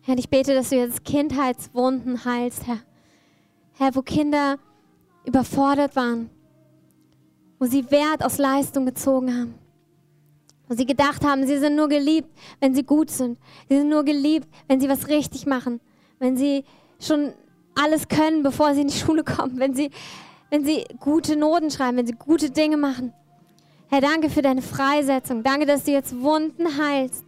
Herr, 0.00 0.16
ich 0.16 0.30
bete, 0.30 0.54
dass 0.54 0.70
du 0.70 0.76
jetzt 0.76 1.04
Kindheitswunden 1.04 2.24
heilst, 2.24 2.66
Herr. 2.66 2.80
Herr, 3.74 3.94
wo 3.94 4.00
Kinder 4.00 4.58
überfordert 5.24 5.96
waren, 5.96 6.30
wo 7.58 7.66
sie 7.66 7.90
Wert 7.90 8.24
aus 8.24 8.38
Leistung 8.38 8.86
gezogen 8.86 9.34
haben, 9.34 9.54
wo 10.68 10.74
sie 10.74 10.86
gedacht 10.86 11.24
haben, 11.24 11.46
sie 11.46 11.58
sind 11.58 11.76
nur 11.76 11.88
geliebt, 11.88 12.28
wenn 12.60 12.74
sie 12.74 12.82
gut 12.82 13.10
sind. 13.10 13.38
Sie 13.68 13.76
sind 13.76 13.88
nur 13.88 14.04
geliebt, 14.04 14.48
wenn 14.68 14.80
sie 14.80 14.88
was 14.88 15.08
richtig 15.08 15.46
machen, 15.46 15.80
wenn 16.18 16.36
sie 16.36 16.64
schon 17.00 17.32
alles 17.74 18.08
können, 18.08 18.42
bevor 18.42 18.74
sie 18.74 18.82
in 18.82 18.88
die 18.88 18.94
Schule 18.94 19.24
kommen, 19.24 19.58
wenn 19.58 19.74
sie, 19.74 19.90
wenn 20.50 20.64
sie 20.64 20.84
gute 21.00 21.36
Noten 21.36 21.70
schreiben, 21.70 21.96
wenn 21.96 22.06
sie 22.06 22.14
gute 22.14 22.50
Dinge 22.50 22.76
machen. 22.76 23.12
Herr, 23.88 24.00
danke 24.00 24.28
für 24.28 24.42
deine 24.42 24.60
Freisetzung. 24.60 25.42
Danke, 25.42 25.64
dass 25.64 25.84
du 25.84 25.92
jetzt 25.92 26.20
Wunden 26.20 26.78
heilst. 26.78 27.24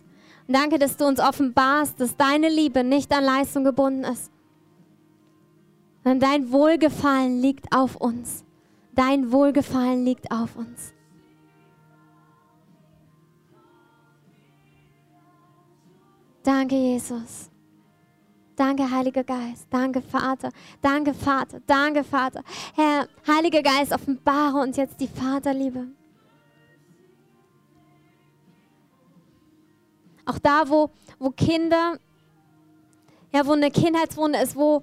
Und 0.46 0.54
danke, 0.54 0.78
dass 0.78 0.96
du 0.96 1.06
uns 1.06 1.18
offenbarst, 1.18 1.98
dass 1.98 2.16
deine 2.16 2.48
Liebe 2.48 2.84
nicht 2.84 3.12
an 3.12 3.24
Leistung 3.24 3.64
gebunden 3.64 4.04
ist. 4.04 4.30
Sondern 6.02 6.20
dein 6.20 6.52
Wohlgefallen 6.52 7.40
liegt 7.40 7.74
auf 7.74 7.96
uns. 7.96 8.44
Dein 8.94 9.32
Wohlgefallen 9.32 10.04
liegt 10.04 10.30
auf 10.30 10.56
uns. 10.56 10.94
Danke, 16.42 16.74
Jesus. 16.74 17.50
Danke, 18.56 18.90
Heiliger 18.90 19.24
Geist. 19.24 19.66
Danke, 19.70 20.02
Vater. 20.02 20.50
Danke, 20.82 21.14
Vater. 21.14 21.60
Danke, 21.66 22.04
Vater. 22.04 22.42
Herr, 22.74 23.08
Heiliger 23.26 23.62
Geist, 23.62 23.92
offenbare 23.92 24.58
uns 24.58 24.76
jetzt 24.76 25.00
die 25.00 25.08
Vaterliebe. 25.08 25.86
Auch 30.26 30.38
da, 30.38 30.68
wo, 30.68 30.90
wo 31.18 31.30
Kinder, 31.30 31.98
ja, 33.32 33.46
wo 33.46 33.52
eine 33.52 33.70
Kindheitswunde 33.70 34.38
ist, 34.40 34.56
wo, 34.56 34.82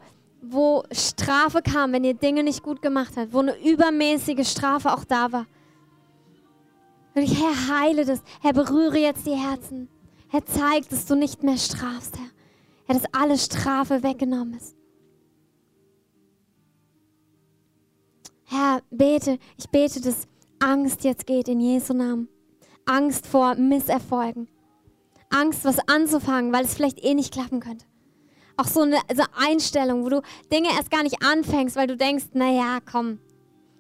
wo 0.51 0.83
Strafe 0.91 1.61
kam, 1.61 1.93
wenn 1.93 2.03
ihr 2.03 2.13
Dinge 2.13 2.43
nicht 2.43 2.63
gut 2.63 2.81
gemacht 2.81 3.13
habt, 3.15 3.33
wo 3.33 3.39
eine 3.39 3.57
übermäßige 3.63 4.47
Strafe 4.47 4.93
auch 4.93 5.03
da 5.03 5.31
war. 5.31 5.45
Und 7.15 7.23
ich, 7.23 7.41
Herr, 7.41 7.79
heile 7.79 8.05
das. 8.05 8.21
Herr, 8.41 8.53
berühre 8.53 8.99
jetzt 8.99 9.25
die 9.25 9.35
Herzen. 9.35 9.89
Herr, 10.29 10.45
zeig, 10.45 10.87
dass 10.89 11.05
du 11.05 11.15
nicht 11.15 11.43
mehr 11.43 11.57
strafst, 11.57 12.17
Herr. 12.17 12.29
Herr, 12.85 12.95
dass 12.95 13.13
alle 13.13 13.37
Strafe 13.37 14.03
weggenommen 14.03 14.55
ist. 14.55 14.75
Herr, 18.45 18.81
bete, 18.89 19.39
ich 19.57 19.69
bete, 19.69 19.99
dass 19.99 20.27
Angst 20.59 21.03
jetzt 21.03 21.25
geht 21.25 21.47
in 21.47 21.59
Jesu 21.59 21.93
Namen. 21.93 22.29
Angst 22.85 23.27
vor 23.27 23.55
Misserfolgen. 23.55 24.47
Angst, 25.29 25.65
was 25.65 25.79
anzufangen, 25.87 26.53
weil 26.53 26.63
es 26.63 26.73
vielleicht 26.73 27.03
eh 27.03 27.13
nicht 27.13 27.33
klappen 27.33 27.59
könnte. 27.59 27.85
Auch 28.57 28.65
so 28.65 28.81
eine, 28.81 28.97
so 29.15 29.23
Einstellung, 29.35 30.03
wo 30.03 30.09
du 30.09 30.21
Dinge 30.51 30.69
erst 30.69 30.89
gar 30.91 31.03
nicht 31.03 31.23
anfängst, 31.23 31.75
weil 31.75 31.87
du 31.87 31.95
denkst, 31.95 32.25
naja, 32.33 32.79
komm, 32.89 33.19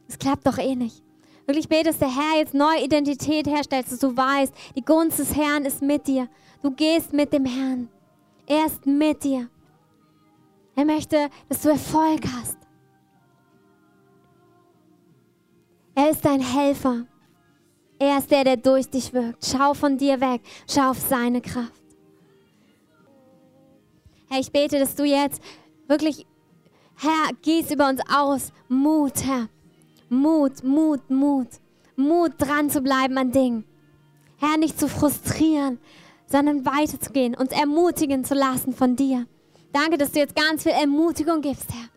es 0.07 0.17
klappt 0.17 0.45
doch 0.45 0.57
eh 0.57 0.75
nicht. 0.75 1.03
Wirklich 1.47 1.67
betest, 1.67 2.01
der 2.01 2.13
Herr 2.13 2.39
jetzt 2.39 2.53
neue 2.53 2.83
Identität 2.83 3.47
herstellt, 3.47 3.91
dass 3.91 3.99
du 3.99 4.15
weißt, 4.15 4.53
die 4.75 4.83
Gunst 4.83 5.17
des 5.17 5.35
Herrn 5.35 5.65
ist 5.65 5.81
mit 5.81 6.05
dir. 6.05 6.27
Du 6.61 6.71
gehst 6.71 7.13
mit 7.13 7.31
dem 7.33 7.45
Herrn. 7.45 7.89
Er 8.45 8.65
ist 8.65 8.85
mit 8.85 9.23
dir. 9.23 9.49
Er 10.75 10.85
möchte, 10.85 11.29
dass 11.49 11.61
du 11.61 11.69
Erfolg 11.69 12.21
hast. 12.37 12.57
Er 15.95 16.11
ist 16.11 16.23
dein 16.23 16.41
Helfer. 16.41 17.05
Er 17.97 18.19
ist 18.19 18.29
der, 18.29 18.43
der 18.43 18.57
durch 18.57 18.89
dich 18.89 19.11
wirkt. 19.13 19.43
Schau 19.45 19.73
von 19.73 19.97
dir 19.97 20.21
weg. 20.21 20.41
Schau 20.69 20.91
auf 20.91 20.99
seine 20.99 21.41
Kraft. 21.41 21.86
Herr, 24.29 24.39
ich 24.39 24.51
bete, 24.51 24.79
dass 24.79 24.95
du 24.95 25.03
jetzt 25.03 25.41
wirklich, 25.87 26.25
Herr, 26.95 27.33
gieß 27.41 27.71
über 27.71 27.89
uns 27.89 28.01
aus. 28.13 28.51
Mut, 28.67 29.23
Herr. 29.23 29.47
Mut, 30.09 30.63
Mut, 30.63 31.09
Mut. 31.09 31.47
Mut, 31.95 32.33
dran 32.37 32.69
zu 32.69 32.81
bleiben 32.81 33.17
an 33.17 33.31
Dingen. 33.31 33.63
Herr, 34.37 34.57
nicht 34.57 34.79
zu 34.79 34.87
frustrieren, 34.87 35.79
sondern 36.27 36.65
weiterzugehen, 36.65 37.35
uns 37.35 37.51
ermutigen 37.51 38.23
zu 38.23 38.35
lassen 38.35 38.73
von 38.73 38.95
dir. 38.95 39.25
Danke, 39.71 39.97
dass 39.97 40.11
du 40.11 40.19
jetzt 40.19 40.35
ganz 40.35 40.63
viel 40.63 40.73
Ermutigung 40.73 41.41
gibst, 41.41 41.67
Herr. 41.71 41.89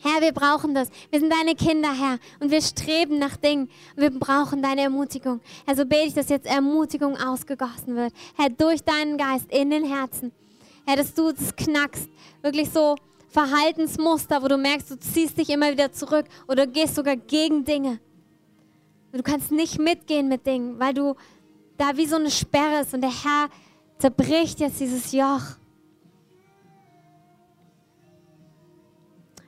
Herr, 0.00 0.22
wir 0.22 0.32
brauchen 0.32 0.74
das. 0.74 0.90
Wir 1.10 1.18
sind 1.18 1.32
deine 1.32 1.56
Kinder, 1.56 1.92
Herr, 1.92 2.18
und 2.38 2.52
wir 2.52 2.62
streben 2.62 3.18
nach 3.18 3.36
Dingen. 3.36 3.68
Wir 3.96 4.10
brauchen 4.10 4.62
deine 4.62 4.82
Ermutigung. 4.82 5.40
Herr, 5.66 5.74
so 5.74 5.84
bete 5.84 6.06
ich, 6.06 6.14
dass 6.14 6.28
jetzt 6.28 6.46
Ermutigung 6.46 7.16
ausgegossen 7.16 7.96
wird. 7.96 8.12
Herr, 8.36 8.48
durch 8.48 8.82
deinen 8.84 9.18
Geist 9.18 9.50
in 9.50 9.70
den 9.70 9.84
Herzen. 9.84 10.32
Herr, 10.88 10.96
dass 10.96 11.12
du 11.12 11.32
das 11.32 11.54
knackst. 11.54 12.08
Wirklich 12.40 12.70
so 12.70 12.96
Verhaltensmuster, 13.28 14.42
wo 14.42 14.48
du 14.48 14.56
merkst, 14.56 14.90
du 14.90 14.98
ziehst 14.98 15.36
dich 15.36 15.50
immer 15.50 15.70
wieder 15.70 15.92
zurück 15.92 16.24
oder 16.48 16.66
gehst 16.66 16.94
sogar 16.94 17.14
gegen 17.14 17.66
Dinge. 17.66 18.00
Du 19.12 19.22
kannst 19.22 19.52
nicht 19.52 19.78
mitgehen 19.78 20.28
mit 20.28 20.46
Dingen, 20.46 20.80
weil 20.80 20.94
du 20.94 21.14
da 21.76 21.94
wie 21.98 22.06
so 22.06 22.16
eine 22.16 22.30
Sperre 22.30 22.80
ist 22.80 22.94
und 22.94 23.02
der 23.02 23.10
Herr 23.10 23.50
zerbricht 23.98 24.60
jetzt 24.60 24.80
dieses 24.80 25.12
Joch. 25.12 25.42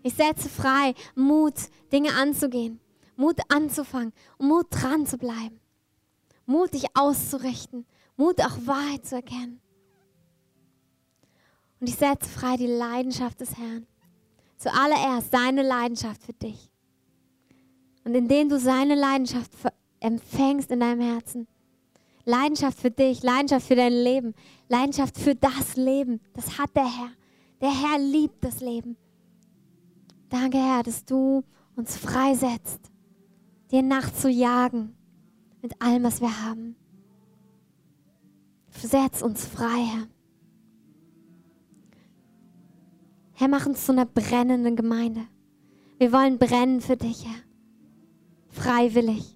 Ich 0.02 0.12
setze 0.12 0.50
frei 0.50 0.92
Mut, 1.14 1.54
Dinge 1.90 2.12
anzugehen, 2.16 2.80
Mut 3.16 3.38
anzufangen 3.48 4.12
Mut 4.38 4.66
dran 4.68 5.06
zu 5.06 5.16
bleiben. 5.16 5.58
Mut, 6.44 6.74
dich 6.74 6.84
auszurichten, 6.92 7.86
Mut, 8.18 8.42
auch 8.42 8.58
Wahrheit 8.66 9.06
zu 9.06 9.14
erkennen. 9.14 9.62
Und 11.80 11.88
ich 11.88 11.96
setze 11.96 12.28
frei 12.28 12.56
die 12.56 12.66
Leidenschaft 12.66 13.40
des 13.40 13.56
Herrn. 13.56 13.86
Zuallererst 14.58 15.32
seine 15.32 15.62
Leidenschaft 15.62 16.22
für 16.22 16.34
dich. 16.34 16.70
Und 18.04 18.14
indem 18.14 18.48
du 18.50 18.58
seine 18.58 18.94
Leidenschaft 18.94 19.50
empfängst 20.00 20.70
in 20.70 20.80
deinem 20.80 21.00
Herzen, 21.00 21.48
Leidenschaft 22.24 22.78
für 22.78 22.90
dich, 22.90 23.22
Leidenschaft 23.22 23.66
für 23.66 23.76
dein 23.76 23.92
Leben, 23.92 24.34
Leidenschaft 24.68 25.18
für 25.18 25.34
das 25.34 25.76
Leben, 25.76 26.20
das 26.34 26.58
hat 26.58 26.74
der 26.76 26.84
Herr. 26.84 27.10
Der 27.60 27.70
Herr 27.70 27.98
liebt 27.98 28.44
das 28.44 28.60
Leben. 28.60 28.96
Danke, 30.28 30.58
Herr, 30.58 30.82
dass 30.82 31.04
du 31.04 31.42
uns 31.76 31.96
freisetzt. 31.96 32.90
dir 33.70 33.82
nachzujagen 33.82 34.96
mit 35.62 35.80
allem, 35.80 36.02
was 36.02 36.20
wir 36.20 36.44
haben. 36.44 36.76
Setz 38.70 39.22
uns 39.22 39.46
frei, 39.46 39.84
Herr. 39.84 40.08
Herr, 43.40 43.48
mach 43.48 43.64
uns 43.64 43.86
zu 43.86 43.92
einer 43.92 44.04
brennenden 44.04 44.76
Gemeinde. 44.76 45.22
Wir 45.96 46.12
wollen 46.12 46.36
brennen 46.36 46.82
für 46.82 46.98
dich, 46.98 47.24
Herr. 47.24 47.40
Freiwillig. 48.50 49.34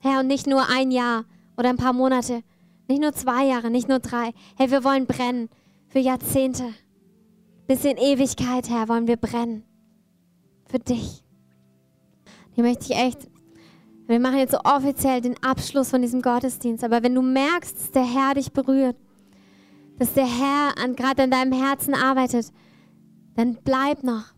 Herr, 0.00 0.20
und 0.20 0.26
nicht 0.26 0.46
nur 0.46 0.68
ein 0.68 0.90
Jahr 0.90 1.24
oder 1.56 1.70
ein 1.70 1.78
paar 1.78 1.94
Monate, 1.94 2.42
nicht 2.88 3.00
nur 3.00 3.14
zwei 3.14 3.46
Jahre, 3.46 3.70
nicht 3.70 3.88
nur 3.88 4.00
drei. 4.00 4.34
Herr, 4.58 4.70
wir 4.70 4.84
wollen 4.84 5.06
brennen 5.06 5.48
für 5.88 6.00
Jahrzehnte. 6.00 6.74
Bis 7.66 7.82
in 7.86 7.96
Ewigkeit, 7.96 8.68
Herr, 8.68 8.90
wollen 8.90 9.08
wir 9.08 9.16
brennen. 9.16 9.64
Für 10.66 10.78
dich. 10.78 11.24
Hier 12.52 12.64
möchte 12.64 12.92
ich 12.92 12.98
echt, 12.98 13.30
wir 14.08 14.20
machen 14.20 14.40
jetzt 14.40 14.52
so 14.52 14.58
offiziell 14.62 15.22
den 15.22 15.42
Abschluss 15.42 15.88
von 15.88 16.02
diesem 16.02 16.20
Gottesdienst, 16.20 16.84
aber 16.84 17.02
wenn 17.02 17.14
du 17.14 17.22
merkst, 17.22 17.78
dass 17.78 17.90
der 17.92 18.04
Herr 18.04 18.34
dich 18.34 18.52
berührt, 18.52 18.96
dass 19.98 20.12
der 20.14 20.26
Herr 20.26 20.74
gerade 20.94 21.22
an 21.22 21.30
deinem 21.30 21.52
Herzen 21.52 21.94
arbeitet, 21.94 22.52
dann 23.34 23.58
bleib 23.64 24.02
noch. 24.02 24.34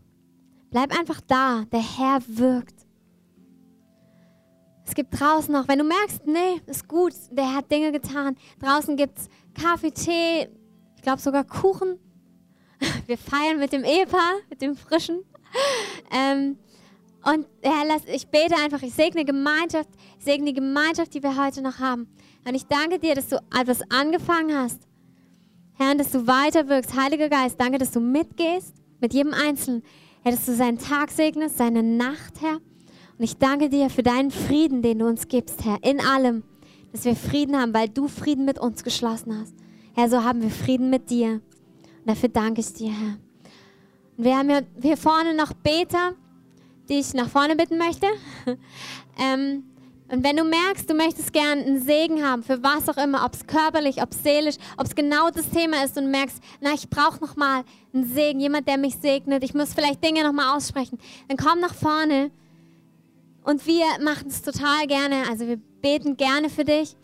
Bleib 0.71 0.97
einfach 0.97 1.21
da. 1.21 1.65
Der 1.71 1.81
Herr 1.81 2.19
wirkt. 2.27 2.75
Es 4.85 4.95
gibt 4.95 5.19
draußen 5.19 5.53
noch, 5.53 5.67
wenn 5.67 5.77
du 5.77 5.85
merkst, 5.85 6.25
nee, 6.25 6.61
ist 6.65 6.87
gut, 6.87 7.13
der 7.31 7.53
hat 7.53 7.71
Dinge 7.71 7.91
getan. 7.91 8.35
Draußen 8.59 8.97
gibt 8.97 9.19
es 9.19 9.29
Kaffee, 9.53 9.91
Tee, 9.91 10.49
ich 10.95 11.03
glaube 11.03 11.21
sogar 11.21 11.43
Kuchen. 11.43 11.99
Wir 13.05 13.17
feiern 13.17 13.59
mit 13.59 13.71
dem 13.71 13.83
Ehepaar, 13.83 14.37
mit 14.49 14.61
dem 14.61 14.75
Frischen. 14.75 15.23
Ähm, 16.11 16.57
und 17.23 17.47
Herr, 17.61 17.85
lass, 17.85 18.03
ich 18.05 18.27
bete 18.27 18.55
einfach, 18.55 18.81
ich 18.81 18.93
segne 18.93 19.25
Gemeinschaft, 19.25 19.89
segne 20.19 20.47
die 20.47 20.53
Gemeinschaft, 20.53 21.13
die 21.13 21.21
wir 21.21 21.43
heute 21.43 21.61
noch 21.61 21.79
haben. 21.79 22.07
Und 22.47 22.55
ich 22.55 22.65
danke 22.65 22.99
dir, 22.99 23.15
dass 23.15 23.27
du 23.29 23.37
etwas 23.55 23.81
angefangen 23.91 24.55
hast. 24.55 24.88
Herr, 25.81 25.95
dass 25.95 26.11
du 26.11 26.27
weiter 26.27 26.67
wirkst. 26.67 26.93
Heiliger 26.93 27.29
Geist, 27.29 27.55
danke, 27.57 27.77
dass 27.77 27.91
du 27.91 28.01
mitgehst 28.01 28.75
mit 28.99 29.13
jedem 29.13 29.33
Einzelnen. 29.33 29.81
Herr, 30.23 30.33
dass 30.33 30.45
du 30.45 30.53
seinen 30.53 30.77
Tag 30.77 31.09
segnest, 31.09 31.57
seine 31.57 31.81
Nacht, 31.81 32.41
Herr. 32.41 32.55
Und 33.17 33.23
ich 33.23 33.37
danke 33.37 33.69
dir 33.69 33.89
für 33.89 34.03
deinen 34.03 34.29
Frieden, 34.29 34.81
den 34.81 34.99
du 34.99 35.07
uns 35.07 35.29
gibst, 35.29 35.63
Herr, 35.63 35.77
in 35.81 36.01
allem, 36.01 36.43
dass 36.91 37.05
wir 37.05 37.15
Frieden 37.15 37.57
haben, 37.57 37.73
weil 37.73 37.87
du 37.87 38.09
Frieden 38.09 38.43
mit 38.43 38.59
uns 38.59 38.83
geschlossen 38.83 39.39
hast. 39.39 39.53
Herr, 39.93 40.09
so 40.09 40.21
haben 40.21 40.41
wir 40.41 40.49
Frieden 40.49 40.89
mit 40.89 41.09
dir. 41.09 41.35
Und 41.35 42.07
dafür 42.07 42.27
danke 42.27 42.59
ich 42.59 42.73
dir, 42.73 42.91
Herr. 42.91 43.17
Und 44.17 44.25
wir 44.25 44.37
haben 44.37 44.49
hier 44.81 44.97
vorne 44.97 45.33
noch 45.33 45.53
Beter, 45.53 46.13
die 46.89 46.95
ich 46.95 47.13
nach 47.13 47.29
vorne 47.29 47.55
bitten 47.55 47.77
möchte. 47.77 48.07
ähm, 49.17 49.63
und 50.11 50.23
wenn 50.23 50.37
du 50.37 50.43
merkst, 50.43 50.89
du 50.89 50.93
möchtest 50.93 51.31
gerne 51.33 51.63
einen 51.63 51.81
Segen 51.81 52.23
haben, 52.23 52.43
für 52.43 52.61
was 52.63 52.89
auch 52.89 53.01
immer, 53.01 53.25
ob 53.25 53.33
es 53.33 53.45
körperlich, 53.45 54.01
ob 54.01 54.11
es 54.11 54.23
seelisch, 54.23 54.55
ob 54.77 54.87
es 54.87 54.95
genau 54.95 55.29
das 55.29 55.49
Thema 55.49 55.83
ist 55.83 55.97
und 55.97 56.05
du 56.05 56.09
merkst, 56.09 56.41
na, 56.61 56.73
ich 56.73 56.89
brauche 56.89 57.23
noch 57.23 57.35
mal 57.35 57.63
einen 57.93 58.05
Segen, 58.05 58.39
jemand, 58.39 58.67
der 58.67 58.77
mich 58.77 58.95
segnet, 58.95 59.43
ich 59.43 59.53
muss 59.53 59.73
vielleicht 59.73 60.03
Dinge 60.03 60.23
noch 60.23 60.33
mal 60.33 60.55
aussprechen, 60.55 60.97
dann 61.27 61.37
komm 61.37 61.59
nach 61.59 61.73
vorne 61.73 62.31
und 63.43 63.65
wir 63.65 63.85
machen 64.03 64.27
es 64.27 64.41
total 64.41 64.85
gerne. 64.87 65.23
Also 65.29 65.47
wir 65.47 65.57
beten 65.57 66.17
gerne 66.17 66.49
für 66.49 66.65
dich. 66.65 66.95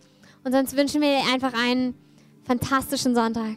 Und 0.44 0.52
sonst 0.52 0.76
wünschen 0.76 1.00
wir 1.00 1.08
dir 1.08 1.32
einfach 1.32 1.52
einen 1.54 1.94
fantastischen 2.44 3.14
Sonntag. 3.14 3.56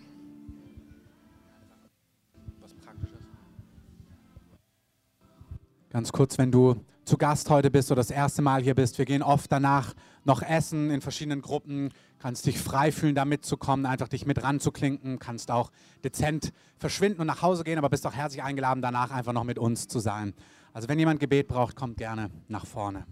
Ganz 5.91 6.11
kurz, 6.11 6.37
wenn 6.37 6.51
du 6.51 6.75
zu 7.09 7.17
Gast 7.17 7.49
heute 7.49 7.71
bist 7.71 7.91
oder 7.91 8.01
das 8.01 8.11
erste 8.11 8.43
Mal 8.43 8.61
hier 8.61 8.75
bist, 8.75 8.99
wir 8.99 9.05
gehen 9.05 9.23
oft 9.23 9.51
danach 9.51 9.95
noch 10.25 10.43
essen 10.43 10.91
in 10.91 11.01
verschiedenen 11.01 11.41
Gruppen, 11.41 11.91
kannst 12.19 12.45
dich 12.45 12.59
frei 12.59 12.91
fühlen, 12.91 13.15
da 13.15 13.25
mitzukommen, 13.25 13.87
einfach 13.87 14.07
dich 14.07 14.27
mit 14.27 14.43
ranzuklinken, 14.43 15.17
kannst 15.17 15.49
auch 15.49 15.71
dezent 16.03 16.53
verschwinden 16.77 17.21
und 17.21 17.25
nach 17.25 17.41
Hause 17.41 17.63
gehen, 17.63 17.79
aber 17.79 17.89
bist 17.89 18.05
auch 18.05 18.13
herzlich 18.13 18.43
eingeladen, 18.43 18.83
danach 18.83 19.09
einfach 19.09 19.33
noch 19.33 19.43
mit 19.43 19.57
uns 19.57 19.87
zu 19.87 19.97
sein. 19.97 20.35
Also 20.71 20.87
wenn 20.87 20.99
jemand 20.99 21.19
Gebet 21.19 21.47
braucht, 21.47 21.75
kommt 21.75 21.97
gerne 21.97 22.29
nach 22.47 22.67
vorne. 22.67 23.07